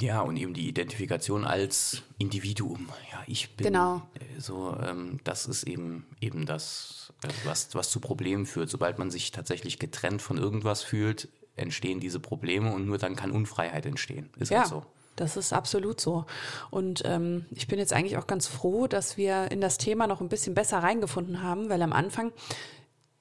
Ja, 0.00 0.22
und 0.22 0.36
eben 0.36 0.54
die 0.54 0.68
Identifikation 0.68 1.44
als 1.44 2.02
Individuum. 2.18 2.88
Ja, 3.12 3.22
ich 3.26 3.54
bin 3.56 3.68
genau. 3.68 4.02
Äh, 4.14 4.40
so, 4.40 4.76
ähm, 4.82 5.20
das 5.22 5.46
ist 5.46 5.64
eben 5.64 6.06
eben 6.20 6.46
das, 6.46 7.12
äh, 7.22 7.28
was, 7.44 7.74
was 7.74 7.90
zu 7.90 8.00
Problemen 8.00 8.44
führt. 8.44 8.70
Sobald 8.70 8.98
man 8.98 9.10
sich 9.10 9.30
tatsächlich 9.30 9.78
getrennt 9.78 10.20
von 10.20 10.36
irgendwas 10.36 10.82
fühlt, 10.82 11.28
entstehen 11.56 12.00
diese 12.00 12.18
Probleme 12.18 12.72
und 12.72 12.86
nur 12.86 12.98
dann 12.98 13.14
kann 13.14 13.30
Unfreiheit 13.30 13.86
entstehen. 13.86 14.30
Ist 14.38 14.50
ja. 14.50 14.60
halt 14.60 14.68
so. 14.68 14.84
Das 15.16 15.36
ist 15.36 15.52
absolut 15.52 16.00
so. 16.00 16.26
Und 16.70 17.02
ähm, 17.04 17.46
ich 17.52 17.68
bin 17.68 17.78
jetzt 17.78 17.92
eigentlich 17.92 18.16
auch 18.16 18.26
ganz 18.26 18.48
froh, 18.48 18.88
dass 18.88 19.16
wir 19.16 19.50
in 19.52 19.60
das 19.60 19.78
Thema 19.78 20.08
noch 20.08 20.20
ein 20.20 20.28
bisschen 20.28 20.54
besser 20.54 20.78
reingefunden 20.78 21.40
haben, 21.40 21.68
weil 21.68 21.82
am 21.82 21.92
Anfang, 21.92 22.32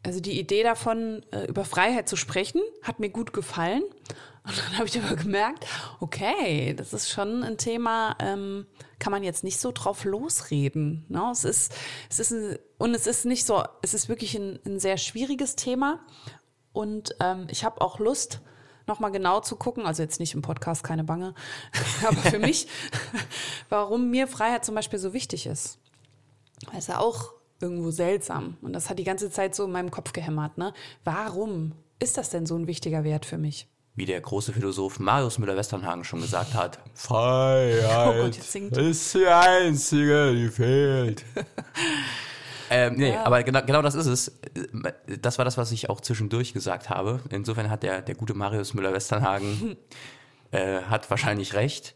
also 0.03 0.19
die 0.19 0.39
Idee 0.39 0.63
davon, 0.63 1.23
äh, 1.31 1.45
über 1.45 1.65
Freiheit 1.65 2.09
zu 2.09 2.15
sprechen, 2.15 2.61
hat 2.81 2.99
mir 2.99 3.09
gut 3.09 3.33
gefallen. 3.33 3.83
Und 4.45 4.57
dann 4.57 4.77
habe 4.77 4.87
ich 4.87 5.01
aber 5.01 5.15
gemerkt, 5.15 5.65
okay, 6.01 6.73
das 6.73 6.91
ist 6.91 7.09
schon 7.09 7.43
ein 7.43 7.57
Thema, 7.57 8.17
ähm, 8.19 8.65
kann 8.99 9.11
man 9.11 9.23
jetzt 9.23 9.45
nicht 9.45 9.57
so 9.57 9.71
drauf 9.71 10.03
losreden. 10.03 11.05
Ne? 11.07 11.29
Es 11.31 11.45
ist, 11.45 11.73
es 12.09 12.19
ist 12.19 12.31
ein, 12.31 12.59
und 12.77 12.93
es 12.93 13.07
ist 13.07 13.25
nicht 13.25 13.45
so, 13.45 13.63
es 13.81 13.93
ist 13.93 14.09
wirklich 14.09 14.35
ein, 14.35 14.59
ein 14.65 14.79
sehr 14.79 14.97
schwieriges 14.97 15.55
Thema. 15.55 16.01
Und 16.73 17.15
ähm, 17.21 17.47
ich 17.49 17.63
habe 17.63 17.79
auch 17.79 17.99
Lust, 17.99 18.41
nochmal 18.85 19.11
genau 19.11 19.39
zu 19.39 19.55
gucken, 19.55 19.85
also 19.85 20.03
jetzt 20.03 20.19
nicht 20.19 20.33
im 20.33 20.41
Podcast, 20.41 20.83
keine 20.83 21.03
Bange, 21.03 21.33
aber 22.05 22.17
für 22.17 22.39
mich, 22.47 22.67
warum 23.69 24.09
mir 24.09 24.27
Freiheit 24.27 24.65
zum 24.65 24.75
Beispiel 24.75 24.99
so 24.99 25.13
wichtig 25.13 25.45
ist. 25.45 25.79
Weil 26.69 26.79
es 26.79 26.87
ja 26.87 26.99
auch 26.99 27.33
irgendwo 27.63 27.89
seltsam. 27.89 28.57
Und 28.61 28.73
das 28.73 28.89
hat 28.89 28.99
die 28.99 29.03
ganze 29.03 29.31
Zeit 29.31 29.55
so 29.55 29.65
in 29.65 29.71
meinem 29.71 29.89
Kopf 29.89 30.13
gehämmert. 30.13 30.57
Ne? 30.57 30.73
Warum 31.03 31.71
ist 31.99 32.17
das 32.17 32.29
denn 32.29 32.45
so 32.45 32.55
ein 32.55 32.67
wichtiger 32.67 33.03
Wert 33.03 33.25
für 33.25 33.37
mich? 33.37 33.67
wie 33.95 34.05
der 34.05 34.19
große 34.21 34.53
Philosoph 34.53 34.99
Marius 34.99 35.37
Müller-Westernhagen 35.37 36.03
schon 36.03 36.21
gesagt 36.21 36.55
hat, 36.55 36.79
Freiheit 36.95 38.07
oh 38.09 38.23
Gott, 38.23 38.37
ist 38.77 39.13
die 39.13 39.27
einzige, 39.27 40.33
die 40.33 40.49
fehlt. 40.49 41.23
ähm, 42.71 42.95
nee, 42.95 43.11
ja. 43.11 43.23
aber 43.23 43.43
genau, 43.43 43.61
genau 43.61 43.81
das 43.83 43.93
ist 43.93 44.07
es. 44.07 44.39
Das 45.21 45.37
war 45.37 45.45
das, 45.45 45.57
was 45.57 45.71
ich 45.71 45.89
auch 45.89 46.01
zwischendurch 46.01 46.53
gesagt 46.53 46.89
habe. 46.89 47.19
Insofern 47.29 47.69
hat 47.69 47.83
der, 47.83 48.01
der 48.01 48.15
gute 48.15 48.33
Marius 48.33 48.73
Müller-Westernhagen 48.73 49.77
äh, 50.51 50.81
hat 50.81 51.09
wahrscheinlich 51.11 51.53
recht. 51.53 51.95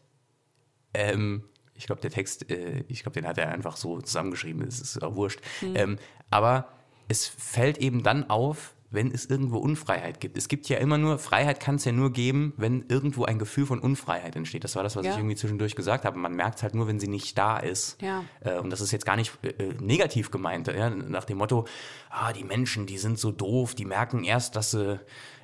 Ähm, 0.93 1.43
Ich 1.77 1.85
glaube, 1.85 2.01
der 2.01 2.11
Text, 2.11 2.49
äh, 2.51 2.83
ich 2.87 3.03
glaube, 3.03 3.19
den 3.19 3.27
hat 3.27 3.37
er 3.37 3.49
einfach 3.49 3.77
so 3.77 4.01
zusammengeschrieben, 4.01 4.65
das 4.65 4.79
ist 4.81 5.01
auch 5.03 5.15
wurscht. 5.15 5.39
Ähm, 5.75 5.97
aber 6.29 6.67
es 7.07 7.25
fällt 7.27 7.77
eben 7.77 8.03
dann 8.03 8.29
auf, 8.29 8.73
wenn 8.89 9.11
es 9.11 9.25
irgendwo 9.25 9.57
Unfreiheit 9.57 10.21
gibt. 10.21 10.37
Es 10.37 10.47
gibt 10.47 10.69
ja 10.69 10.77
immer 10.77 10.97
nur, 10.97 11.19
Freiheit 11.19 11.59
kann 11.59 11.75
es 11.75 11.83
ja 11.83 11.91
nur 11.91 12.13
geben, 12.13 12.53
wenn 12.55 12.85
irgendwo 12.87 13.25
ein 13.25 13.37
Gefühl 13.37 13.65
von 13.65 13.79
Unfreiheit 13.79 14.35
entsteht. 14.37 14.63
Das 14.63 14.77
war 14.77 14.83
das, 14.83 14.95
was 14.95 15.05
Ja. 15.05 15.11
ich 15.11 15.17
irgendwie 15.17 15.35
zwischendurch 15.35 15.75
gesagt 15.75 16.05
habe. 16.05 16.17
Man 16.17 16.33
merkt 16.33 16.55
es 16.57 16.63
halt 16.63 16.73
nur, 16.73 16.87
wenn 16.87 16.97
sie 16.97 17.09
nicht 17.09 17.37
da 17.37 17.57
ist. 17.57 18.01
Ja. 18.01 18.23
Äh, 18.39 18.59
und 18.59 18.69
das 18.69 18.79
ist 18.79 18.91
jetzt 18.91 19.05
gar 19.05 19.17
nicht 19.17 19.37
äh, 19.43 19.49
äh, 19.49 19.73
negativ 19.81 20.31
gemeint, 20.31 20.67
ja? 20.67 20.89
nach 20.89 21.25
dem 21.25 21.37
Motto, 21.37 21.65
ah, 22.09 22.31
die 22.31 22.45
Menschen, 22.45 22.85
die 22.85 22.97
sind 22.97 23.19
so 23.19 23.33
doof, 23.33 23.75
die 23.75 23.83
merken 23.83 24.23
erst, 24.23 24.55
dass 24.55 24.71
sie, 24.71 25.01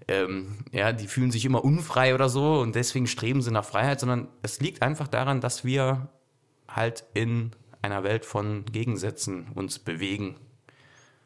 ähm, 0.08 0.60
ja, 0.72 0.94
die 0.94 1.08
fühlen 1.08 1.32
sich 1.32 1.44
immer 1.44 1.66
unfrei 1.66 2.14
oder 2.16 2.30
so 2.30 2.62
und 2.62 2.76
deswegen 2.76 3.08
streben 3.08 3.42
sie 3.42 3.52
nach 3.52 3.66
Freiheit, 3.66 4.00
sondern 4.00 4.30
es 4.42 4.62
liegt 4.62 4.82
einfach 4.82 5.10
daran, 5.10 5.42
dass 5.42 5.66
wir 5.66 6.08
halt 6.76 7.06
in 7.14 7.52
einer 7.82 8.04
Welt 8.04 8.26
von 8.26 8.66
Gegensätzen 8.66 9.50
uns 9.56 9.80
bewegen. 9.80 10.36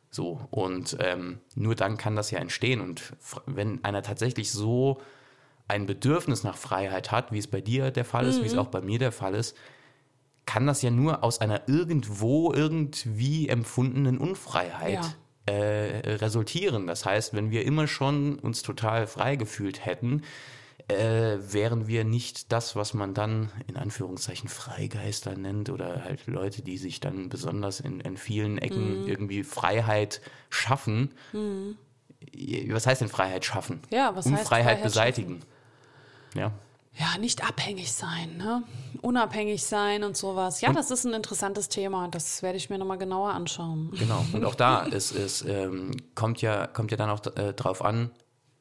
So, 0.09 0.39
und 0.49 0.97
ähm, 0.99 1.39
nur 1.55 1.75
dann 1.75 1.97
kann 1.97 2.15
das 2.15 2.31
ja 2.31 2.39
entstehen. 2.39 2.81
Und 2.81 3.13
wenn 3.45 3.83
einer 3.83 4.01
tatsächlich 4.01 4.51
so 4.51 5.01
ein 5.67 5.85
Bedürfnis 5.85 6.43
nach 6.43 6.57
Freiheit 6.57 7.11
hat, 7.11 7.31
wie 7.31 7.39
es 7.39 7.47
bei 7.47 7.61
dir 7.61 7.91
der 7.91 8.05
Fall 8.05 8.25
ist, 8.25 8.41
wie 8.41 8.47
es 8.47 8.57
auch 8.57 8.67
bei 8.67 8.81
mir 8.81 8.99
der 8.99 9.11
Fall 9.11 9.35
ist, 9.35 9.55
kann 10.45 10.65
das 10.65 10.81
ja 10.81 10.89
nur 10.89 11.23
aus 11.23 11.41
einer 11.41 11.67
irgendwo 11.67 12.53
irgendwie 12.53 13.49
empfundenen 13.49 14.17
Unfreiheit 14.17 15.17
äh, 15.45 16.15
resultieren. 16.15 16.87
Das 16.87 17.05
heißt, 17.05 17.33
wenn 17.33 17.51
wir 17.51 17.65
immer 17.65 17.85
schon 17.87 18.39
uns 18.39 18.63
total 18.63 19.07
frei 19.07 19.35
gefühlt 19.35 19.85
hätten, 19.85 20.23
äh, 20.87 21.37
wären 21.39 21.87
wir 21.87 22.03
nicht 22.03 22.51
das, 22.51 22.75
was 22.75 22.93
man 22.93 23.13
dann 23.13 23.51
in 23.67 23.77
Anführungszeichen 23.77 24.47
Freigeister 24.49 25.35
nennt 25.35 25.69
oder 25.69 26.03
halt 26.03 26.27
Leute, 26.27 26.61
die 26.61 26.77
sich 26.77 26.99
dann 26.99 27.29
besonders 27.29 27.79
in, 27.79 27.99
in 27.99 28.15
vielen 28.17 28.57
Ecken 28.57 29.07
irgendwie 29.07 29.43
Freiheit 29.43 30.21
schaffen. 30.49 31.13
Was 32.69 32.87
heißt 32.87 33.01
denn 33.01 33.09
Freiheit 33.09 33.43
schaffen? 33.43 33.81
Ja, 33.91 34.15
was 34.15 34.25
heißt 34.25 34.39
Unfreiheit 34.39 34.47
Freiheit 34.47 34.83
beseitigen. 34.83 35.41
Ja. 36.35 36.51
Ja, 36.99 37.17
nicht 37.19 37.47
abhängig 37.47 37.91
sein, 37.91 38.37
ne? 38.37 38.63
Unabhängig 39.01 39.63
sein 39.63 40.03
und 40.03 40.17
sowas. 40.17 40.61
Ja, 40.61 40.73
das 40.73 40.89
ist 40.89 41.05
ein 41.05 41.13
interessantes 41.13 41.69
Thema. 41.69 42.07
Das 42.07 42.41
werde 42.41 42.57
ich 42.57 42.71
mir 42.71 42.79
nochmal 42.79 42.97
genauer 42.97 43.33
anschauen. 43.33 43.91
Genau. 43.99 44.25
Und 44.33 44.43
auch 44.43 44.55
da 44.55 44.81
ist 44.83 45.11
es 45.11 45.43
ähm, 45.43 45.91
kommt 46.15 46.41
ja 46.41 46.65
kommt 46.65 46.89
ja 46.89 46.97
dann 46.97 47.11
auch 47.11 47.21
äh, 47.35 47.53
drauf 47.53 47.85
an. 47.85 48.09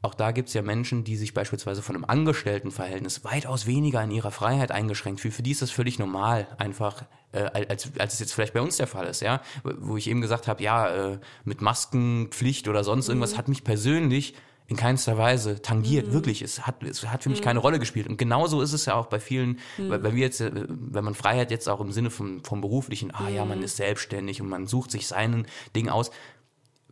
Auch 0.02 0.14
da 0.14 0.30
gibt 0.30 0.48
es 0.48 0.54
ja 0.54 0.62
Menschen, 0.62 1.04
die 1.04 1.16
sich 1.16 1.34
beispielsweise 1.34 1.82
von 1.82 1.96
einem 1.96 2.04
Angestelltenverhältnis 2.04 3.24
weitaus 3.24 3.66
weniger 3.66 4.02
in 4.02 4.10
ihrer 4.10 4.30
Freiheit 4.30 4.70
eingeschränkt 4.70 5.20
fühlen. 5.20 5.32
Für 5.32 5.42
die 5.42 5.50
ist 5.50 5.62
das 5.62 5.70
völlig 5.70 5.98
normal, 5.98 6.46
einfach 6.58 7.04
äh, 7.32 7.64
als, 7.68 7.90
als 7.98 8.14
es 8.14 8.20
jetzt 8.20 8.34
vielleicht 8.34 8.54
bei 8.54 8.60
uns 8.60 8.76
der 8.76 8.86
Fall 8.86 9.06
ist, 9.06 9.20
ja. 9.20 9.40
Wo 9.64 9.96
ich 9.96 10.08
eben 10.08 10.20
gesagt 10.20 10.48
habe, 10.48 10.62
ja, 10.62 11.12
äh, 11.12 11.18
mit 11.44 11.60
Maskenpflicht 11.60 12.68
oder 12.68 12.84
sonst 12.84 13.08
irgendwas 13.08 13.36
hat 13.36 13.48
mich 13.48 13.64
persönlich 13.64 14.34
in 14.68 14.76
keinster 14.76 15.16
Weise 15.16 15.62
tangiert, 15.62 16.12
wirklich. 16.12 16.42
Es 16.42 16.66
hat, 16.66 16.82
es 16.82 17.06
hat 17.06 17.22
für 17.22 17.28
mich 17.28 17.40
keine 17.40 17.60
Rolle 17.60 17.78
gespielt. 17.78 18.08
Und 18.08 18.16
genauso 18.16 18.60
ist 18.62 18.72
es 18.72 18.86
ja 18.86 18.94
auch 18.94 19.06
bei 19.06 19.20
vielen, 19.20 19.60
weil, 19.78 20.02
weil 20.02 20.14
wir 20.14 20.22
jetzt, 20.22 20.40
äh, 20.40 20.50
wenn 20.68 21.04
man 21.04 21.14
Freiheit 21.14 21.50
jetzt 21.50 21.68
auch 21.68 21.80
im 21.80 21.92
Sinne 21.92 22.10
vom, 22.10 22.42
vom 22.42 22.60
beruflichen, 22.60 23.12
ah 23.14 23.28
ja, 23.28 23.44
man 23.44 23.62
ist 23.62 23.76
selbstständig 23.76 24.40
und 24.42 24.48
man 24.48 24.66
sucht 24.66 24.90
sich 24.90 25.06
seinen 25.06 25.46
Ding 25.74 25.88
aus. 25.88 26.10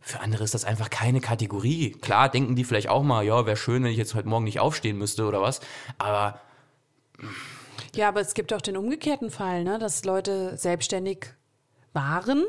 Für 0.07 0.19
andere 0.19 0.43
ist 0.43 0.53
das 0.53 0.65
einfach 0.65 0.91
keine 0.91 1.19
Kategorie. 1.19 1.93
Klar 1.93 2.29
denken 2.29 2.55
die 2.55 2.63
vielleicht 2.63 2.89
auch 2.89 3.01
mal, 3.01 3.25
ja, 3.25 3.47
wäre 3.47 3.57
schön, 3.57 3.83
wenn 3.83 3.89
ich 3.89 3.97
jetzt 3.97 4.13
heute 4.13 4.27
Morgen 4.27 4.43
nicht 4.43 4.59
aufstehen 4.59 4.99
müsste 4.99 5.25
oder 5.25 5.41
was. 5.41 5.61
Aber 5.97 6.39
Ja, 7.95 8.09
aber 8.09 8.21
es 8.21 8.35
gibt 8.35 8.53
auch 8.53 8.61
den 8.61 8.77
umgekehrten 8.77 9.31
Fall, 9.31 9.63
ne? 9.63 9.79
dass 9.79 10.05
Leute 10.05 10.57
selbstständig 10.57 11.33
waren 11.93 12.45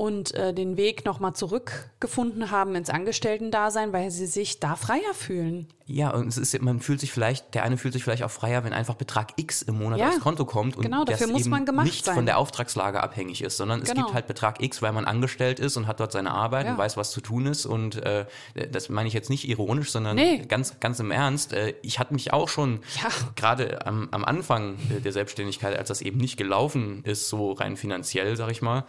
und 0.00 0.32
äh, 0.34 0.54
den 0.54 0.78
Weg 0.78 1.04
nochmal 1.04 1.34
zurückgefunden 1.34 2.50
haben 2.50 2.74
ins 2.74 2.88
Angestellten-Dasein, 2.88 3.92
weil 3.92 4.10
sie 4.10 4.26
sich 4.26 4.58
da 4.58 4.74
freier 4.76 5.12
fühlen. 5.14 5.66
ja, 5.86 6.10
und 6.10 6.28
es 6.28 6.38
ist, 6.38 6.60
man 6.62 6.80
fühlt 6.80 7.00
sich 7.00 7.12
vielleicht, 7.12 7.52
der 7.54 7.64
eine 7.64 7.76
fühlt 7.76 7.92
sich 7.92 8.04
vielleicht 8.04 8.22
auch 8.22 8.30
freier, 8.30 8.64
wenn 8.64 8.72
einfach 8.72 8.94
Betrag 8.94 9.32
X 9.36 9.60
im 9.62 9.76
Monat 9.78 9.98
Ja, 9.98 10.08
aufs 10.08 10.20
Konto 10.20 10.44
kommt 10.46 10.76
und 10.76 10.84
genau, 10.84 11.04
dafür 11.04 11.26
das 11.26 11.32
muss 11.32 11.40
eben 11.42 11.50
man 11.50 11.66
gemacht 11.66 11.84
nicht 11.86 12.04
sein. 12.04 12.14
von 12.14 12.26
der 12.26 12.38
Auftragslage 12.38 13.02
abhängig 13.02 13.42
ist, 13.42 13.56
sondern 13.56 13.82
es 13.82 13.88
Genau. 13.90 14.02
gibt 14.04 14.14
halt 14.14 14.26
Betrag 14.26 14.62
X, 14.62 14.80
weil 14.82 14.92
man 14.92 15.04
angestellt 15.04 15.58
ist 15.60 15.76
und 15.76 15.86
hat 15.86 16.00
dort 16.00 16.12
seine 16.12 16.30
Arbeit 16.30 16.66
Ja. 16.66 16.72
und 16.72 16.78
weiß, 16.78 16.96
was 16.96 17.10
zu 17.10 17.20
tun 17.20 17.46
ist. 17.46 17.66
Und 17.66 17.96
äh, 17.96 18.24
das 18.70 18.88
meine 18.88 19.08
ich 19.08 19.14
jetzt 19.14 19.28
nicht 19.30 19.48
ironisch, 19.48 19.90
sondern 19.90 20.16
Nee. 20.16 20.38
ganz, 20.48 20.78
ganz 20.80 20.98
im 21.00 21.10
Ernst. 21.10 21.52
Äh, 21.52 21.74
ich 21.82 21.98
hatte 21.98 22.14
mich 22.14 22.32
auch 22.32 22.48
schon 22.48 22.80
Ja. 23.02 23.08
gerade 23.36 23.84
am, 23.86 24.08
am 24.12 24.24
Anfang 24.24 24.76
äh, 24.96 25.00
der 25.00 25.12
Selbstständigkeit, 25.12 25.76
als 25.76 25.88
das 25.88 26.00
eben 26.02 26.18
nicht 26.18 26.36
gelaufen 26.36 27.02
ist, 27.04 27.28
so 27.28 27.52
rein 27.52 27.76
finanziell, 27.76 28.36
sag 28.36 28.50
ich 28.50 28.62
mal, 28.62 28.84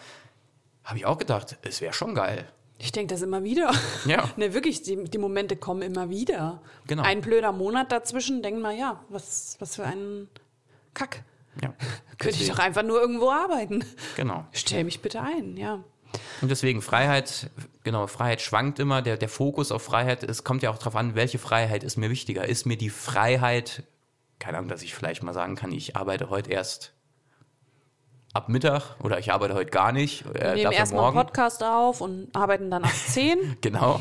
habe 0.91 0.99
ich 0.99 1.05
auch 1.05 1.17
gedacht, 1.17 1.55
es 1.61 1.79
wäre 1.79 1.93
schon 1.93 2.15
geil. 2.15 2.45
Ich 2.77 2.91
denke 2.91 3.13
das 3.13 3.21
immer 3.21 3.45
wieder. 3.45 3.71
Ja. 4.03 4.29
Ne, 4.35 4.53
wirklich, 4.53 4.81
die, 4.81 5.05
die 5.05 5.17
Momente 5.17 5.55
kommen 5.55 5.83
immer 5.83 6.09
wieder. 6.09 6.61
Genau. 6.85 7.03
Ein 7.03 7.21
blöder 7.21 7.53
Monat 7.53 7.93
dazwischen, 7.93 8.43
denkt 8.43 8.61
man, 8.61 8.77
ja, 8.77 9.01
was, 9.07 9.55
was 9.59 9.77
für 9.77 9.85
ein 9.85 10.27
Kack. 10.93 11.23
Ja. 11.61 11.73
Könnte 12.17 12.41
ich 12.41 12.49
doch 12.49 12.59
einfach 12.59 12.83
nur 12.83 12.99
irgendwo 12.99 13.29
arbeiten. 13.29 13.85
Genau. 14.17 14.45
Stell 14.51 14.83
mich 14.83 15.01
bitte 15.01 15.21
ein, 15.21 15.55
ja. 15.55 15.81
Und 16.41 16.51
deswegen 16.51 16.81
Freiheit, 16.81 17.49
genau, 17.85 18.07
Freiheit 18.07 18.41
schwankt 18.41 18.77
immer. 18.79 19.01
Der, 19.01 19.15
der 19.15 19.29
Fokus 19.29 19.71
auf 19.71 19.83
Freiheit, 19.83 20.23
es 20.23 20.43
kommt 20.43 20.61
ja 20.61 20.71
auch 20.71 20.77
darauf 20.77 20.97
an, 20.97 21.15
welche 21.15 21.39
Freiheit 21.39 21.85
ist 21.85 21.95
mir 21.95 22.09
wichtiger. 22.09 22.49
Ist 22.49 22.65
mir 22.65 22.75
die 22.75 22.89
Freiheit, 22.89 23.83
keine 24.39 24.57
Ahnung, 24.57 24.69
dass 24.69 24.81
ich 24.81 24.93
vielleicht 24.93 25.23
mal 25.23 25.33
sagen 25.33 25.55
kann, 25.55 25.71
ich 25.71 25.95
arbeite 25.95 26.29
heute 26.29 26.51
erst 26.51 26.91
ab 28.33 28.49
Mittag 28.49 28.95
oder 29.03 29.19
ich 29.19 29.31
arbeite 29.31 29.53
heute 29.53 29.71
gar 29.71 29.91
nicht. 29.91 30.25
Äh, 30.33 30.55
Wir 30.55 30.63
nehmen 30.63 30.71
erstmal 30.71 31.05
einen. 31.05 31.13
Podcast 31.15 31.63
auf 31.63 32.01
und 32.01 32.27
arbeiten 32.35 32.69
dann 32.71 32.83
ab 32.83 32.93
10. 32.93 33.57
Genau, 33.61 33.99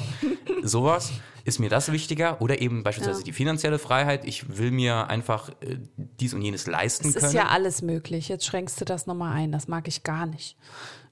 sowas. 0.63 1.11
Ist 1.45 1.59
mir 1.59 1.71
das 1.71 1.91
wichtiger? 1.91 2.41
Oder 2.43 2.61
eben 2.61 2.83
beispielsweise 2.83 3.21
Ja. 3.21 3.25
die 3.25 3.33
finanzielle 3.33 3.79
Freiheit. 3.79 4.25
Ich 4.27 4.59
will 4.59 4.71
mir 4.71 5.09
einfach 5.09 5.49
äh, 5.61 5.79
dies 5.97 6.35
und 6.35 6.43
jenes 6.43 6.67
leisten 6.67 7.09
Es 7.09 7.15
können. 7.15 7.27
ist 7.27 7.33
ja 7.33 7.47
alles 7.49 7.81
möglich. 7.83 8.29
Jetzt 8.29 8.45
schränkst 8.45 8.79
du 8.81 8.85
das 8.85 9.07
nochmal 9.07 9.33
ein. 9.33 9.51
Das 9.51 9.67
mag 9.67 9.89
ich 9.89 10.03
gar 10.03 10.27
nicht. 10.27 10.57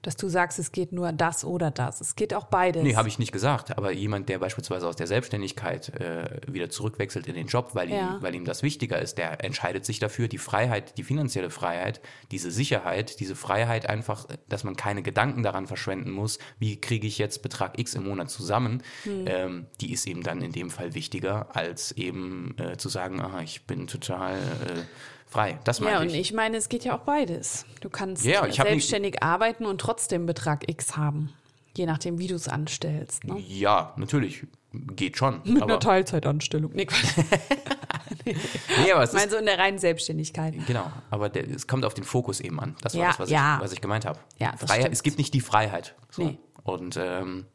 Dass 0.01 0.15
du 0.15 0.29
sagst, 0.29 0.59
es 0.59 0.71
geht 0.71 0.93
nur 0.93 1.11
das 1.11 1.43
oder 1.43 1.71
das. 1.71 1.99
Es 1.99 2.15
geht 2.15 2.33
auch 2.33 2.45
beides. 2.45 2.83
Nee, 2.83 2.95
habe 2.95 3.09
ich 3.09 3.19
nicht 3.19 3.33
gesagt. 3.33 3.77
Aber 3.77 3.91
jemand, 3.91 4.29
der 4.29 4.39
beispielsweise 4.39 4.87
aus 4.87 4.95
der 4.95 5.07
Selbstständigkeit 5.07 5.89
äh, 5.99 6.39
wieder 6.47 6.69
zurückwechselt 6.69 7.27
in 7.27 7.35
den 7.35 7.47
Job, 7.47 7.71
weil, 7.73 7.89
Ja. 7.89 8.15
ihm, 8.15 8.21
weil 8.21 8.33
ihm 8.33 8.45
das 8.45 8.63
wichtiger 8.63 9.01
ist, 9.01 9.17
der 9.17 9.43
entscheidet 9.43 9.83
sich 9.85 9.99
dafür, 9.99 10.29
die 10.29 10.37
Freiheit, 10.37 10.97
die 10.97 11.03
finanzielle 11.03 11.49
Freiheit, 11.49 11.99
diese 12.31 12.49
Sicherheit, 12.49 13.19
diese 13.19 13.35
Freiheit 13.35 13.89
einfach, 13.89 14.25
dass 14.47 14.63
man 14.63 14.77
keine 14.77 15.03
Gedanken 15.03 15.43
daran 15.43 15.67
verschwenden 15.67 16.11
muss, 16.11 16.39
wie 16.59 16.79
kriege 16.79 17.05
ich 17.05 17.17
jetzt 17.17 17.41
Betrag 17.41 17.77
X 17.77 17.93
im 17.95 18.05
Monat 18.05 18.29
zusammen, 18.29 18.81
Hm. 19.03 19.25
ähm, 19.27 19.65
die 19.81 19.91
ist 19.91 20.07
eben 20.07 20.23
dann 20.23 20.41
in 20.41 20.53
dem 20.53 20.69
Fall 20.69 20.93
wichtiger, 20.93 21.53
als 21.57 21.91
eben 21.91 22.55
äh, 22.57 22.77
zu 22.77 22.87
sagen, 22.87 23.19
aha, 23.19 23.41
ich 23.41 23.65
bin 23.65 23.87
total 23.87 24.35
äh, 24.37 25.18
frei. 25.29 25.59
Das 25.63 25.79
meine 25.79 25.91
Ja, 25.95 26.01
und 26.01 26.07
ich. 26.09 26.15
ich 26.19 26.33
meine, 26.33 26.57
es 26.57 26.67
geht 26.69 26.83
ja 26.83 26.95
auch 26.97 27.03
beides. 27.03 27.65
Du 27.81 27.89
kannst 27.89 28.25
Ja, 28.25 28.41
ich 28.45 28.57
nicht- 28.57 28.61
selbstständig 28.67 29.23
arbeiten 29.23 29.65
und 29.65 29.79
trotzdem 29.79 30.25
Betrag 30.25 30.67
X 30.69 30.97
haben. 30.97 31.31
Je 31.77 31.85
nachdem, 31.85 32.17
wie 32.19 32.27
du 32.27 32.35
es 32.35 32.47
anstellst. 32.49 33.23
Ne? 33.23 33.39
Ja, 33.39 33.93
natürlich. 33.95 34.45
Geht 34.73 35.17
schon. 35.17 35.41
Mit 35.45 35.61
aber, 35.61 35.73
einer 35.73 35.79
Teilzeitanstellung. 35.79 36.71
Nee, 36.73 36.85
Quatsch. 36.85 37.15
nee, 38.25 38.91
aber 38.91 39.03
es 39.03 39.11
Ich 39.13 39.15
meine 39.19 39.31
so 39.31 39.37
in 39.37 39.45
der 39.45 39.57
reinen 39.57 39.79
Selbstständigkeit. 39.79 40.53
Genau, 40.67 40.91
aber 41.09 41.29
der, 41.29 41.47
es 41.49 41.67
kommt 41.67 41.85
auf 41.85 41.93
den 41.93 42.03
Fokus 42.03 42.39
eben 42.39 42.59
an. 42.59 42.75
Das 42.81 42.93
war 42.95 43.01
Ja, 43.01 43.07
das, 43.09 43.19
was, 43.19 43.29
ja. 43.29 43.55
ich, 43.57 43.63
was 43.63 43.71
ich 43.73 43.81
gemeint 43.81 44.05
habe. 44.05 44.19
Ja, 44.39 44.55
Freiheit, 44.57 44.91
es 44.91 45.03
gibt 45.03 45.17
nicht 45.17 45.33
die 45.33 45.41
Freiheit. 45.41 45.95
So. 46.11 46.23
Nee. 46.23 46.37
Und 46.63 46.97
ähm, 46.97 47.45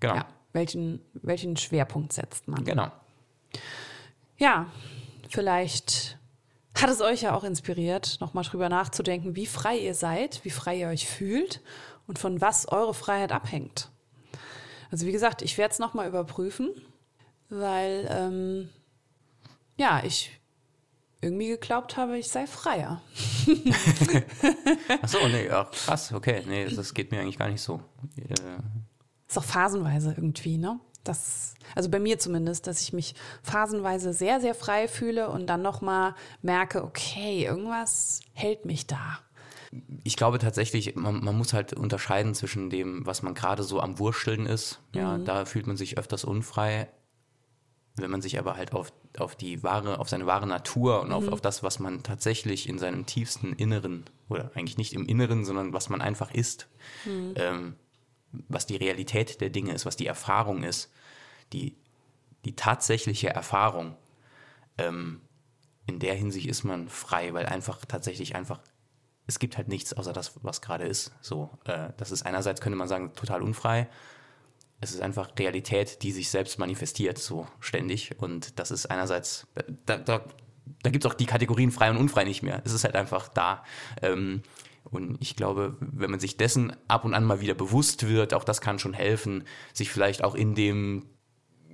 genau, 0.00 0.16
Ja. 0.16 0.26
Welchen, 0.52 1.00
welchen 1.14 1.56
Schwerpunkt 1.56 2.12
setzt 2.12 2.48
man? 2.48 2.64
genau. 2.64 2.90
Ja, 4.38 4.66
vielleicht 5.28 6.18
hat 6.74 6.90
es 6.90 7.00
euch 7.00 7.22
ja 7.22 7.34
auch 7.34 7.44
inspiriert, 7.44 8.18
nochmal 8.20 8.44
drüber 8.44 8.68
nachzudenken, 8.68 9.36
wie 9.36 9.46
frei 9.46 9.78
ihr 9.78 9.94
seid, 9.94 10.44
wie 10.44 10.50
frei 10.50 10.78
ihr 10.78 10.88
euch 10.88 11.08
fühlt 11.08 11.60
und 12.06 12.18
von 12.18 12.40
was 12.40 12.68
eure 12.68 12.94
Freiheit 12.94 13.32
abhängt. 13.32 13.90
Also 14.90 15.06
wie 15.06 15.12
gesagt, 15.12 15.42
ich 15.42 15.58
werde 15.58 15.72
es 15.72 15.78
nochmal 15.78 16.08
überprüfen, 16.08 16.70
weil 17.48 18.08
ähm, 18.10 18.68
ja, 19.76 20.02
ich 20.04 20.40
irgendwie 21.20 21.48
geglaubt 21.48 21.96
habe, 21.96 22.18
ich 22.18 22.28
sei 22.28 22.46
freier. 22.46 23.02
Ach 25.02 25.08
so, 25.08 25.28
nee, 25.28 25.50
ach, 25.50 25.70
krass, 25.70 26.12
okay, 26.12 26.42
nee, 26.46 26.66
das 26.66 26.94
geht 26.94 27.10
mir 27.10 27.20
eigentlich 27.20 27.38
gar 27.38 27.48
nicht 27.48 27.60
so. 27.60 27.80
Äh, 28.16 28.58
Ist 29.28 29.38
auch 29.38 29.44
phasenweise 29.44 30.14
irgendwie, 30.16 30.56
ne? 30.56 30.80
Das, 31.04 31.54
also 31.74 31.88
bei 31.88 31.98
mir 31.98 32.18
zumindest, 32.18 32.66
dass 32.66 32.82
ich 32.82 32.92
mich 32.92 33.14
phasenweise 33.42 34.12
sehr, 34.12 34.40
sehr 34.40 34.54
frei 34.54 34.86
fühle 34.88 35.30
und 35.30 35.46
dann 35.46 35.62
nochmal 35.62 36.14
merke, 36.42 36.84
okay, 36.84 37.44
irgendwas 37.44 38.20
hält 38.34 38.64
mich 38.66 38.86
da. 38.86 39.18
ich 40.04 40.16
glaube 40.16 40.38
tatsächlich, 40.38 40.96
man, 40.96 41.22
man 41.24 41.38
muss 41.38 41.52
halt 41.52 41.72
unterscheiden 41.74 42.34
zwischen 42.34 42.70
dem, 42.70 43.06
was 43.06 43.22
man 43.22 43.34
gerade 43.34 43.62
so 43.62 43.80
am 43.80 43.98
Wursteln 43.98 44.44
ist. 44.46 44.80
Ja, 44.94 45.16
Mhm. 45.16 45.24
da 45.24 45.44
fühlt 45.44 45.66
man 45.66 45.76
sich 45.76 45.96
öfters 45.96 46.24
unfrei. 46.24 46.88
wenn 47.96 48.10
man 48.10 48.22
sich 48.22 48.38
aber 48.38 48.56
halt 48.56 48.72
auf, 48.72 48.92
auf 49.18 49.36
die 49.36 49.62
wahre, 49.62 49.98
auf 49.98 50.08
seine 50.08 50.24
wahre 50.24 50.46
Natur 50.46 51.02
und 51.02 51.12
auf, 51.12 51.28
auf 51.28 51.40
das, 51.42 51.62
was 51.62 51.80
man 51.80 52.02
tatsächlich 52.02 52.66
in 52.68 52.78
seinem 52.78 53.04
tiefsten 53.04 53.52
Inneren, 53.52 54.04
oder 54.30 54.52
eigentlich 54.54 54.78
nicht 54.78 54.92
im 54.94 55.04
Inneren, 55.06 55.44
sondern 55.44 55.72
was 55.74 55.88
man 55.90 56.00
einfach 56.00 56.30
ist, 56.32 56.68
ähm, 57.34 57.74
was 58.32 58.66
die 58.66 58.76
Realität 58.76 59.40
der 59.40 59.50
Dinge 59.50 59.72
ist, 59.72 59.86
was 59.86 59.96
die 59.96 60.06
Erfahrung 60.06 60.62
ist, 60.62 60.92
die, 61.52 61.76
die 62.44 62.54
tatsächliche 62.54 63.30
Erfahrung, 63.30 63.96
ähm, 64.78 65.20
in 65.86 65.98
der 65.98 66.14
Hinsicht 66.14 66.46
ist 66.46 66.64
man 66.64 66.88
frei, 66.88 67.34
weil 67.34 67.46
einfach 67.46 67.84
tatsächlich 67.84 68.36
einfach, 68.36 68.60
es 69.26 69.38
gibt 69.38 69.56
halt 69.56 69.68
nichts 69.68 69.92
außer 69.92 70.12
das, 70.12 70.32
was 70.42 70.60
gerade 70.60 70.84
ist. 70.84 71.12
So, 71.20 71.50
äh, 71.64 71.90
das 71.96 72.10
ist 72.10 72.22
einerseits, 72.22 72.60
könnte 72.60 72.76
man 72.76 72.88
sagen, 72.88 73.12
total 73.14 73.42
unfrei. 73.42 73.88
Es 74.80 74.92
ist 74.92 75.02
einfach 75.02 75.30
Realität, 75.38 76.02
die 76.02 76.12
sich 76.12 76.30
selbst 76.30 76.58
manifestiert, 76.58 77.18
so 77.18 77.46
ständig. 77.58 78.14
Und 78.18 78.58
das 78.58 78.70
ist 78.70 78.86
einerseits, 78.86 79.46
da, 79.84 79.98
da, 79.98 80.24
da 80.82 80.90
gibt 80.90 81.04
es 81.04 81.10
auch 81.10 81.14
die 81.14 81.26
Kategorien 81.26 81.70
frei 81.70 81.90
und 81.90 81.96
unfrei 81.96 82.24
nicht 82.24 82.42
mehr. 82.42 82.62
Es 82.64 82.72
ist 82.72 82.84
halt 82.84 82.94
einfach 82.94 83.28
da. 83.28 83.64
Ähm, 84.00 84.42
und 84.90 85.18
ich 85.20 85.36
glaube, 85.36 85.76
wenn 85.80 86.10
man 86.10 86.20
sich 86.20 86.36
dessen 86.36 86.72
ab 86.88 87.04
und 87.04 87.14
an 87.14 87.24
mal 87.24 87.40
wieder 87.40 87.54
bewusst 87.54 88.08
wird, 88.08 88.34
auch 88.34 88.44
das 88.44 88.60
kann 88.60 88.78
schon 88.78 88.92
helfen, 88.92 89.44
sich 89.72 89.90
vielleicht 89.90 90.24
auch 90.24 90.34
in 90.34 90.54
dem 90.54 91.06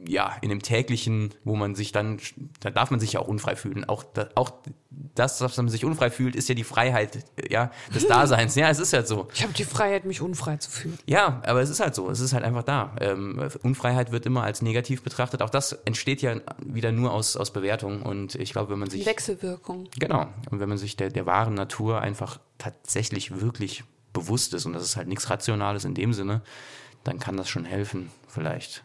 ja, 0.05 0.37
in 0.41 0.51
dem 0.51 0.63
täglichen, 0.63 1.35
wo 1.45 1.57
man 1.57 1.75
sich 1.75 1.93
dann, 1.93 2.19
da 2.61 2.71
darf 2.71 2.91
man 2.91 3.01
sich 3.01 3.15
ja 3.15 3.21
auch 3.21 3.29
unfrei 3.29 3.57
fühlen. 3.57 3.85
Auch, 3.85 4.05
da, 4.05 4.29
auch 4.35 4.51
das, 4.91 5.39
dass 5.39 5.57
man 5.57 5.69
sich 5.69 5.85
unfrei 5.85 6.11
fühlt, 6.11 6.37
ist 6.37 6.49
ja 6.49 6.55
die 6.55 6.65
Freiheit, 6.65 7.25
ja, 7.49 7.71
des 7.95 8.07
Daseins. 8.09 8.55
Ja, 8.55 8.69
es 8.69 8.79
ist 8.79 8.93
halt 8.93 9.09
so. 9.09 9.29
Ich 9.35 9.43
habe 9.43 9.53
die 9.53 9.65
Freiheit, 9.65 10.05
mich 10.05 10.21
unfrei 10.21 10.57
zu 10.59 10.71
fühlen. 10.71 10.99
Ja, 11.07 11.41
aber 11.45 11.61
es 11.61 11.71
ist 11.71 11.81
halt 11.81 11.95
so. 11.95 12.11
Es 12.11 12.21
ist 12.21 12.33
halt 12.33 12.45
einfach 12.45 12.63
da. 12.63 12.95
Ähm, 13.01 13.49
Unfreiheit 13.63 14.13
wird 14.13 14.27
immer 14.27 14.43
als 14.43 14.63
negativ 14.63 15.03
betrachtet. 15.03 15.43
Auch 15.43 15.51
das 15.51 15.73
entsteht 15.73 16.23
ja 16.23 16.37
wieder 16.65 16.93
nur 16.93 17.13
aus, 17.13 17.37
aus 17.37 17.53
Bewertung. 17.53 18.03
Und 18.03 18.35
ich 18.35 18.53
glaube, 18.53 18.71
wenn 18.73 18.79
man 18.79 18.91
sich. 18.91 19.07
Wechselwirkung. 19.07 19.89
Genau. 19.99 20.27
Und 20.51 20.61
wenn 20.61 20.69
man 20.69 20.79
sich 20.79 20.97
der, 20.97 21.11
der 21.11 21.27
wahren 21.27 21.55
Natur 21.55 22.01
einfach 22.01 22.39
tatsächlich 22.59 23.41
wirklich 23.41 23.85
bewusst 24.13 24.55
ist, 24.55 24.67
und 24.67 24.73
das 24.73 24.83
ist 24.83 24.97
halt 24.97 25.09
nichts 25.09 25.31
Rationales 25.31 25.85
in 25.85 25.95
dem 25.95 26.13
Sinne, 26.13 26.43
dann 27.05 27.19
kann 27.19 27.37
das 27.37 27.49
schon 27.49 27.65
helfen, 27.65 28.11
vielleicht 28.29 28.83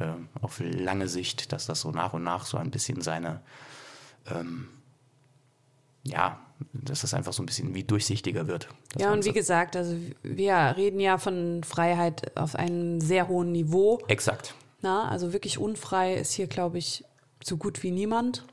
ähm, 0.00 0.28
auf 0.40 0.60
lange 0.60 1.08
Sicht, 1.08 1.52
dass 1.52 1.66
das 1.66 1.80
so 1.80 1.90
nach 1.90 2.12
und 2.12 2.24
nach 2.24 2.46
so 2.46 2.56
ein 2.56 2.70
bisschen 2.70 3.00
seine, 3.00 3.40
ähm, 4.30 4.68
ja, 6.02 6.40
dass 6.72 7.02
das 7.02 7.14
einfach 7.14 7.32
so 7.32 7.42
ein 7.42 7.46
bisschen 7.46 7.74
wie 7.74 7.84
durchsichtiger 7.84 8.46
wird. 8.46 8.68
Ja, 8.98 9.08
und 9.08 9.14
Ganze. 9.14 9.28
wie 9.28 9.32
gesagt, 9.32 9.76
also 9.76 9.96
wir 10.22 10.74
reden 10.76 11.00
ja 11.00 11.18
von 11.18 11.62
Freiheit 11.64 12.36
auf 12.36 12.54
einem 12.54 13.00
sehr 13.00 13.28
hohen 13.28 13.52
Niveau. 13.52 14.00
Exakt. 14.08 14.54
Na, 14.82 15.08
also 15.08 15.32
wirklich 15.32 15.58
unfrei 15.58 16.14
ist 16.14 16.32
hier, 16.32 16.46
glaube 16.46 16.78
ich, 16.78 17.04
so 17.42 17.56
gut 17.56 17.82
wie 17.82 17.90
niemand. 17.90 18.44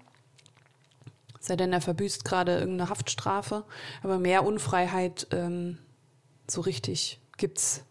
Sei 1.39 1.55
denn, 1.55 1.73
er 1.73 1.81
verbüßt 1.81 2.23
gerade 2.23 2.59
irgendeine 2.59 2.89
Haftstrafe. 2.89 3.65
Aber 4.03 4.19
mehr 4.19 4.45
Unfreiheit 4.45 5.27
ähm, 5.31 5.79
so 6.47 6.61
richtig 6.61 7.19
gibt's 7.37 7.83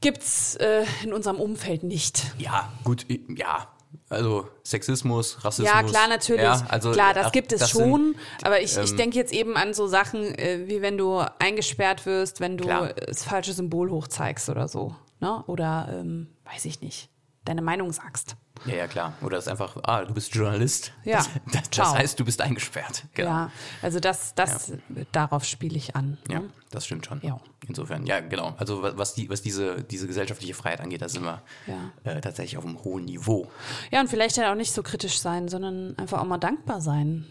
gibt's 0.00 0.56
äh, 0.56 0.84
in 1.02 1.12
unserem 1.12 1.40
Umfeld 1.40 1.82
nicht. 1.82 2.22
Ja, 2.38 2.72
gut, 2.84 3.06
ja. 3.28 3.68
Also 4.08 4.48
Sexismus, 4.62 5.44
Rassismus. 5.44 5.72
Ja, 5.72 5.82
klar, 5.82 6.08
natürlich. 6.08 6.42
Ja, 6.42 6.64
also, 6.68 6.92
klar, 6.92 7.12
das 7.12 7.26
ach, 7.26 7.32
gibt 7.32 7.52
es 7.52 7.60
das 7.60 7.70
schon. 7.70 8.14
Sind, 8.14 8.16
aber 8.44 8.60
ich, 8.60 8.76
ich 8.76 8.90
ähm, 8.90 8.96
denke 8.96 9.16
jetzt 9.16 9.32
eben 9.32 9.56
an 9.56 9.74
so 9.74 9.88
Sachen, 9.88 10.22
äh, 10.38 10.68
wie 10.68 10.80
wenn 10.80 10.96
du 10.96 11.18
eingesperrt 11.38 12.06
wirst, 12.06 12.40
wenn 12.40 12.56
du 12.56 12.64
Klar. 12.64 12.92
das 12.92 13.24
falsche 13.24 13.52
Symbol 13.52 13.90
hochzeigst 13.90 14.48
oder 14.48 14.68
so. 14.68 14.94
Ne? 15.20 15.42
Oder, 15.46 15.88
ähm, 15.90 16.28
weiß 16.44 16.66
ich 16.66 16.80
nicht, 16.82 17.08
deine 17.46 17.62
Meinung 17.62 17.92
sagst. 17.92 18.36
ja, 18.66 18.74
ja, 18.74 18.86
klar. 18.86 19.14
Oder 19.22 19.38
es 19.38 19.44
ist 19.46 19.50
einfach, 19.50 19.76
ah, 19.84 20.04
du 20.04 20.12
bist 20.14 20.34
Journalist. 20.34 20.92
Ja, 21.04 21.18
Das, 21.18 21.30
das, 21.52 21.70
das 21.70 21.94
heißt, 21.94 22.20
du 22.20 22.24
bist 22.24 22.40
eingesperrt. 22.40 23.04
Genau. 23.14 23.28
Ja, 23.30 23.50
also 23.82 24.00
das, 24.00 24.34
das 24.34 24.72
darauf 25.12 25.44
spiele 25.44 25.76
ich 25.76 25.96
an. 25.96 26.18
Ja, 26.28 26.40
ne? 26.40 26.50
das 26.70 26.84
stimmt 26.86 27.06
schon. 27.06 27.20
Ja. 27.22 27.38
Insofern, 27.68 28.06
ja, 28.06 28.20
genau. 28.20 28.54
Also 28.58 28.82
wa- 28.82 28.92
was, 28.96 29.14
die, 29.14 29.28
was 29.30 29.42
diese, 29.42 29.82
diese 29.82 30.06
gesellschaftliche 30.06 30.54
Freiheit 30.54 30.80
angeht, 30.80 31.02
da 31.02 31.08
sind 31.08 31.24
wir 31.24 31.42
Ja. 31.66 31.92
äh, 32.12 32.20
tatsächlich 32.20 32.58
auf 32.58 32.64
einem 32.64 32.82
hohen 32.84 33.04
Niveau. 33.06 33.48
Ja, 33.90 34.00
und 34.00 34.08
vielleicht 34.08 34.38
halt 34.38 34.48
auch 34.48 34.54
nicht 34.54 34.72
so 34.72 34.82
kritisch 34.82 35.18
sein, 35.18 35.48
sondern 35.48 35.96
einfach 35.98 36.20
auch 36.20 36.24
mal 36.26 36.38
dankbar 36.38 36.80
sein, 36.80 37.26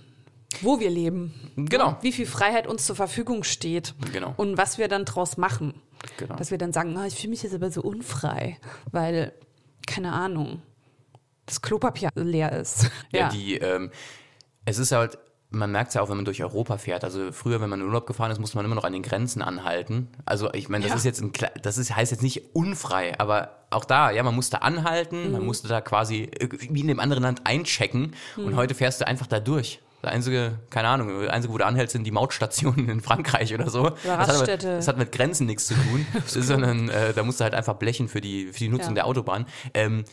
wo 0.61 0.79
wir 0.79 0.89
leben. 0.89 1.33
Genau. 1.57 1.97
Wie 2.01 2.11
viel 2.11 2.25
Freiheit 2.25 2.67
uns 2.67 2.85
zur 2.85 2.95
Verfügung 2.95 3.43
steht. 3.43 3.93
Genau. 4.13 4.33
Und 4.37 4.57
was 4.57 4.77
wir 4.77 4.87
dann 4.87 5.03
draus 5.05 5.37
machen. 5.37 5.81
Genau. 6.17 6.35
Dass 6.35 6.51
wir 6.51 6.57
dann 6.57 6.71
sagen, 6.71 6.95
ah, 6.97 7.05
ich 7.07 7.15
fühle 7.15 7.31
mich 7.31 7.41
jetzt 7.43 7.55
aber 7.55 7.71
so 7.71 7.81
unfrei, 7.81 8.57
weil, 8.91 9.33
keine 9.85 10.11
Ahnung, 10.13 10.61
das 11.45 11.61
Klopapier 11.61 12.09
leer 12.15 12.51
ist. 12.53 12.89
Ja, 13.11 13.29
die, 13.29 13.57
ähm, 13.57 13.91
es 14.65 14.77
ist 14.79 14.91
halt, 14.91 15.17
man 15.51 15.71
merkt 15.71 15.89
es 15.89 15.93
ja 15.93 16.01
auch, 16.01 16.09
wenn 16.09 16.17
man 16.17 16.25
durch 16.25 16.41
Europa 16.43 16.77
fährt. 16.77 17.03
Also 17.03 17.31
früher, 17.31 17.61
wenn 17.61 17.69
man 17.69 17.79
in 17.79 17.85
Urlaub 17.85 18.07
gefahren 18.07 18.31
ist, 18.31 18.39
musste 18.39 18.57
man 18.57 18.65
immer 18.65 18.75
noch 18.75 18.83
an 18.83 18.91
den 18.93 19.03
Grenzen 19.03 19.41
anhalten. 19.41 20.09
Also 20.25 20.51
ich 20.53 20.67
meine, 20.69 20.83
das 20.83 20.91
Ja. 20.91 20.97
ist 20.97 21.05
jetzt 21.05 21.21
ein, 21.21 21.31
das 21.61 21.77
ist, 21.77 21.95
heißt 21.95 22.11
jetzt 22.11 22.23
nicht 22.23 22.55
unfrei, 22.55 23.17
aber 23.19 23.51
auch 23.69 23.85
da, 23.85 24.11
ja, 24.11 24.23
man 24.23 24.35
musste 24.35 24.63
anhalten, 24.63 25.27
Mhm. 25.27 25.31
man 25.33 25.45
musste 25.45 25.67
da 25.67 25.81
quasi 25.81 26.23
äh, 26.23 26.49
wie 26.71 26.81
in 26.81 26.87
dem 26.87 26.99
anderen 26.99 27.23
Land 27.23 27.41
einchecken 27.45 28.15
Mhm. 28.35 28.45
und 28.45 28.55
heute 28.55 28.73
fährst 28.75 29.01
du 29.01 29.07
einfach 29.07 29.27
da 29.27 29.39
durch. 29.39 29.79
Der 30.03 30.11
einzige, 30.11 30.59
keine 30.69 30.87
Ahnung, 30.89 31.21
der 31.21 31.33
einzige, 31.33 31.53
wo 31.53 31.57
du 31.57 31.65
anhältst, 31.65 31.93
sind 31.93 32.03
die 32.03 32.11
Mautstationen 32.11 32.89
in 32.89 33.01
Frankreich 33.01 33.53
oder 33.53 33.69
so. 33.69 33.89
Das 33.89 34.05
hat, 34.05 34.29
Raststätte. 34.29 34.75
das 34.75 34.87
hat 34.87 34.97
mit 34.97 35.11
Grenzen 35.11 35.47
nichts 35.47 35.65
zu 35.67 35.73
tun, 35.73 36.05
sondern 36.25 36.89
äh, 36.89 37.13
da 37.13 37.23
musst 37.23 37.39
du 37.39 37.43
halt 37.43 37.55
einfach 37.55 37.75
blechen 37.75 38.07
für 38.07 38.21
die, 38.21 38.47
für 38.53 38.59
die 38.59 38.69
Nutzung 38.69 38.89
Ja. 38.91 38.95
der 38.95 39.05
Autobahn. 39.07 39.45
Ähm, 39.73 40.03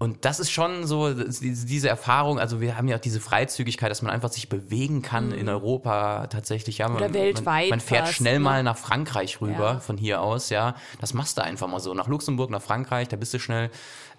und 0.00 0.24
das 0.24 0.40
ist 0.40 0.50
schon 0.50 0.86
so, 0.86 1.12
diese 1.14 1.88
Erfahrung, 1.88 2.40
also 2.40 2.60
wir 2.60 2.76
haben 2.76 2.88
ja 2.88 2.96
auch 2.96 3.00
diese 3.00 3.20
Freizügigkeit, 3.20 3.90
dass 3.90 4.00
man 4.02 4.10
einfach 4.10 4.32
sich 4.32 4.48
bewegen 4.48 5.02
kann 5.02 5.30
in 5.30 5.48
Europa 5.48 6.26
tatsächlich. 6.28 6.78
Ja, 6.78 6.88
man, 6.88 6.96
Mhm. 6.96 7.02
Oder 7.04 7.14
weltweit 7.14 7.64
Man, 7.64 7.78
man 7.78 7.80
fährt 7.80 8.06
fast, 8.06 8.14
schnell 8.16 8.38
ne? 8.38 8.40
mal 8.40 8.62
nach 8.62 8.78
Frankreich 8.78 9.40
rüber 9.42 9.74
Ja. 9.74 9.78
von 9.80 9.98
hier 9.98 10.22
aus, 10.22 10.48
ja. 10.48 10.74
Das 11.00 11.12
machst 11.14 11.36
du 11.38 11.44
einfach 11.44 11.68
mal 11.68 11.80
so. 11.80 11.92
Nach 11.94 12.08
Luxemburg, 12.08 12.50
nach 12.50 12.62
Frankreich, 12.62 13.08
da 13.08 13.16
bist 13.16 13.34
du 13.34 13.38
schnell. 13.38 13.70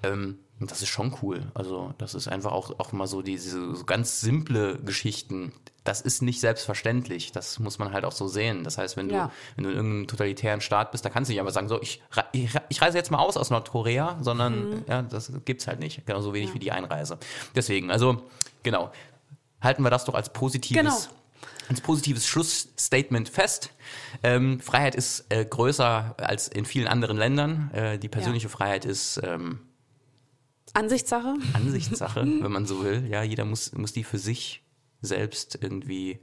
Ähm, 0.04 0.38
und 0.60 0.70
das 0.70 0.84
ist 0.84 0.90
schon 0.90 1.18
cool. 1.24 1.52
Also 1.56 1.96
das 1.98 2.14
ist 2.14 2.28
einfach 2.28 2.52
auch, 2.52 2.80
auch 2.80 2.92
mal 2.92 3.08
so 3.08 3.24
diese 3.24 3.76
so 3.76 3.84
ganz 3.84 4.22
simple 4.22 4.78
Geschichten. 4.86 5.52
Das 5.84 6.00
ist 6.00 6.22
nicht 6.22 6.40
selbstverständlich. 6.40 7.32
Das 7.32 7.58
muss 7.58 7.80
man 7.80 7.92
halt 7.92 8.06
auch 8.06 8.12
so 8.12 8.28
sehen. 8.28 8.64
Das 8.64 8.78
heißt, 8.78 8.98
wenn 8.98 9.10
du, 9.10 9.16
Ja. 9.16 9.32
wenn 9.56 9.64
du 9.64 9.72
in 9.72 9.76
irgendeinem 9.78 10.08
totalitären 10.08 10.62
Staat 10.62 10.92
bist, 10.92 11.04
da 11.04 11.10
kannst 11.10 11.30
du 11.30 11.34
nicht 11.34 11.40
einfach 11.40 11.54
sagen, 11.54 11.70
so, 11.70 11.82
ich, 11.82 12.04
ich, 12.34 12.50
ich 12.70 12.82
reise 12.82 12.98
jetzt 13.00 13.10
mal 13.10 13.18
aus 13.18 13.36
aus 13.36 13.50
Nordkorea, 13.50 14.18
sondern 14.22 14.84
ja, 14.88 15.02
das 15.02 15.32
gibt's 15.44 15.66
halt 15.66 15.80
nicht. 15.80 16.06
Genauso 16.06 16.34
wenig 16.34 16.54
wie 16.54 16.60
die 16.60 16.72
Einreise. 16.72 17.18
Deswegen, 17.56 17.90
also, 17.90 18.22
genau. 18.62 18.92
Halten 19.60 19.82
wir 19.84 19.90
das 19.90 20.06
doch 20.06 20.14
als 20.14 20.32
positives, 20.34 20.78
Genau. 20.84 20.96
als 21.70 21.82
positives 21.82 22.28
Schlussstatement 22.28 23.30
fest. 23.30 23.72
Ähm, 24.22 24.60
Freiheit 24.60 24.94
ist 24.94 25.26
äh, 25.30 25.44
größer 25.46 26.14
als 26.20 26.48
in 26.48 26.66
vielen 26.66 26.88
anderen 26.88 27.18
Ländern. 27.18 27.72
Äh, 27.74 27.98
die 27.98 28.08
persönliche 28.10 28.50
Freiheit 28.50 28.86
ist 28.86 29.20
ähm, 29.24 29.62
Ansichtssache. 30.74 31.36
Ansichtssache, 31.54 32.22
wenn 32.22 32.52
man 32.52 32.66
so 32.66 32.84
will. 32.84 33.08
Ja, 33.10 33.24
jeder 33.24 33.46
muss, 33.46 33.72
muss 33.74 33.94
die 33.94 34.04
für 34.04 34.18
sich 34.20 34.62
selbst 35.02 35.58
irgendwie 35.62 36.20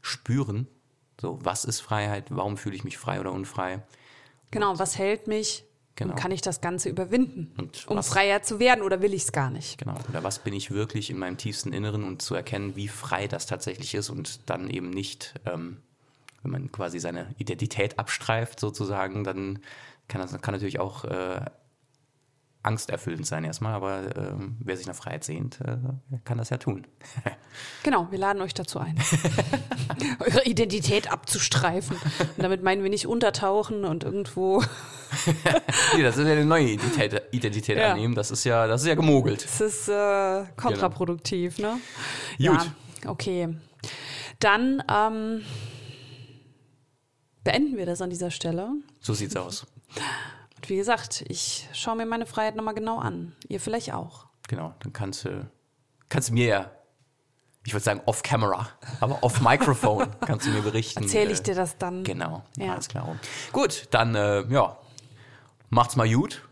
spüren. 0.00 0.66
So, 1.20 1.38
was 1.42 1.64
ist 1.64 1.80
Freiheit? 1.80 2.26
Warum 2.30 2.56
fühle 2.56 2.74
ich 2.74 2.84
mich 2.84 2.98
frei 2.98 3.20
oder 3.20 3.32
unfrei? 3.32 3.82
Genau, 4.50 4.78
was 4.78 4.98
hält 4.98 5.26
mich? 5.28 5.64
Genau. 5.94 6.14
Und 6.14 6.18
kann 6.18 6.32
ich 6.32 6.40
das 6.40 6.60
Ganze 6.62 6.88
überwinden, 6.88 7.52
Und 7.58 7.86
um 7.86 7.98
was- 7.98 8.08
freier 8.08 8.42
zu 8.42 8.58
werden 8.58 8.82
oder 8.82 9.02
will 9.02 9.12
ich 9.12 9.24
es 9.24 9.32
gar 9.32 9.50
nicht? 9.50 9.76
Genau. 9.78 9.94
Oder 10.08 10.24
was 10.24 10.38
bin 10.38 10.54
ich 10.54 10.70
wirklich 10.70 11.10
in 11.10 11.18
meinem 11.18 11.36
tiefsten 11.36 11.72
Inneren 11.74 12.04
und 12.04 12.22
zu 12.22 12.34
erkennen, 12.34 12.76
wie 12.76 12.88
frei 12.88 13.28
das 13.28 13.44
tatsächlich 13.46 13.94
ist 13.94 14.08
und 14.08 14.40
dann 14.48 14.70
eben 14.70 14.88
nicht, 14.88 15.34
ähm, 15.44 15.82
wenn 16.42 16.50
man 16.50 16.72
quasi 16.72 16.98
seine 16.98 17.34
Identität 17.38 17.98
abstreift 17.98 18.58
sozusagen, 18.58 19.22
dann 19.22 19.58
kann 20.08 20.20
das 20.22 20.32
kann 20.40 20.54
natürlich 20.54 20.80
auch 20.80 21.04
äh, 21.04 21.44
angsterfüllend 22.62 23.26
sein 23.26 23.44
erstmal, 23.44 23.74
aber 23.74 24.16
ähm, 24.16 24.56
wer 24.60 24.76
sich 24.76 24.86
nach 24.86 24.94
Freiheit 24.94 25.24
sehnt, 25.24 25.60
äh, 25.62 25.78
kann 26.24 26.38
das 26.38 26.50
ja 26.50 26.58
tun. 26.58 26.86
Genau, 27.82 28.06
wir 28.10 28.18
laden 28.18 28.40
euch 28.40 28.54
dazu 28.54 28.78
ein, 28.78 28.96
eure 30.20 30.44
Identität 30.44 31.12
abzustreifen. 31.12 31.96
Und 32.36 32.42
damit 32.42 32.62
meinen 32.62 32.82
wir 32.82 32.88
nicht 32.88 33.06
untertauchen 33.06 33.84
und 33.84 34.04
irgendwo. 34.04 34.62
Nee, 35.94 36.02
das 36.02 36.16
ist 36.16 36.24
ja 36.26 36.32
eine 36.32 36.46
neue 36.46 36.70
Identität, 36.70 37.22
Identität 37.32 37.76
Ja. 37.76 37.92
annehmen. 37.92 38.14
Das 38.14 38.30
ist 38.30 38.44
ja, 38.44 38.66
das 38.66 38.80
ist 38.80 38.86
ja 38.86 38.94
gemogelt. 38.94 39.44
Das 39.44 39.60
ist 39.60 39.88
äh, 39.88 40.44
kontraproduktiv, 40.56 41.58
ne? 41.58 41.78
Genau. 42.38 42.52
Gut. 42.52 42.70
Ja, 43.04 43.10
okay. 43.10 43.54
Dann 44.38 44.82
ähm, 44.90 45.42
beenden 47.44 47.76
wir 47.76 47.84
das 47.84 48.00
an 48.00 48.08
dieser 48.08 48.30
Stelle. 48.30 48.70
So 49.00 49.12
sieht's 49.12 49.36
aus 49.36 49.66
wie 50.68 50.76
gesagt, 50.76 51.24
ich 51.28 51.68
schaue 51.72 51.96
mir 51.96 52.06
meine 52.06 52.26
Freiheit 52.26 52.56
nochmal 52.56 52.74
genau 52.74 52.98
an. 52.98 53.34
Ihr 53.48 53.60
vielleicht 53.60 53.92
auch. 53.92 54.26
Genau, 54.48 54.74
dann 54.80 54.92
kannst 54.92 55.24
du, 55.24 55.48
kannst 56.08 56.30
du 56.30 56.34
mir 56.34 56.46
ja, 56.46 56.70
ich 57.64 57.72
würde 57.72 57.84
sagen 57.84 58.02
off-camera, 58.06 58.68
aber 59.00 59.22
off-Microphone 59.22 60.08
kannst 60.26 60.46
du 60.46 60.50
mir 60.50 60.62
berichten. 60.62 61.04
Erzähle 61.04 61.32
ich 61.32 61.42
dir 61.42 61.54
das 61.54 61.78
dann. 61.78 62.04
Genau, 62.04 62.42
ja. 62.56 62.72
alles 62.72 62.88
klar. 62.88 63.16
Gut, 63.52 63.88
dann, 63.90 64.14
äh, 64.14 64.42
ja, 64.48 64.76
macht's 65.70 65.96
mal 65.96 66.10
gut. 66.12 66.42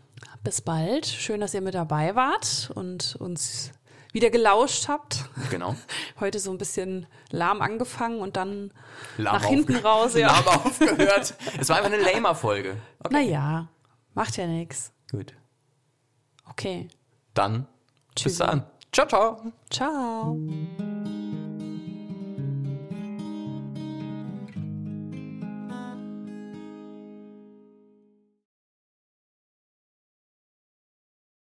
Bis 0.43 0.61
bald. 0.61 1.05
Schön, 1.05 1.41
dass 1.41 1.53
ihr 1.53 1.61
mit 1.61 1.75
dabei 1.75 2.15
wart 2.15 2.71
und 2.73 3.15
uns 3.17 3.71
wieder 4.11 4.29
gelauscht 4.29 4.87
habt. 4.87 5.25
Genau. 5.49 5.75
Heute 6.19 6.39
so 6.39 6.51
ein 6.51 6.57
bisschen 6.57 7.05
lahm 7.29 7.61
angefangen 7.61 8.19
und 8.19 8.37
dann 8.37 8.71
lahm 9.17 9.35
nach 9.35 9.45
hinten 9.45 9.75
raus. 9.75 10.13
Ja. 10.15 10.27
Lahm 10.27 10.47
aufgehört. 10.47 11.35
es 11.59 11.69
war 11.69 11.77
einfach 11.77 11.91
eine 11.91 12.01
lamer 12.01 12.35
Folge. 12.35 12.77
Okay. 12.99 13.13
Naja. 13.13 13.67
Macht 14.13 14.37
ja 14.37 14.47
nichts. 14.47 14.91
Gut. 15.11 15.33
Okay. 16.49 16.87
Dann, 17.33 17.67
Bis 18.21 18.37
dann. 18.37 18.65
Ciao, 18.91 19.07
ciao. 19.07 19.51
Ciao. 19.69 20.37